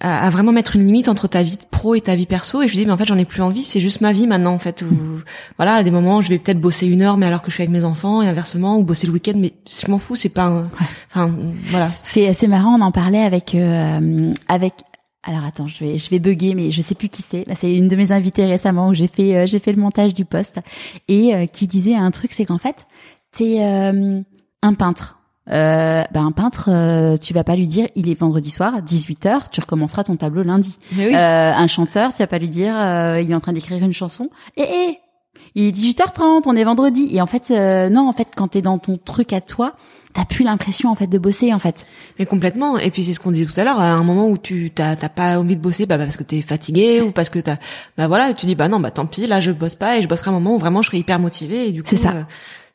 à, 0.00 0.30
vraiment 0.30 0.52
mettre 0.52 0.76
une 0.76 0.86
limite 0.86 1.08
entre 1.08 1.28
ta 1.28 1.42
vie 1.42 1.58
pro 1.70 1.94
et 1.94 2.00
ta 2.00 2.16
vie 2.16 2.26
perso. 2.26 2.62
Et 2.62 2.68
je 2.68 2.72
lui 2.72 2.80
dis 2.80 2.86
mais 2.86 2.92
en 2.92 2.96
fait 2.96 3.06
j'en 3.06 3.18
ai 3.18 3.24
plus 3.24 3.42
envie 3.42 3.64
c'est 3.64 3.80
juste 3.80 4.00
ma 4.00 4.12
vie 4.12 4.26
maintenant 4.26 4.54
en 4.54 4.58
fait 4.58 4.82
où 4.82 5.20
voilà 5.56 5.74
à 5.74 5.82
des 5.82 5.90
moments 5.90 6.22
je 6.22 6.28
vais 6.28 6.38
peut-être 6.38 6.60
bosser 6.60 6.86
une 6.86 7.02
heure 7.02 7.16
mais 7.16 7.26
alors 7.26 7.42
que 7.42 7.50
je 7.50 7.54
suis 7.54 7.62
avec 7.62 7.72
mes 7.72 7.84
enfants 7.84 8.22
et 8.22 8.28
inversement 8.28 8.78
ou 8.78 8.84
bosser 8.84 9.06
le 9.06 9.12
week-end 9.12 9.34
mais 9.36 9.52
je 9.68 9.90
m'en 9.90 9.98
fous 9.98 10.16
c'est 10.16 10.28
pas 10.28 10.64
enfin 11.10 11.30
voilà. 11.66 11.86
C'est 11.86 12.28
assez 12.28 12.48
marrant 12.48 12.76
on 12.78 12.80
en 12.80 12.92
parlait 12.92 13.22
avec 13.22 13.54
euh, 13.54 14.32
avec 14.48 14.74
alors 15.22 15.44
attends, 15.44 15.66
je 15.66 15.84
vais 15.84 15.98
je 15.98 16.08
vais 16.08 16.18
bugger, 16.18 16.54
mais 16.54 16.70
je 16.70 16.80
sais 16.80 16.94
plus 16.94 17.10
qui 17.10 17.20
c'est. 17.20 17.44
C'est 17.54 17.76
une 17.76 17.88
de 17.88 17.96
mes 17.96 18.10
invitées 18.10 18.46
récemment 18.46 18.88
où 18.88 18.94
j'ai 18.94 19.06
fait 19.06 19.36
euh, 19.36 19.46
j'ai 19.46 19.58
fait 19.58 19.72
le 19.72 19.80
montage 19.80 20.14
du 20.14 20.24
poste. 20.24 20.60
Et 21.08 21.34
euh, 21.34 21.44
qui 21.44 21.66
disait 21.66 21.94
un 21.94 22.10
truc, 22.10 22.32
c'est 22.32 22.46
qu'en 22.46 22.56
fait 22.56 22.86
t'es 23.30 23.62
un 23.62 24.74
peintre 24.74 25.19
euh, 25.50 26.04
ben 26.12 26.26
un 26.26 26.32
peintre, 26.32 26.68
euh, 26.68 27.16
tu 27.16 27.34
vas 27.34 27.44
pas 27.44 27.56
lui 27.56 27.66
dire 27.66 27.88
il 27.96 28.08
est 28.08 28.18
vendredi 28.18 28.50
soir, 28.50 28.80
18h, 28.80 29.50
tu 29.50 29.60
recommenceras 29.60 30.04
ton 30.04 30.16
tableau 30.16 30.42
lundi. 30.42 30.76
Euh, 30.98 31.52
un 31.52 31.66
chanteur, 31.66 32.12
tu 32.12 32.18
vas 32.18 32.26
pas 32.26 32.38
lui 32.38 32.48
dire 32.48 32.74
euh, 32.76 33.20
il 33.20 33.30
est 33.30 33.34
en 33.34 33.40
train 33.40 33.52
d'écrire 33.52 33.82
une 33.82 33.92
chanson. 33.92 34.30
Et, 34.56 34.62
et 34.62 34.98
il 35.54 35.66
est 35.66 35.72
18h30, 35.72 36.42
on 36.46 36.54
est 36.54 36.64
vendredi. 36.64 37.08
Et 37.12 37.20
en 37.20 37.26
fait, 37.26 37.50
non, 37.50 38.08
en 38.08 38.12
fait, 38.12 38.28
quand 38.36 38.48
t'es 38.48 38.62
dans 38.62 38.78
ton 38.78 38.96
truc 38.96 39.32
à 39.32 39.40
toi, 39.40 39.74
t'as 40.12 40.24
plus 40.24 40.44
l'impression 40.44 40.90
en 40.90 40.94
fait 40.94 41.06
de 41.06 41.18
bosser 41.18 41.52
en 41.52 41.58
fait. 41.58 41.86
Mais 42.18 42.26
complètement. 42.26 42.78
Et 42.78 42.90
puis 42.90 43.04
c'est 43.04 43.12
ce 43.12 43.20
qu'on 43.20 43.30
disait 43.30 43.50
tout 43.50 43.58
à 43.58 43.64
l'heure. 43.64 43.80
À 43.80 43.90
un 43.90 44.02
moment 44.02 44.28
où 44.28 44.38
tu 44.38 44.70
t'as 44.70 44.96
pas 45.08 45.38
envie 45.38 45.56
de 45.56 45.60
bosser, 45.60 45.86
bah, 45.86 45.98
parce 45.98 46.16
que 46.16 46.22
t'es 46.22 46.42
fatigué 46.42 47.00
ou 47.00 47.12
parce 47.12 47.30
que 47.30 47.38
t'as, 47.38 47.56
bah 47.96 48.06
voilà, 48.06 48.34
tu 48.34 48.46
dis 48.46 48.54
bah 48.54 48.68
non, 48.68 48.80
bah 48.80 48.90
tant 48.90 49.06
pis, 49.06 49.26
là 49.26 49.40
je 49.40 49.52
bosse 49.52 49.74
pas 49.74 49.98
et 49.98 50.02
je 50.02 50.08
bosserai 50.08 50.30
un 50.30 50.34
moment 50.34 50.54
où 50.54 50.58
vraiment 50.58 50.82
je 50.82 50.86
serai 50.86 50.98
hyper 50.98 51.18
motivé 51.18 51.68
et 51.68 51.72
du 51.72 51.82
coup. 51.82 51.88
C'est 51.90 51.96
ça 51.96 52.26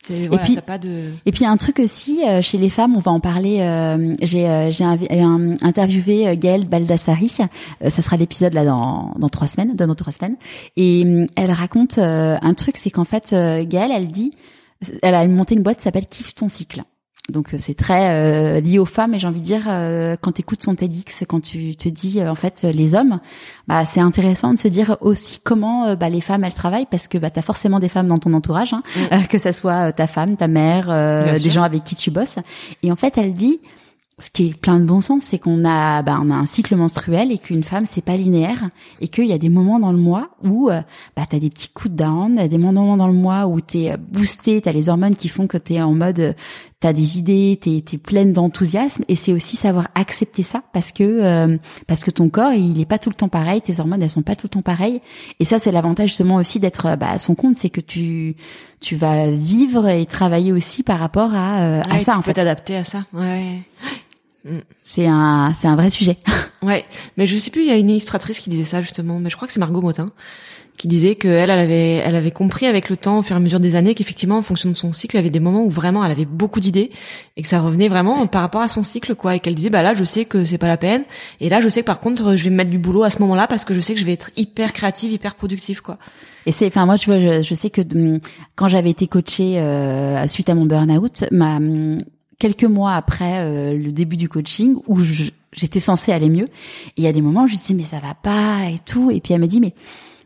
et 0.09 0.37
puis, 0.37 0.57
pas 0.65 0.77
de... 0.77 1.11
et 1.25 1.31
puis 1.31 1.45
un 1.45 1.57
truc 1.57 1.79
aussi 1.79 2.23
euh, 2.23 2.41
chez 2.41 2.57
les 2.57 2.69
femmes, 2.69 2.95
on 2.95 2.99
va 2.99 3.11
en 3.11 3.19
parler. 3.19 3.59
Euh, 3.61 4.13
j'ai 4.21 4.47
euh, 4.47 4.71
j'ai 4.71 4.83
interviewé 4.83 6.35
Gaëlle 6.37 6.65
Baldassari. 6.65 7.29
ça 7.29 7.49
sera 7.89 8.17
l'épisode 8.17 8.53
là 8.53 8.65
dans 8.65 9.13
dans 9.17 9.29
trois 9.29 9.47
semaines, 9.47 9.75
dans 9.75 9.87
nos 9.87 9.95
trois 9.95 10.13
semaines. 10.13 10.35
Et 10.77 11.05
elle 11.35 11.51
raconte 11.51 11.97
un 11.97 12.53
truc, 12.53 12.77
c'est 12.77 12.91
qu'en 12.91 13.05
fait 13.05 13.31
Gaëlle, 13.31 13.91
elle 13.91 14.07
dit, 14.07 14.31
elle 15.01 15.15
a 15.15 15.27
monté 15.27 15.55
une 15.55 15.63
boîte 15.63 15.77
qui 15.77 15.83
s'appelle 15.83 16.07
Kiffe 16.07 16.35
ton 16.35 16.49
cycle. 16.49 16.83
Donc 17.29 17.53
euh, 17.53 17.57
c'est 17.59 17.73
très 17.73 18.13
euh, 18.13 18.59
lié 18.59 18.77
aux 18.77 18.85
femmes. 18.85 19.13
Et 19.13 19.19
j'ai 19.19 19.27
envie 19.27 19.39
de 19.39 19.45
dire 19.45 19.63
euh, 19.67 20.15
quand 20.19 20.33
tu 20.33 20.41
écoutes 20.41 20.63
son 20.63 20.75
TEDx, 20.75 21.23
quand 21.27 21.41
tu 21.41 21.75
te 21.75 21.89
dis 21.89 22.21
en 22.23 22.35
fait 22.35 22.63
les 22.63 22.93
hommes, 22.93 23.19
bah 23.67 23.85
c'est 23.85 23.99
intéressant 23.99 24.53
de 24.53 24.59
se 24.59 24.67
dire 24.67 24.97
aussi 25.01 25.39
comment 25.43 25.95
bah, 25.95 26.09
les 26.09 26.21
femmes 26.21 26.43
elles 26.43 26.53
travaillent. 26.53 26.87
Parce 26.89 27.07
que 27.07 27.17
bah 27.17 27.29
t'as 27.29 27.41
forcément 27.41 27.79
des 27.79 27.89
femmes 27.89 28.07
dans 28.07 28.17
ton 28.17 28.33
entourage, 28.33 28.73
hein, 28.73 28.83
mm. 28.95 29.27
que 29.27 29.37
ça 29.37 29.53
soit 29.53 29.91
ta 29.91 30.07
femme, 30.07 30.37
ta 30.37 30.47
mère, 30.47 30.87
des 31.39 31.49
gens 31.49 31.63
avec 31.63 31.83
qui 31.83 31.95
tu 31.95 32.11
bosses. 32.11 32.39
Et 32.83 32.91
en 32.91 32.95
fait 32.95 33.17
elle 33.17 33.33
dit 33.33 33.59
ce 34.17 34.29
qui 34.29 34.47
est 34.47 34.57
plein 34.57 34.79
de 34.79 34.85
bon 34.85 35.01
sens, 35.01 35.23
c'est 35.23 35.39
qu'on 35.39 35.65
a, 35.65 36.01
bah, 36.01 36.19
on 36.23 36.29
a 36.29 36.35
un 36.35 36.45
cycle 36.45 36.75
menstruel 36.75 37.31
et 37.31 37.37
qu'une 37.37 37.63
femme 37.63 37.85
c'est 37.85 38.03
pas 38.03 38.15
linéaire. 38.15 38.65
Et 39.01 39.09
qu'il 39.09 39.25
y 39.25 39.33
a 39.33 39.37
des 39.37 39.49
moments 39.49 39.79
dans 39.79 39.91
le 39.91 39.97
mois 39.97 40.29
où 40.43 40.69
euh, 40.69 40.81
bah 41.17 41.23
t'as 41.29 41.39
des 41.39 41.49
petits 41.49 41.69
coups 41.69 41.91
de 41.91 41.97
down, 41.97 42.47
des 42.47 42.57
moments 42.57 42.95
dans 42.95 43.07
le 43.07 43.13
mois 43.13 43.47
où 43.47 43.59
t'es 43.59 43.91
euh, 43.91 43.97
boosté, 43.97 44.61
t'as 44.61 44.71
les 44.71 44.87
hormones 44.87 45.15
qui 45.15 45.27
font 45.27 45.47
que 45.47 45.57
t'es 45.57 45.81
en 45.81 45.93
mode, 45.93 46.35
euh, 46.75 46.79
t'as 46.79 46.93
des 46.93 47.17
idées, 47.17 47.59
t'es 47.61 47.77
es 47.77 47.97
pleine 47.97 48.33
d'enthousiasme 48.33 49.03
et 49.07 49.15
c'est 49.15 49.33
aussi 49.33 49.57
savoir 49.57 49.87
accepter 49.95 50.43
ça 50.43 50.61
parce 50.73 50.91
que 50.91 51.57
parce 51.87 52.03
que 52.03 52.11
ton 52.11 52.29
corps 52.29 52.53
il 52.53 52.79
est 52.79 52.85
pas 52.85 52.99
tout 52.99 53.09
le 53.09 53.15
temps 53.15 53.29
pareil, 53.29 53.61
tes 53.61 53.79
hormones 53.79 54.01
elles 54.01 54.09
sont 54.09 54.21
pas 54.21 54.35
tout 54.35 54.45
le 54.47 54.51
temps 54.51 54.61
pareilles 54.61 55.01
et 55.39 55.45
ça 55.45 55.59
c'est 55.59 55.71
l'avantage 55.71 56.09
justement 56.09 56.35
aussi 56.35 56.59
d'être 56.59 56.95
bah, 56.97 57.09
à 57.11 57.19
son 57.19 57.35
compte, 57.35 57.55
c'est 57.55 57.69
que 57.69 57.81
tu 57.81 58.35
tu 58.79 58.95
vas 58.95 59.31
vivre 59.31 59.87
et 59.87 60.05
travailler 60.05 60.51
aussi 60.51 60.83
par 60.83 60.99
rapport 60.99 61.33
à, 61.33 61.79
à 61.81 61.99
ça 61.99 62.13
tu 62.13 62.17
en 62.19 62.21
peux 62.21 62.33
t'adapter 62.33 62.75
à 62.75 62.83
ça. 62.83 63.05
Ouais. 63.13 63.61
C'est 64.83 65.07
un, 65.07 65.53
c'est 65.55 65.67
un 65.67 65.75
vrai 65.75 65.89
sujet. 65.89 66.17
ouais, 66.61 66.85
mais 67.17 67.25
je 67.25 67.37
sais 67.37 67.49
plus. 67.49 67.61
Il 67.61 67.67
y 67.67 67.71
a 67.71 67.77
une 67.77 67.89
illustratrice 67.89 68.39
qui 68.39 68.49
disait 68.49 68.63
ça 68.63 68.81
justement, 68.81 69.19
mais 69.19 69.29
je 69.29 69.35
crois 69.35 69.47
que 69.47 69.53
c'est 69.53 69.59
Margot 69.59 69.81
Motin 69.81 70.11
qui 70.77 70.87
disait 70.87 71.15
que 71.15 71.27
elle, 71.27 71.49
elle 71.49 71.59
avait, 71.59 71.95
elle 71.95 72.15
avait 72.15 72.31
compris 72.31 72.65
avec 72.65 72.89
le 72.89 72.97
temps, 72.97 73.19
au 73.19 73.21
fur 73.21 73.35
et 73.35 73.37
à 73.37 73.39
mesure 73.39 73.59
des 73.59 73.75
années, 73.75 73.95
qu'effectivement, 73.95 74.37
en 74.37 74.41
fonction 74.41 74.69
de 74.69 74.75
son 74.75 74.93
cycle, 74.93 75.15
y 75.15 75.19
avait 75.19 75.29
des 75.29 75.39
moments 75.39 75.63
où 75.63 75.69
vraiment 75.69 76.03
elle 76.03 76.11
avait 76.11 76.25
beaucoup 76.25 76.59
d'idées 76.59 76.91
et 77.37 77.41
que 77.41 77.47
ça 77.47 77.59
revenait 77.59 77.87
vraiment 77.87 78.27
par 78.27 78.41
rapport 78.41 78.61
à 78.61 78.67
son 78.67 78.83
cycle, 78.83 79.15
quoi, 79.15 79.35
et 79.35 79.39
qu'elle 79.39 79.55
disait, 79.55 79.69
bah 79.69 79.81
là, 79.81 79.93
je 79.93 80.03
sais 80.03 80.25
que 80.25 80.43
c'est 80.43 80.57
pas 80.57 80.67
la 80.67 80.77
peine, 80.77 81.03
et 81.39 81.49
là, 81.49 81.61
je 81.61 81.69
sais 81.69 81.81
que 81.81 81.85
par 81.85 81.99
contre, 81.99 82.35
je 82.35 82.43
vais 82.43 82.49
me 82.49 82.55
mettre 82.55 82.71
du 82.71 82.79
boulot 82.79 83.03
à 83.03 83.09
ce 83.09 83.19
moment-là 83.19 83.47
parce 83.47 83.65
que 83.65 83.73
je 83.73 83.81
sais 83.81 83.93
que 83.93 83.99
je 83.99 84.05
vais 84.05 84.13
être 84.13 84.31
hyper 84.37 84.73
créative, 84.73 85.11
hyper 85.11 85.35
productive, 85.35 85.81
quoi. 85.81 85.97
Et 86.45 86.51
c'est, 86.51 86.67
enfin 86.67 86.85
moi, 86.85 86.97
tu 86.97 87.09
vois, 87.09 87.19
je, 87.19 87.41
je 87.41 87.55
sais 87.55 87.69
que 87.69 87.81
hum, 87.81 88.19
quand 88.55 88.67
j'avais 88.67 88.91
été 88.91 89.07
coachée 89.07 89.59
euh, 89.59 90.27
suite 90.27 90.49
à 90.49 90.55
mon 90.55 90.65
burn-out, 90.65 91.25
ma 91.31 91.57
hum, 91.57 91.97
quelques 92.39 92.65
mois 92.65 92.93
après 92.93 93.39
euh, 93.39 93.77
le 93.77 93.91
début 93.91 94.17
du 94.17 94.29
coaching 94.29 94.75
où 94.87 94.99
j'étais 95.51 95.79
censée 95.79 96.11
aller 96.11 96.29
mieux. 96.29 96.47
Il 96.97 97.03
y 97.03 97.07
a 97.07 97.13
des 97.13 97.21
moments 97.21 97.43
où 97.43 97.47
je 97.47 97.55
dis 97.55 97.73
mais 97.73 97.83
ça 97.83 97.99
va 97.99 98.13
pas 98.13 98.69
et 98.69 98.79
tout. 98.85 99.11
Et 99.11 99.21
puis 99.21 99.33
elle 99.33 99.41
m'a 99.41 99.47
dit 99.47 99.61
mais 99.61 99.73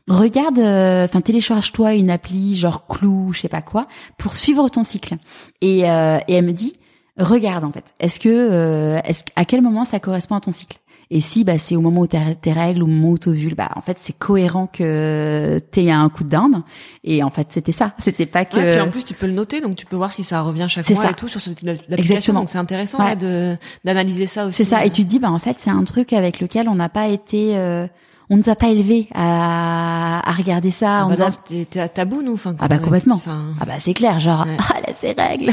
regarde, 0.10 0.60
euh, 0.60 1.05
enfin 1.05 1.22
télécharge-toi 1.22 1.95
une 1.95 2.10
appli 2.10 2.55
genre 2.55 2.88
Clou, 2.88 3.32
je 3.34 3.41
sais 3.41 3.49
pas 3.49 3.62
quoi, 3.62 3.86
pour 4.18 4.36
suivre 4.36 4.68
ton 4.70 4.84
cycle. 4.84 5.16
Et, 5.62 5.89
euh, 5.89 6.18
et 6.28 6.34
elle 6.34 6.45
me 6.45 6.51
dit 6.51 6.74
regarde 7.18 7.64
en 7.64 7.72
fait, 7.72 7.93
est-ce 7.99 8.20
que 8.20 8.99
est-ce 9.05 9.24
à 9.36 9.45
quel 9.45 9.62
moment 9.62 9.86
ça 9.86 9.99
correspond 9.99 10.36
à 10.36 10.41
ton 10.41 10.51
cycle? 10.51 10.80
Et 11.12 11.22
si 11.22 11.43
bah 11.43 11.57
c'est 11.57 11.76
au 11.76 11.82
moment 11.82 12.01
où 12.01 12.07
t'as 12.07 12.36
tes 12.36 12.53
règles, 12.53 12.84
au 12.84 12.86
moment 12.86 13.10
où 13.10 13.18
t'ovules, 13.18 13.55
bah 13.55 13.72
en 13.76 13.82
fait 13.82 13.97
c'est 13.99 14.16
cohérent 14.16 14.68
que 14.68 15.60
t'aies 15.72 15.89
un 15.89 16.07
coup 16.10 16.24
de 16.24 16.30
dinde. 16.30 16.62
Et 17.03 17.24
en 17.24 17.32
fait 17.32 17.47
c'était 17.49 17.72
ça. 17.72 17.93
C'était 17.97 18.28
pas 18.28 18.45
que. 18.45 18.57
Ouais, 18.57 18.72
puis 18.74 18.80
en 18.80 18.89
plus 18.91 19.03
tu 19.03 19.16
peux 19.16 19.26
le 19.26 19.34
noter, 19.34 19.60
donc 19.60 19.76
tu 19.76 19.88
peux 19.88 19.95
voir 19.95 20.12
si 20.12 20.24
ça 20.24 20.41
revient 20.41 20.68
chaque 20.70 20.88
mois 20.88 21.01
ça. 21.01 21.10
et 21.10 21.14
tout 21.16 21.28
sur 21.28 21.41
ce 21.41 21.49
type 21.49 21.68
d'application. 21.68 22.34
Donc 22.34 22.47
c'est 22.47 22.60
intéressant 22.60 23.03
ouais. 23.03 23.16
de 23.16 23.57
d'analyser 23.84 24.28
ça 24.28 24.45
aussi. 24.45 24.57
C'est 24.57 24.66
ça. 24.66 24.86
Et 24.86 24.91
tu 24.91 25.03
te 25.03 25.10
dis 25.10 25.18
bah 25.18 25.32
en 25.32 25.39
fait 25.39 25.55
c'est 25.57 25.72
un 25.72 25.84
truc 25.84 26.14
avec 26.14 26.39
lequel 26.39 26.70
on 26.70 26.76
n'a 26.76 26.89
pas 26.89 27.07
été. 27.07 27.55
Euh, 28.30 28.34
on 28.34 28.38
nous 28.38 28.49
a 28.49 28.55
pas 28.55 28.67
élevés 28.67 29.07
à, 29.13 30.21
à 30.30 30.34
regarder 30.34 30.71
ça. 30.71 30.99
Ah 30.99 31.07
on 31.07 31.13
bah 31.13 31.27
a... 31.27 31.32
C'était 31.32 31.88
tabou 31.89 32.21
nous. 32.21 32.34
Enfin, 32.34 32.55
ah 32.59 32.67
bah 32.67 32.77
complètement. 32.77 33.21
Ah 33.27 33.65
bah 33.65 33.73
c'est 33.80 33.93
clair, 33.93 34.19
genre 34.19 34.45
ouais. 34.45 34.57
ah 34.59 34.80
là 34.88 34.93
c'est 34.93 35.19
règles. 35.19 35.51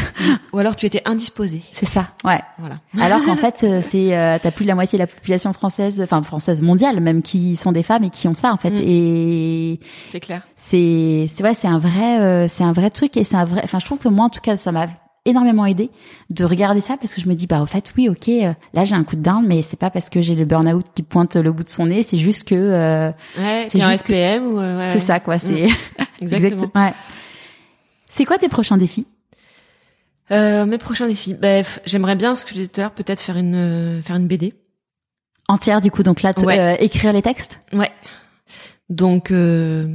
Ou 0.53 0.59
alors 0.59 0.77
tu 0.77 0.87
étais 0.87 1.03
indisposé. 1.05 1.63
C'est 1.73 1.87
ça. 1.87 2.09
Ouais. 2.25 2.41
Voilà. 2.59 2.79
Alors 3.01 3.25
qu'en 3.25 3.37
fait 3.37 3.83
c'est 3.83 4.17
euh, 4.17 4.39
t'as 4.43 4.51
plus 4.51 4.65
de 4.65 4.69
la 4.69 4.75
moitié 4.75 4.99
de 4.99 5.03
la 5.03 5.07
population 5.07 5.53
française, 5.53 6.01
enfin 6.03 6.23
française 6.23 6.63
mondiale 6.63 7.01
même 7.01 7.23
qui 7.23 7.57
sont 7.57 7.73
des 7.73 7.83
femmes 7.83 8.05
et 8.05 8.11
qui 8.11 8.29
ont 8.29 8.35
ça 8.35 8.53
en 8.53 8.57
fait. 8.57 8.71
Mm. 8.71 8.83
Et 8.85 9.81
c'est 10.07 10.21
clair. 10.21 10.47
C'est 10.57 11.27
c'est 11.29 11.43
ouais 11.43 11.55
c'est 11.55 11.69
un 11.69 11.79
vrai 11.79 12.21
euh, 12.21 12.49
c'est 12.49 12.65
un 12.65 12.73
vrai 12.73 12.91
truc 12.91 13.17
et 13.17 13.25
c'est 13.25 13.37
un 13.37 13.45
vrai. 13.45 13.63
Enfin 13.65 13.79
je 13.79 13.87
trouve 13.87 13.99
que 13.99 14.09
moi 14.09 14.27
en 14.27 14.31
tout 14.31 14.41
cas 14.41 14.57
ça 14.57 14.73
m'a 14.73 14.87
énormément 15.27 15.67
aidé 15.67 15.91
de 16.31 16.45
regarder 16.45 16.81
ça 16.81 16.97
parce 16.97 17.15
que 17.15 17.21
je 17.21 17.29
me 17.29 17.35
dis 17.35 17.47
bah 17.47 17.61
au 17.61 17.67
fait 17.67 17.93
oui 17.97 18.09
ok 18.09 18.29
euh, 18.29 18.53
là 18.73 18.85
j'ai 18.85 18.95
un 18.95 19.05
coup 19.05 19.17
de 19.17 19.23
dinde 19.23 19.45
mais 19.47 19.63
c'est 19.63 19.79
pas 19.79 19.91
parce 19.91 20.09
que 20.09 20.21
j'ai 20.21 20.35
le 20.35 20.45
burn 20.45 20.67
out 20.73 20.87
qui 20.95 21.03
pointe 21.03 21.37
le 21.37 21.53
bout 21.53 21.65
de 21.65 21.69
son 21.69 21.87
nez 21.87 22.03
c'est 22.03 22.19
juste 22.19 22.49
que 22.49 22.55
euh, 22.55 23.11
ouais, 23.39 23.67
c'est 23.69 23.81
juste 23.81 24.07
SPM 24.07 24.45
que... 24.45 24.49
ou 24.49 24.59
ouais, 24.59 24.89
c'est 24.91 25.01
ça 25.01 25.21
quoi 25.21 25.39
c'est 25.39 25.67
mmh. 25.67 25.75
exactement. 26.21 26.63
Exact, 26.65 26.77
ouais. 26.77 26.93
c'est 28.09 28.25
quoi 28.25 28.39
tes 28.39 28.49
prochains 28.49 28.79
défis? 28.79 29.07
Euh, 30.33 30.67
mes 30.67 30.79
prochains 30.79 31.07
défis. 31.07 31.35
Bah, 31.35 31.63
j'aimerais 31.85 32.17
bien 32.17 32.35
ce 32.35 32.45
que 32.45 32.51
je 32.51 32.55
disais 32.55 32.69
tout 32.69 32.81
à 32.81 32.85
l'heure 32.85 32.93
peut-être 32.93 33.21
faire 33.21 33.37
une 33.37 33.55
euh, 33.55 34.03
faire 34.03 34.17
une 34.17 34.27
BD 34.27 34.55
entière 35.49 35.81
du 35.81 35.91
coup 35.91 36.03
donc 36.03 36.23
là 36.23 36.33
euh, 36.37 36.77
écrire 36.81 37.13
les 37.13 37.23
textes? 37.23 37.61
Ouais. 37.73 37.93
Donc 38.89 39.31
euh, 39.31 39.89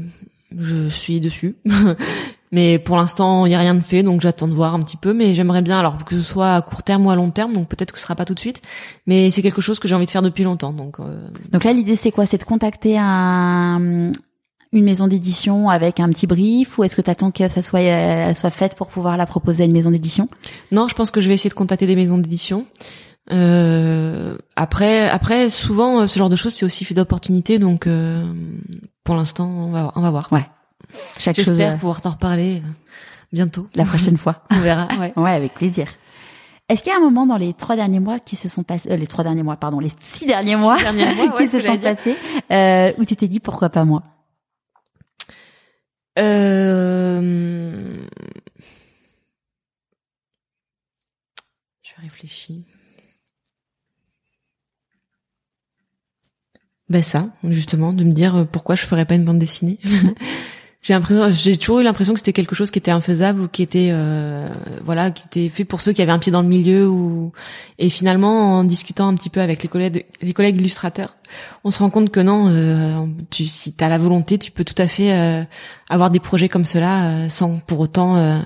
je 0.58 0.88
suis 0.88 1.20
dessus 1.20 1.56
mais 2.52 2.80
pour 2.80 2.98
l'instant 2.98 3.46
il 3.46 3.52
y 3.52 3.56
a 3.56 3.60
rien 3.60 3.76
de 3.76 3.80
fait 3.80 4.04
donc 4.04 4.22
j'attends 4.22 4.48
de 4.48 4.54
voir 4.54 4.74
un 4.76 4.80
petit 4.82 4.98
peu 4.98 5.14
mais 5.14 5.34
j'aimerais 5.34 5.62
bien 5.62 5.78
alors 5.78 6.04
que 6.04 6.16
ce 6.16 6.22
soit 6.22 6.56
à 6.56 6.62
court 6.62 6.84
terme 6.84 7.06
ou 7.06 7.12
à 7.12 7.16
long 7.16 7.32
terme 7.32 7.54
donc 7.54 7.68
peut-être 7.68 7.92
que 7.92 7.98
ce 7.98 8.04
sera 8.04 8.16
pas 8.16 8.26
tout 8.26 8.34
de 8.34 8.40
suite 8.40 8.62
mais 9.08 9.32
c'est 9.32 9.42
quelque 9.42 9.62
chose 9.62 9.80
que 9.80 9.88
j'ai 9.88 9.96
envie 9.96 10.06
de 10.06 10.12
faire 10.12 10.22
depuis 10.22 10.44
longtemps 10.44 10.74
donc 10.74 11.00
euh... 11.00 11.28
donc 11.52 11.64
là 11.64 11.74
l'idée 11.74 11.96
c'est 11.96 12.12
quoi? 12.12 12.26
C'est 12.26 12.38
de 12.38 12.44
contacter 12.44 12.98
un 12.98 14.12
une 14.74 14.86
maison 14.86 15.08
d'édition 15.08 15.70
avec 15.70 16.00
un 16.00 16.10
petit 16.10 16.28
brief 16.28 16.78
ou 16.78 16.84
est-ce 16.84 16.96
que 16.96 17.02
tu 17.02 17.10
attends 17.10 17.32
que 17.32 17.48
ça 17.48 17.62
soit 17.62 17.82
euh, 17.82 18.34
soit 18.34 18.50
faite 18.50 18.76
pour 18.76 18.88
pouvoir 18.88 19.18
la 19.18 19.26
proposer 19.26 19.64
à 19.64 19.66
une 19.66 19.74
maison 19.74 19.92
d'édition? 19.92 20.30
Non, 20.72 20.88
je 20.88 20.96
pense 20.96 21.12
que 21.12 21.20
je 21.20 21.28
vais 21.28 21.34
essayer 21.34 21.50
de 21.50 21.56
contacter 21.56 21.88
des 21.88 21.96
maisons 21.96 22.18
d'édition. 22.18 22.66
Euh, 23.32 24.38
après, 24.56 25.10
après, 25.10 25.50
souvent, 25.50 26.08
ce 26.08 26.18
genre 26.18 26.30
de 26.30 26.36
choses, 26.36 26.54
c'est 26.54 26.66
aussi 26.66 26.86
fait 26.86 26.94
d'opportunités. 26.94 27.60
Donc, 27.60 27.86
euh, 27.86 28.24
pour 29.04 29.16
l'instant, 29.16 29.50
on 29.50 29.72
va, 29.72 29.92
on 29.96 30.02
va 30.02 30.10
voir. 30.10 30.30
Ouais. 30.32 30.46
Chaque 31.18 31.36
chose. 31.36 31.46
J'espère 31.46 31.78
pouvoir 31.78 32.02
t'en 32.02 32.12
reparler 32.12 32.62
bientôt. 33.32 33.68
La 33.76 33.86
prochaine 33.86 34.18
fois. 34.18 34.36
on 34.52 34.60
verra. 34.60 34.86
Ouais. 35.00 35.14
ouais, 35.18 35.32
avec 35.32 35.54
plaisir. 35.54 35.88
Est-ce 36.70 36.84
qu'il 36.84 36.92
y 36.92 36.96
a 36.96 36.98
un 36.98 37.02
moment 37.02 37.26
dans 37.26 37.38
les 37.38 37.54
trois 37.54 37.76
derniers 37.76 38.00
mois 38.00 38.20
qui 38.20 38.38
se 38.38 38.48
sont 38.48 38.64
passés, 38.64 38.92
euh, 38.92 38.96
les 38.96 39.08
trois 39.08 39.26
derniers 39.26 39.44
mois, 39.44 39.58
pardon, 39.58 39.80
les 39.80 39.92
six 40.00 40.26
derniers 40.26 40.56
mois, 40.56 40.78
six 40.78 40.84
derniers 40.84 41.14
mois 41.14 41.26
ouais, 41.36 41.38
qui 41.38 41.48
se 41.50 41.60
sont 41.60 41.78
passés, 41.78 42.16
euh, 42.50 42.94
où 42.98 43.04
tu 43.04 43.16
t'es 43.18 43.28
dit 43.28 43.42
pourquoi 43.42 43.70
pas 43.70 43.84
moi? 43.84 44.04
Euh... 46.18 48.06
Je 51.82 51.92
réfléchis. 52.02 52.64
Ben 56.88 57.04
ça, 57.04 57.30
justement, 57.44 57.94
de 57.94 58.04
me 58.04 58.12
dire 58.12 58.36
euh, 58.36 58.46
pourquoi 58.46 58.76
je 58.76 58.86
ferais 58.86 59.06
pas 59.06 59.16
une 59.16 59.26
bande 59.26 59.40
dessinée? 59.40 59.78
J'ai 60.82 60.94
l'impression, 60.94 61.32
j'ai 61.32 61.58
toujours 61.58 61.80
eu 61.80 61.84
l'impression 61.84 62.14
que 62.14 62.20
c'était 62.20 62.34
quelque 62.34 62.56
chose 62.56 62.72
qui 62.72 62.80
était 62.80 62.90
infaisable 62.90 63.42
ou 63.42 63.48
qui 63.48 63.62
était, 63.62 63.90
euh, 63.92 64.50
voilà, 64.84 65.12
qui 65.12 65.28
était 65.28 65.48
fait 65.48 65.64
pour 65.64 65.80
ceux 65.80 65.94
qui 65.94 66.02
avaient 66.02 66.12
un 66.12 66.18
pied 66.18 66.32
dans 66.32 66.42
le 66.42 66.48
milieu 66.48 66.90
ou. 66.90 67.32
Et 67.78 67.90
finalement, 67.90 68.58
en 68.58 68.64
discutant 68.64 69.08
un 69.08 69.14
petit 69.14 69.30
peu 69.30 69.42
avec 69.42 69.62
les 69.62 69.70
collègues, 69.70 70.06
les 70.22 70.34
collègues 70.34 70.60
illustrateurs, 70.60 71.16
on 71.64 71.70
se 71.70 71.80
rend 71.80 71.92
compte 71.92 72.10
que 72.10 72.20
non, 72.20 72.48
euh, 72.50 73.06
tu, 73.30 73.46
si 73.46 73.74
t'as 73.74 73.90
la 73.90 74.00
volonté, 74.00 74.40
tu 74.40 74.50
peux 74.50 74.64
tout 74.64 74.80
à 74.80 74.88
fait 74.88 75.14
euh, 75.14 75.44
avoir 75.88 76.10
des 76.10 76.20
projets 76.20 76.50
comme 76.50 76.66
cela 76.66 77.06
euh, 77.06 77.30
sans 77.30 77.60
pour 77.60 77.80
autant 77.80 78.18
euh, 78.18 78.40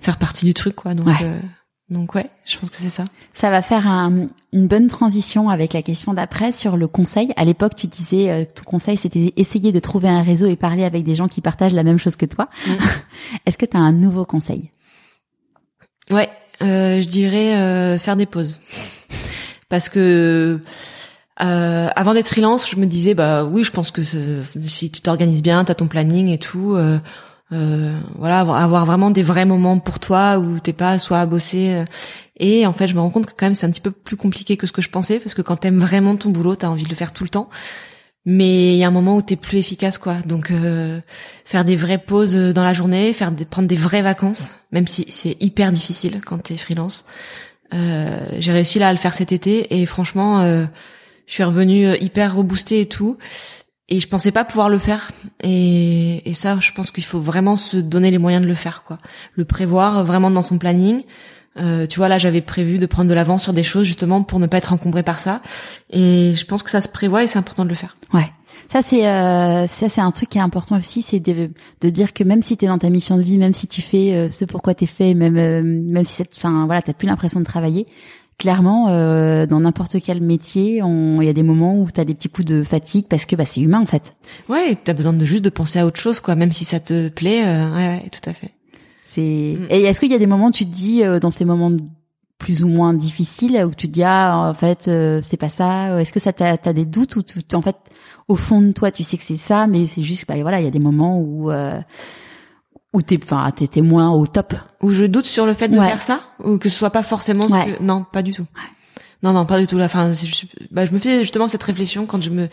faire 0.00 0.18
partie 0.18 0.46
du 0.46 0.54
truc, 0.54 0.76
quoi. 0.76 0.94
Donc. 0.94 1.08
Ouais. 1.08 1.40
Donc 1.88 2.16
ouais, 2.16 2.28
je 2.44 2.58
pense 2.58 2.70
que 2.70 2.78
c'est 2.78 2.90
ça. 2.90 3.04
Ça 3.32 3.50
va 3.50 3.62
faire 3.62 3.86
un, 3.86 4.26
une 4.52 4.66
bonne 4.66 4.88
transition 4.88 5.48
avec 5.48 5.72
la 5.72 5.82
question 5.82 6.14
d'après 6.14 6.50
sur 6.50 6.76
le 6.76 6.88
conseil. 6.88 7.32
À 7.36 7.44
l'époque, 7.44 7.76
tu 7.76 7.86
disais 7.86 8.30
euh, 8.30 8.44
ton 8.44 8.64
conseil 8.64 8.96
c'était 8.96 9.32
essayer 9.36 9.70
de 9.70 9.78
trouver 9.78 10.08
un 10.08 10.22
réseau 10.22 10.46
et 10.46 10.56
parler 10.56 10.84
avec 10.84 11.04
des 11.04 11.14
gens 11.14 11.28
qui 11.28 11.40
partagent 11.40 11.74
la 11.74 11.84
même 11.84 11.98
chose 11.98 12.16
que 12.16 12.26
toi. 12.26 12.48
Mmh. 12.66 12.72
Est-ce 13.46 13.56
que 13.56 13.66
tu 13.66 13.76
as 13.76 13.80
un 13.80 13.92
nouveau 13.92 14.24
conseil? 14.24 14.70
Ouais, 16.10 16.30
euh, 16.62 17.00
je 17.00 17.06
dirais 17.08 17.56
euh, 17.56 17.98
faire 17.98 18.16
des 18.16 18.26
pauses. 18.26 18.58
Parce 19.68 19.88
que 19.88 20.60
euh, 21.42 21.88
avant 21.96 22.14
d'être 22.14 22.28
freelance, 22.28 22.70
je 22.70 22.76
me 22.76 22.86
disais 22.86 23.14
bah 23.14 23.44
oui, 23.44 23.64
je 23.64 23.72
pense 23.72 23.90
que 23.90 24.02
si 24.02 24.90
tu 24.90 25.00
t'organises 25.00 25.42
bien, 25.42 25.64
tu 25.64 25.72
as 25.72 25.74
ton 25.74 25.88
planning 25.88 26.28
et 26.28 26.38
tout 26.38 26.76
euh, 27.52 27.56
euh, 27.56 28.00
voilà 28.16 28.40
avoir, 28.40 28.86
vraiment 28.86 29.10
des 29.10 29.22
vrais 29.22 29.44
moments 29.44 29.78
pour 29.78 30.00
toi 30.00 30.38
où 30.38 30.58
t'es 30.58 30.72
pas 30.72 30.98
soit 30.98 31.20
à 31.20 31.26
bosser 31.26 31.74
euh, 31.74 31.84
et 32.38 32.66
en 32.66 32.72
fait 32.72 32.88
je 32.88 32.94
me 32.94 33.00
rends 33.00 33.10
compte 33.10 33.26
que 33.26 33.32
quand 33.36 33.46
même 33.46 33.54
c'est 33.54 33.66
un 33.66 33.70
petit 33.70 33.80
peu 33.80 33.92
plus 33.92 34.16
compliqué 34.16 34.56
que 34.56 34.66
ce 34.66 34.72
que 34.72 34.82
je 34.82 34.90
pensais 34.90 35.18
parce 35.18 35.34
que 35.34 35.42
quand 35.42 35.56
t'aimes 35.56 35.78
vraiment 35.78 36.16
ton 36.16 36.30
boulot 36.30 36.56
t'as 36.56 36.68
envie 36.68 36.84
de 36.84 36.88
le 36.88 36.94
faire 36.94 37.12
tout 37.12 37.24
le 37.24 37.30
temps. 37.30 37.48
Mais 38.28 38.74
il 38.74 38.78
y 38.78 38.82
a 38.82 38.88
un 38.88 38.92
moment 38.92 39.14
où 39.16 39.22
t'es 39.22 39.36
plus 39.36 39.58
efficace 39.58 39.98
quoi. 39.98 40.16
Donc 40.22 40.50
euh, 40.50 41.00
faire 41.44 41.64
des 41.64 41.76
vraies 41.76 41.98
pauses 41.98 42.34
dans 42.34 42.64
la 42.64 42.74
journée 42.74 43.12
faire 43.12 43.30
des, 43.30 43.44
prendre 43.44 43.68
des 43.68 43.76
vraies 43.76 44.02
vacances 44.02 44.56
même 44.72 44.88
si 44.88 45.06
c'est 45.08 45.36
hyper 45.40 45.70
difficile 45.70 46.20
quand 46.24 46.38
t'es 46.38 46.56
freelance. 46.56 47.04
Euh, 47.74 48.26
j'ai 48.38 48.52
réussi 48.52 48.80
là 48.80 48.88
à 48.88 48.92
le 48.92 48.98
faire 48.98 49.14
cet 49.14 49.30
été 49.30 49.80
et 49.80 49.86
franchement 49.86 50.40
euh, 50.40 50.66
je 51.26 51.32
suis 51.32 51.44
revenue 51.44 51.96
hyper 52.00 52.34
reboostée 52.34 52.80
et 52.80 52.86
tout 52.86 53.18
et 53.88 54.00
je 54.00 54.08
pensais 54.08 54.32
pas 54.32 54.44
pouvoir 54.44 54.68
le 54.68 54.78
faire. 54.78 55.10
Et, 55.42 56.28
et 56.28 56.34
ça 56.34 56.58
je 56.60 56.72
pense 56.72 56.90
qu'il 56.90 57.04
faut 57.04 57.20
vraiment 57.20 57.56
se 57.56 57.76
donner 57.76 58.10
les 58.10 58.18
moyens 58.18 58.42
de 58.42 58.48
le 58.48 58.54
faire 58.54 58.84
quoi. 58.84 58.98
Le 59.34 59.44
prévoir 59.44 60.04
vraiment 60.04 60.30
dans 60.30 60.42
son 60.42 60.58
planning. 60.58 61.02
Euh, 61.58 61.86
tu 61.86 61.98
vois 61.98 62.08
là 62.08 62.18
j'avais 62.18 62.42
prévu 62.42 62.78
de 62.78 62.84
prendre 62.84 63.08
de 63.08 63.14
l'avance 63.14 63.44
sur 63.44 63.54
des 63.54 63.62
choses 63.62 63.86
justement 63.86 64.22
pour 64.22 64.40
ne 64.40 64.46
pas 64.46 64.58
être 64.58 64.72
encombré 64.72 65.02
par 65.02 65.18
ça. 65.18 65.40
Et 65.90 66.34
je 66.34 66.44
pense 66.44 66.62
que 66.62 66.70
ça 66.70 66.80
se 66.80 66.88
prévoit 66.88 67.24
et 67.24 67.26
c'est 67.26 67.38
important 67.38 67.64
de 67.64 67.70
le 67.70 67.74
faire. 67.74 67.96
Ouais. 68.12 68.30
Ça 68.68 68.82
c'est 68.82 69.06
euh, 69.08 69.66
ça 69.68 69.88
c'est 69.88 70.00
un 70.00 70.10
truc 70.10 70.30
qui 70.30 70.38
est 70.38 70.42
important 70.42 70.76
aussi 70.76 71.00
c'est 71.00 71.20
de, 71.20 71.50
de 71.80 71.90
dire 71.90 72.12
que 72.12 72.24
même 72.24 72.42
si 72.42 72.56
tu 72.56 72.64
es 72.64 72.68
dans 72.68 72.78
ta 72.78 72.90
mission 72.90 73.16
de 73.16 73.22
vie 73.22 73.38
même 73.38 73.52
si 73.52 73.68
tu 73.68 73.80
fais 73.80 74.12
euh, 74.12 74.30
ce 74.30 74.44
pourquoi 74.44 74.74
t'es 74.74 74.86
fait 74.86 75.14
même 75.14 75.36
euh, 75.36 75.62
même 75.62 76.04
si 76.04 76.24
enfin 76.36 76.66
voilà 76.66 76.82
t'as 76.82 76.92
plus 76.92 77.06
l'impression 77.06 77.38
de 77.38 77.44
travailler 77.44 77.86
clairement, 78.38 78.88
euh, 78.88 79.46
dans 79.46 79.60
n'importe 79.60 79.96
quel 80.02 80.20
métier, 80.20 80.82
il 80.84 81.24
y 81.24 81.28
a 81.28 81.32
des 81.32 81.42
moments 81.42 81.80
où 81.80 81.88
tu 81.90 82.00
as 82.00 82.04
des 82.04 82.14
petits 82.14 82.28
coups 82.28 82.46
de 82.46 82.62
fatigue 82.62 83.06
parce 83.08 83.26
que 83.26 83.36
bah, 83.36 83.46
c'est 83.46 83.60
humain 83.60 83.80
en 83.80 83.86
fait. 83.86 84.14
Ouais, 84.48 84.76
tu 84.82 84.90
as 84.90 84.94
besoin 84.94 85.12
de 85.12 85.24
juste 85.24 85.42
de 85.42 85.50
penser 85.50 85.78
à 85.78 85.86
autre 85.86 86.00
chose, 86.00 86.20
quoi, 86.20 86.34
même 86.34 86.52
si 86.52 86.64
ça 86.64 86.80
te 86.80 87.08
plaît. 87.08 87.46
Euh, 87.46 87.74
ouais, 87.74 87.88
ouais, 87.88 88.10
tout 88.10 88.28
à 88.28 88.32
fait. 88.32 88.52
C'est. 89.04 89.56
Mm. 89.58 89.66
Et 89.70 89.82
est-ce 89.84 90.00
qu'il 90.00 90.10
y 90.10 90.14
a 90.14 90.18
des 90.18 90.26
moments 90.26 90.48
où 90.48 90.52
tu 90.52 90.66
te 90.66 90.72
dis 90.72 91.04
euh, 91.04 91.18
dans 91.18 91.30
ces 91.30 91.44
moments 91.44 91.72
plus 92.38 92.62
ou 92.62 92.68
moins 92.68 92.92
difficiles 92.92 93.64
où 93.66 93.74
tu 93.74 93.86
te 93.86 93.92
dis 93.92 94.02
ah 94.02 94.36
en 94.36 94.52
fait 94.52 94.88
euh, 94.88 95.20
c'est 95.22 95.38
pas 95.38 95.48
ça. 95.48 95.98
Est-ce 95.98 96.12
que 96.12 96.20
ça 96.20 96.34
t'as 96.34 96.58
as 96.62 96.72
des 96.74 96.84
doutes 96.84 97.16
ou 97.16 97.22
en 97.54 97.62
fait 97.62 97.76
au 98.28 98.36
fond 98.36 98.60
de 98.60 98.72
toi 98.72 98.90
tu 98.90 99.04
sais 99.04 99.16
que 99.16 99.24
c'est 99.24 99.36
ça, 99.36 99.66
mais 99.66 99.86
c'est 99.86 100.02
juste 100.02 100.26
bah 100.28 100.34
voilà 100.42 100.60
il 100.60 100.64
y 100.64 100.68
a 100.68 100.70
des 100.70 100.78
moments 100.78 101.18
où 101.18 101.50
ou 102.92 103.02
t'es 103.02 103.18
enfin 103.22 103.50
t'es 103.50 103.80
moins 103.80 104.10
au 104.10 104.26
top 104.26 104.54
ou 104.80 104.90
je 104.90 105.04
doute 105.04 105.26
sur 105.26 105.46
le 105.46 105.54
fait 105.54 105.68
de 105.68 105.78
ouais. 105.78 105.86
faire 105.86 106.02
ça 106.02 106.20
ou 106.42 106.58
que 106.58 106.68
ce 106.68 106.78
soit 106.78 106.90
pas 106.90 107.02
forcément 107.02 107.46
ouais. 107.46 107.76
que... 107.78 107.82
non 107.82 108.04
pas 108.10 108.22
du 108.22 108.32
tout 108.32 108.42
ouais. 108.42 109.02
non 109.22 109.32
non 109.32 109.44
pas 109.44 109.58
du 109.58 109.66
tout 109.66 109.76
la 109.76 109.88
fin 109.88 110.12
je, 110.12 110.46
bah, 110.70 110.86
je 110.86 110.92
me 110.92 110.98
fais 110.98 111.20
justement 111.20 111.48
cette 111.48 111.62
réflexion 111.62 112.06
quand 112.06 112.22
je 112.22 112.30
me 112.30 112.48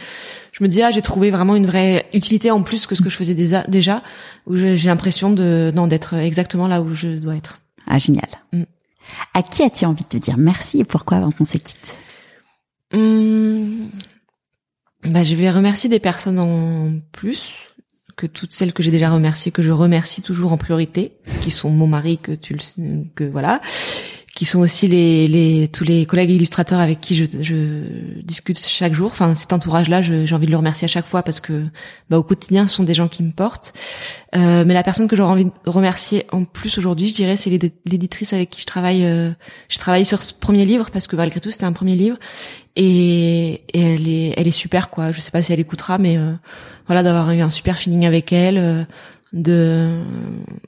je 0.51 0.63
me 0.63 0.67
dis 0.67 0.81
ah 0.81 0.91
j'ai 0.91 1.01
trouvé 1.01 1.31
vraiment 1.31 1.55
une 1.55 1.65
vraie 1.65 2.07
utilité 2.13 2.51
en 2.51 2.63
plus 2.63 2.87
que 2.87 2.95
ce 2.95 3.01
que 3.01 3.09
je 3.09 3.15
faisais 3.15 3.35
déjà 3.35 3.63
déjà 3.67 4.01
où 4.45 4.57
j'ai 4.57 4.87
l'impression 4.87 5.29
de 5.31 5.71
non 5.73 5.87
d'être 5.87 6.15
exactement 6.15 6.67
là 6.67 6.81
où 6.81 6.93
je 6.93 7.07
dois 7.07 7.35
être 7.35 7.59
ah 7.87 7.97
génial 7.97 8.29
mm. 8.51 8.63
à 9.33 9.43
qui 9.43 9.63
as-tu 9.63 9.85
envie 9.85 10.03
de 10.03 10.09
te 10.09 10.17
dire 10.17 10.37
merci 10.37 10.79
et 10.79 10.83
pourquoi 10.83 11.17
avant 11.17 11.31
qu'on 11.31 11.45
se 11.45 11.57
quitte? 11.57 11.97
Hum... 12.93 13.89
bah 15.05 15.23
je 15.23 15.35
vais 15.35 15.49
remercier 15.49 15.89
des 15.89 15.99
personnes 15.99 16.39
en 16.39 16.91
plus 17.11 17.53
que 18.15 18.27
toutes 18.27 18.53
celles 18.53 18.73
que 18.73 18.83
j'ai 18.83 18.91
déjà 18.91 19.09
remerciées, 19.09 19.51
que 19.51 19.61
je 19.61 19.71
remercie 19.71 20.21
toujours 20.21 20.53
en 20.53 20.57
priorité, 20.57 21.13
qui 21.41 21.51
sont 21.51 21.69
mon 21.69 21.87
mari, 21.87 22.17
que 22.17 22.31
tu 22.31 22.53
le, 22.53 23.03
que 23.15 23.23
voilà, 23.23 23.61
qui 24.35 24.45
sont 24.45 24.59
aussi 24.59 24.87
les, 24.87 25.27
les 25.27 25.67
tous 25.67 25.83
les 25.83 26.07
collègues 26.07 26.31
illustrateurs 26.31 26.79
avec 26.79 26.99
qui 26.99 27.13
je, 27.13 27.25
je 27.41 28.21
discute 28.23 28.57
chaque 28.59 28.95
jour. 28.95 29.11
Enfin, 29.11 29.35
cet 29.35 29.53
entourage-là, 29.53 30.01
j'ai 30.01 30.33
envie 30.33 30.47
de 30.47 30.51
le 30.51 30.57
remercier 30.57 30.85
à 30.85 30.87
chaque 30.87 31.05
fois 31.05 31.21
parce 31.21 31.39
que 31.39 31.65
bah, 32.09 32.17
au 32.17 32.23
quotidien, 32.23 32.65
ce 32.65 32.75
sont 32.75 32.83
des 32.83 32.95
gens 32.95 33.07
qui 33.07 33.21
me 33.21 33.31
portent. 33.31 33.73
Euh, 34.35 34.63
mais 34.65 34.73
la 34.73 34.81
personne 34.81 35.07
que 35.07 35.15
j'aurais 35.15 35.31
envie 35.31 35.45
de 35.45 35.51
remercier 35.67 36.25
en 36.31 36.45
plus 36.45 36.79
aujourd'hui, 36.79 37.09
je 37.09 37.13
dirais, 37.13 37.37
c'est 37.37 37.51
l'éditrice 37.85 38.33
avec 38.33 38.49
qui 38.49 38.61
je 38.61 38.65
travaille. 38.65 39.05
Euh, 39.05 39.31
je 39.69 39.77
travaille 39.77 40.05
sur 40.05 40.23
ce 40.23 40.33
premier 40.33 40.65
livre 40.65 40.89
parce 40.89 41.05
que 41.05 41.15
malgré 41.15 41.39
tout, 41.39 41.51
c'était 41.51 41.65
un 41.65 41.71
premier 41.71 41.95
livre 41.95 42.17
et, 42.75 43.61
et, 43.71 43.81
elle 43.81 44.07
est 44.07 44.33
elle 44.35 44.47
est 44.47 44.51
super 44.51 44.89
quoi. 44.89 45.11
Je 45.11 45.21
sais 45.21 45.29
pas 45.29 45.43
si 45.43 45.53
elle 45.53 45.59
écoutera, 45.59 45.99
mais 45.99 46.17
euh, 46.17 46.33
voilà, 46.87 47.03
d'avoir 47.03 47.29
eu 47.29 47.41
un 47.41 47.51
super 47.51 47.77
feeling 47.77 48.07
avec 48.07 48.33
elle. 48.33 48.87
De 49.33 50.03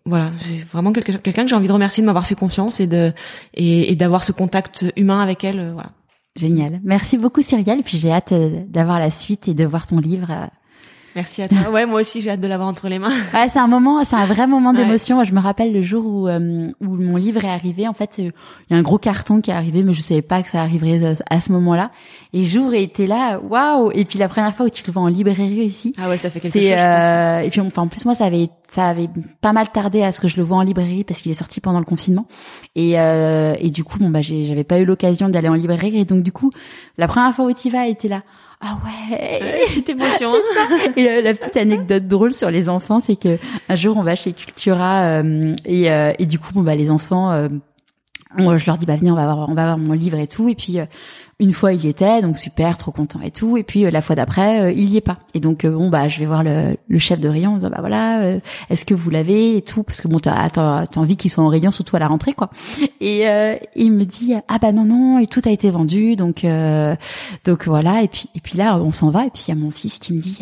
voilà 0.05 0.32
vraiment 0.72 0.91
quelqu'un 0.91 1.43
que 1.43 1.47
j'ai 1.47 1.55
envie 1.55 1.68
de 1.68 1.72
remercier 1.72 2.01
de 2.01 2.07
m'avoir 2.07 2.26
fait 2.26 2.34
confiance 2.34 2.80
et 2.80 2.88
de 2.88 3.13
et, 3.53 3.91
et 3.91 3.95
d'avoir 3.95 4.24
ce 4.24 4.32
contact 4.32 4.86
humain 4.95 5.20
avec 5.20 5.43
elle 5.43 5.59
euh, 5.59 5.74
voilà. 5.74 5.91
Génial. 6.36 6.82
Merci 6.84 7.18
beaucoup 7.18 7.41
Cyrielle. 7.41 7.84
Puis 7.84 7.97
j'ai 7.97 8.11
hâte 8.11 8.34
euh, 8.34 8.63
d'avoir 8.68 8.99
la 8.99 9.09
suite 9.09 9.47
et 9.47 9.53
de 9.53 9.63
voir 9.66 9.86
ton 9.88 9.99
livre 9.99 10.32
euh, 10.32 10.47
Merci 11.16 11.41
à 11.41 11.47
toi. 11.47 11.57
Ouais, 11.72 11.86
moi 11.86 12.01
aussi, 12.01 12.22
j'ai 12.22 12.30
hâte 12.30 12.41
de 12.41 12.47
l'avoir 12.47 12.68
entre 12.68 12.88
les 12.89 12.99
mains. 12.99 13.13
Ouais, 13.34 13.49
c'est 13.49 13.59
un 13.59 13.68
moment, 13.68 14.03
c'est 14.03 14.16
un 14.16 14.26
vrai 14.26 14.47
moment 14.47 14.74
d'émotion. 14.74 15.24
Je 15.24 15.34
me 15.34 15.39
rappelle 15.39 15.74
le 15.74 15.82
jour 15.82 16.05
où 16.05 16.28
euh, 16.28 16.70
où 16.82 16.95
mon 16.95 17.16
livre 17.16 17.43
est 17.43 17.49
arrivé. 17.49 17.88
En 17.88 17.93
fait, 17.93 18.18
il 18.18 18.32
y 18.70 18.74
a 18.74 18.78
un 18.78 18.82
gros 18.82 18.97
carton 18.97 19.41
qui 19.41 19.51
est 19.51 19.53
arrivé, 19.53 19.84
mais 19.84 19.93
je 19.93 20.01
savais 20.01 20.22
pas 20.22 20.43
que 20.43 20.49
ça 20.49 20.61
arriverait 20.61 21.03
euh, 21.03 21.13
à 21.30 21.41
ce 21.41 21.51
moment-là. 21.53 21.91
Et 22.34 22.43
jour 22.43 22.74
était 22.74 23.07
là, 23.07 23.39
waouh 23.39 23.91
Et 23.93 24.05
puis 24.05 24.20
la 24.20 24.28
première 24.28 24.53
fois 24.53 24.66
où 24.66 24.70
tu 24.70 24.84
le 24.86 24.91
vois 24.91 25.01
en 25.01 25.07
librairie 25.07 25.66
ici. 25.66 25.93
Ah 25.97 26.09
ouais, 26.09 26.18
ça 26.18 26.30
fait 26.30 26.39
quelque 26.39 26.53
chose. 26.53 26.78
Euh, 26.78 27.39
et 27.39 27.49
puis 27.49 27.61
enfin, 27.61 27.84
en 27.84 27.88
plus 27.88 28.05
moi, 28.05 28.16
ça 28.16 28.26
avait 28.26 28.49
ça 28.68 28.88
avait 28.88 29.09
pas 29.41 29.53
mal 29.53 29.70
tardé 29.70 30.01
à 30.01 30.11
ce 30.11 30.22
que 30.22 30.28
je 30.28 30.38
le 30.38 30.43
vois 30.43 30.57
en 30.57 30.61
librairie 30.61 31.03
parce 31.03 31.22
qu'il 31.22 31.32
est 31.32 31.36
sorti 31.36 31.61
pendant 31.61 31.80
le 31.80 31.86
confinement. 31.86 32.28
Et 32.76 32.99
euh, 32.99 33.55
et 33.59 33.70
du 33.70 33.84
coup, 33.84 33.99
bon 33.99 34.09
bah 34.09 34.22
j'avais 34.22 34.63
pas 34.63 34.80
eu 34.80 34.86
l'occasion 34.86 35.30
d'aller 35.30 35.49
en 35.49 35.53
librairie. 35.53 35.99
Et 35.99 36.05
donc 36.05 36.24
du 36.24 36.32
coup, 36.32 36.51
la 36.97 37.07
première 37.07 37.34
fois 37.34 37.45
où 37.45 37.53
tu 37.53 37.70
vas, 37.70 37.88
était 37.88 38.07
là 38.07 38.24
ah 38.61 38.78
ouais, 38.86 39.68
petite 39.68 39.89
émotion. 39.89 40.32
et 40.95 41.22
la, 41.22 41.34
petite 41.34 41.57
anecdote 41.57 42.07
drôle 42.07 42.34
sur 42.34 42.49
les 42.49 42.70
enfants, 42.70 42.99
c'est 42.99 43.16
que 43.16 43.38
un 43.70 43.76
jour 43.76 43.97
on 43.97 44.03
va 44.03 44.16
chez 44.16 44.34
Cultura 44.34 45.22
euh, 45.22 45.55
et, 45.66 45.91
euh, 45.91 46.13
et 46.18 46.26
du 46.26 46.39
coup 46.39 46.53
bon 46.53 46.61
bah 46.61 46.76
les 46.76 46.89
enfants, 46.89 47.32
euh, 47.32 47.49
moi 48.38 48.57
je 48.57 48.66
leur 48.66 48.78
dis 48.78 48.86
bah 48.86 48.95
venez 48.95 49.11
on 49.11 49.16
va 49.16 49.26
voir 49.26 49.49
on 49.49 49.53
va 49.53 49.66
voir 49.66 49.78
mon 49.78 49.93
livre 49.93 50.18
et 50.20 50.28
tout 50.28 50.47
et 50.49 50.55
puis 50.55 50.78
une 51.40 51.52
fois 51.52 51.74
il 51.74 51.84
y 51.84 51.90
était, 51.90 52.22
donc 52.22 52.38
super, 52.38 52.78
trop 52.78 52.92
content 52.92 53.20
et 53.22 53.32
tout. 53.32 53.58
Et 53.58 53.64
puis 53.64 53.86
euh, 53.86 53.92
la 53.92 54.02
fois 54.02 54.16
d'après, 54.16 54.62
euh, 54.62 54.72
il 54.72 54.90
y 54.90 54.98
est 54.98 55.02
pas. 55.02 55.18
Et 55.34 55.40
donc 55.40 55.66
euh, 55.66 55.72
bon 55.72 55.90
bah 55.90 56.08
je 56.08 56.20
vais 56.20 56.26
voir 56.26 56.44
le, 56.44 56.78
chef 56.98 57.20
de 57.20 57.28
rayon 57.28 57.52
en 57.52 57.56
disant 57.56 57.70
bah 57.70 57.82
voilà, 57.82 58.40
est-ce 58.70 58.86
que 58.86 58.94
vous 58.94 59.10
l'avez 59.10 59.58
et 59.58 59.62
tout? 59.62 59.84
Parce 59.84 60.00
que 60.00 60.08
bon 60.08 60.20
t'as 60.20 60.50
t'as 60.50 60.86
envie 60.96 61.18
qu'il 61.18 61.30
soit 61.30 61.44
en 61.44 61.50
rayon 61.50 61.72
surtout 61.72 61.98
à 61.98 62.00
la 62.00 62.08
rentrée 62.08 62.34
quoi. 62.34 62.50
Et 63.02 63.26
il 63.76 63.92
me 63.92 64.06
dit 64.06 64.34
ah 64.48 64.58
bah 64.60 64.72
non 64.72 64.86
non 64.86 65.20
et 65.20 65.28
tout 65.28 65.42
a 65.46 65.50
été 65.50 65.70
vendu 65.70 66.16
donc 66.16 66.46
donc 67.46 67.68
voilà 67.68 68.02
et 68.02 68.08
puis 68.08 68.30
et 68.34 68.40
puis 68.40 68.58
là 68.58 68.78
on 68.78 68.92
s'en 68.92 69.10
va 69.10 69.26
et 69.26 69.30
puis 69.30 69.44
il 69.48 69.50
y 69.50 69.52
a 69.52 69.56
mon 69.56 69.72
fils 69.72 70.00
qui 70.00 70.14
me 70.14 70.20
dit 70.20 70.40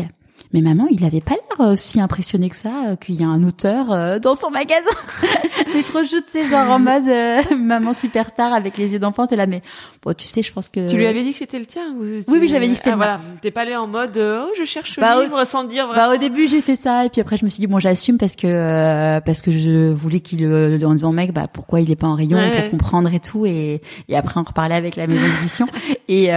mais 0.54 0.62
maman, 0.62 0.86
il 0.92 1.04
avait 1.04 1.20
pas 1.20 1.34
l'air 1.34 1.68
euh, 1.68 1.76
si 1.76 2.00
impressionné 2.00 2.48
que 2.48 2.56
ça 2.56 2.70
euh, 2.86 2.96
qu'il 2.96 3.16
y 3.16 3.24
a 3.24 3.28
un 3.28 3.44
auteur 3.44 3.92
euh, 3.92 4.20
dans 4.20 4.36
son 4.36 4.52
magasin. 4.52 4.92
mais 5.74 5.82
trop 5.82 6.04
chou, 6.04 6.22
tu 6.22 6.24
sais, 6.28 6.44
genre 6.44 6.70
en 6.70 6.78
mode 6.78 7.10
maman 7.58 7.94
superstar 7.94 8.54
avec 8.54 8.78
les 8.78 8.94
yeux 8.94 9.00
d'enfant. 9.00 9.26
T'es 9.26 9.36
là, 9.36 9.48
mais 9.48 9.64
bon, 10.04 10.14
tu 10.14 10.28
sais, 10.28 10.44
je 10.44 10.54
pense 10.54 10.70
que. 10.70 10.88
Tu 10.88 10.96
lui 10.96 11.08
avais 11.08 11.24
dit 11.24 11.32
que 11.32 11.40
c'était 11.40 11.58
le 11.58 11.66
tien 11.66 11.96
Oui, 11.98 12.24
oui, 12.28 12.48
j'avais 12.48 12.68
dit 12.68 12.74
que 12.74 12.78
c'était 12.78 12.92
ah, 12.92 12.98
voilà. 12.98 13.20
T'es 13.42 13.50
pas 13.50 13.62
allé 13.62 13.76
en 13.76 13.88
mode 13.88 14.18
oh 14.18 14.52
je 14.56 14.64
cherche 14.64 15.00
bah, 15.00 15.16
le 15.16 15.24
livre 15.24 15.44
sans 15.44 15.64
dire. 15.64 15.88
Vraiment. 15.88 16.08
Bah 16.08 16.14
au 16.14 16.18
début 16.18 16.48
j'ai 16.48 16.62
fait 16.62 16.76
ça 16.76 17.06
et 17.06 17.10
puis 17.10 17.20
après 17.20 17.38
je 17.38 17.46
me 17.46 17.50
suis 17.50 17.60
dit 17.60 17.68
bon 17.68 17.80
j'assume 17.80 18.20
parce 18.20 18.36
que 18.36 19.20
parce 19.22 19.42
que 19.42 19.52
je 19.52 19.92
voulais 19.92 20.20
qu'il 20.20 20.46
en 20.86 20.94
disant 20.94 21.12
mec 21.12 21.34
bah 21.34 21.44
pourquoi 21.52 21.82
il 21.82 21.90
est 21.90 21.96
pas 21.96 22.08
en 22.08 22.16
rayon 22.16 22.38
pour 22.38 22.70
comprendre 22.70 23.12
et 23.14 23.20
tout 23.20 23.46
et 23.46 23.82
et 24.08 24.16
après 24.16 24.40
on 24.40 24.44
reparlait 24.44 24.76
avec 24.76 24.96
la 24.96 25.08
maison 25.08 25.26
d'édition 25.36 25.68
et 26.08 26.30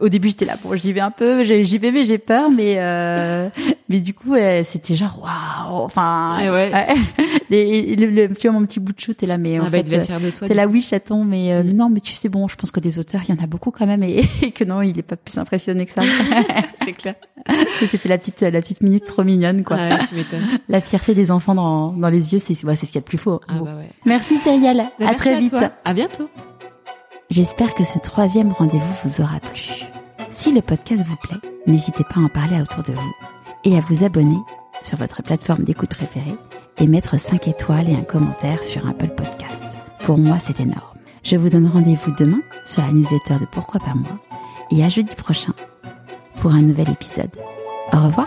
au 0.00 0.08
début 0.08 0.28
j'étais 0.28 0.44
là 0.44 0.56
bon 0.62 0.76
j'y 0.76 0.92
vais 0.92 1.00
un 1.00 1.10
peu 1.10 1.42
j'y 1.42 1.78
vais 1.78 1.90
mais 1.90 2.04
j'ai 2.04 2.18
peur 2.18 2.50
mais 2.50 2.78
euh, 3.24 3.48
mais 3.88 4.00
du 4.00 4.14
coup, 4.14 4.34
c'était 4.64 4.96
genre 4.96 5.20
waouh. 5.22 5.84
Enfin, 5.84 6.52
ouais. 6.52 6.70
Les, 7.50 7.94
le, 7.96 8.34
tu 8.34 8.48
vois 8.48 8.58
mon 8.58 8.66
petit 8.66 8.80
bout 8.80 8.92
de 8.92 9.00
chou, 9.00 9.12
t'es 9.12 9.26
là, 9.26 9.36
mais 9.38 9.58
en 9.58 9.66
ah 9.66 9.70
bah, 9.70 9.84
fait, 9.84 10.10
euh, 10.10 10.30
t'es 10.46 10.54
là, 10.54 10.66
oui, 10.66 10.80
chaton, 10.80 11.24
mais, 11.24 11.52
euh, 11.52 11.62
mm. 11.62 11.72
non, 11.72 11.90
mais 11.90 12.00
tu 12.00 12.12
sais 12.12 12.28
bon, 12.28 12.48
je 12.48 12.56
pense 12.56 12.70
que 12.70 12.80
des 12.80 12.98
auteurs, 12.98 13.20
il 13.28 13.34
y 13.34 13.38
en 13.38 13.42
a 13.42 13.46
beaucoup 13.46 13.70
quand 13.70 13.86
même, 13.86 14.02
et, 14.02 14.22
que 14.54 14.64
non, 14.64 14.82
il 14.82 14.98
est 14.98 15.02
pas 15.02 15.16
plus 15.16 15.36
impressionné 15.36 15.84
que 15.84 15.92
ça. 15.92 16.02
c'est 16.84 16.92
clair. 16.92 17.14
C'était 17.86 18.08
la 18.08 18.18
petite, 18.18 18.40
la 18.40 18.60
petite 18.60 18.80
minute 18.80 19.04
trop 19.04 19.24
mignonne, 19.24 19.62
quoi. 19.62 19.76
tu 20.08 20.14
m'étonnes. 20.14 20.46
La 20.68 20.80
fierté 20.80 21.14
des 21.14 21.30
enfants 21.30 21.54
dans, 21.54 21.92
dans 21.92 22.08
les 22.08 22.32
yeux, 22.32 22.38
c'est, 22.38 22.64
ouais, 22.64 22.76
c'est 22.76 22.86
ce 22.86 22.92
qu'il 22.92 22.98
y 22.98 22.98
a 22.98 23.02
de 23.02 23.06
plus 23.06 23.18
faux. 23.18 23.40
Ah, 23.48 23.54
bah 23.62 23.76
ouais. 23.76 23.90
Merci 24.06 24.38
Cyrielle. 24.38 24.84
Bah, 24.98 25.08
à 25.08 25.14
très 25.14 25.38
vite. 25.38 25.54
À 25.84 25.92
bientôt. 25.92 26.30
J'espère 27.30 27.74
que 27.74 27.84
ce 27.84 27.98
troisième 27.98 28.52
rendez-vous 28.52 28.94
vous 29.04 29.20
aura 29.20 29.40
plu. 29.40 29.84
Si 30.30 30.52
le 30.52 30.62
podcast 30.62 31.04
vous 31.06 31.16
plaît, 31.16 31.53
n'hésitez 31.66 32.04
pas 32.04 32.20
à 32.20 32.24
en 32.24 32.28
parler 32.28 32.60
autour 32.60 32.82
de 32.82 32.92
vous 32.92 33.14
et 33.64 33.76
à 33.76 33.80
vous 33.80 34.04
abonner 34.04 34.38
sur 34.82 34.98
votre 34.98 35.22
plateforme 35.22 35.64
d'écoute 35.64 35.90
préférée 35.90 36.34
et 36.78 36.86
mettre 36.86 37.18
5 37.18 37.48
étoiles 37.48 37.88
et 37.88 37.94
un 37.94 38.02
commentaire 38.02 38.62
sur 38.62 38.86
Apple 38.86 39.08
Podcast. 39.08 39.64
Pour 40.04 40.18
moi, 40.18 40.38
c'est 40.38 40.60
énorme. 40.60 40.98
Je 41.22 41.36
vous 41.36 41.48
donne 41.48 41.66
rendez-vous 41.66 42.12
demain 42.12 42.40
sur 42.66 42.82
la 42.82 42.92
newsletter 42.92 43.38
de 43.40 43.46
Pourquoi 43.52 43.80
pas 43.80 43.94
moi 43.94 44.18
et 44.70 44.84
à 44.84 44.88
jeudi 44.88 45.14
prochain 45.14 45.52
pour 46.36 46.52
un 46.52 46.62
nouvel 46.62 46.90
épisode. 46.90 47.30
Au 47.92 48.04
revoir 48.04 48.26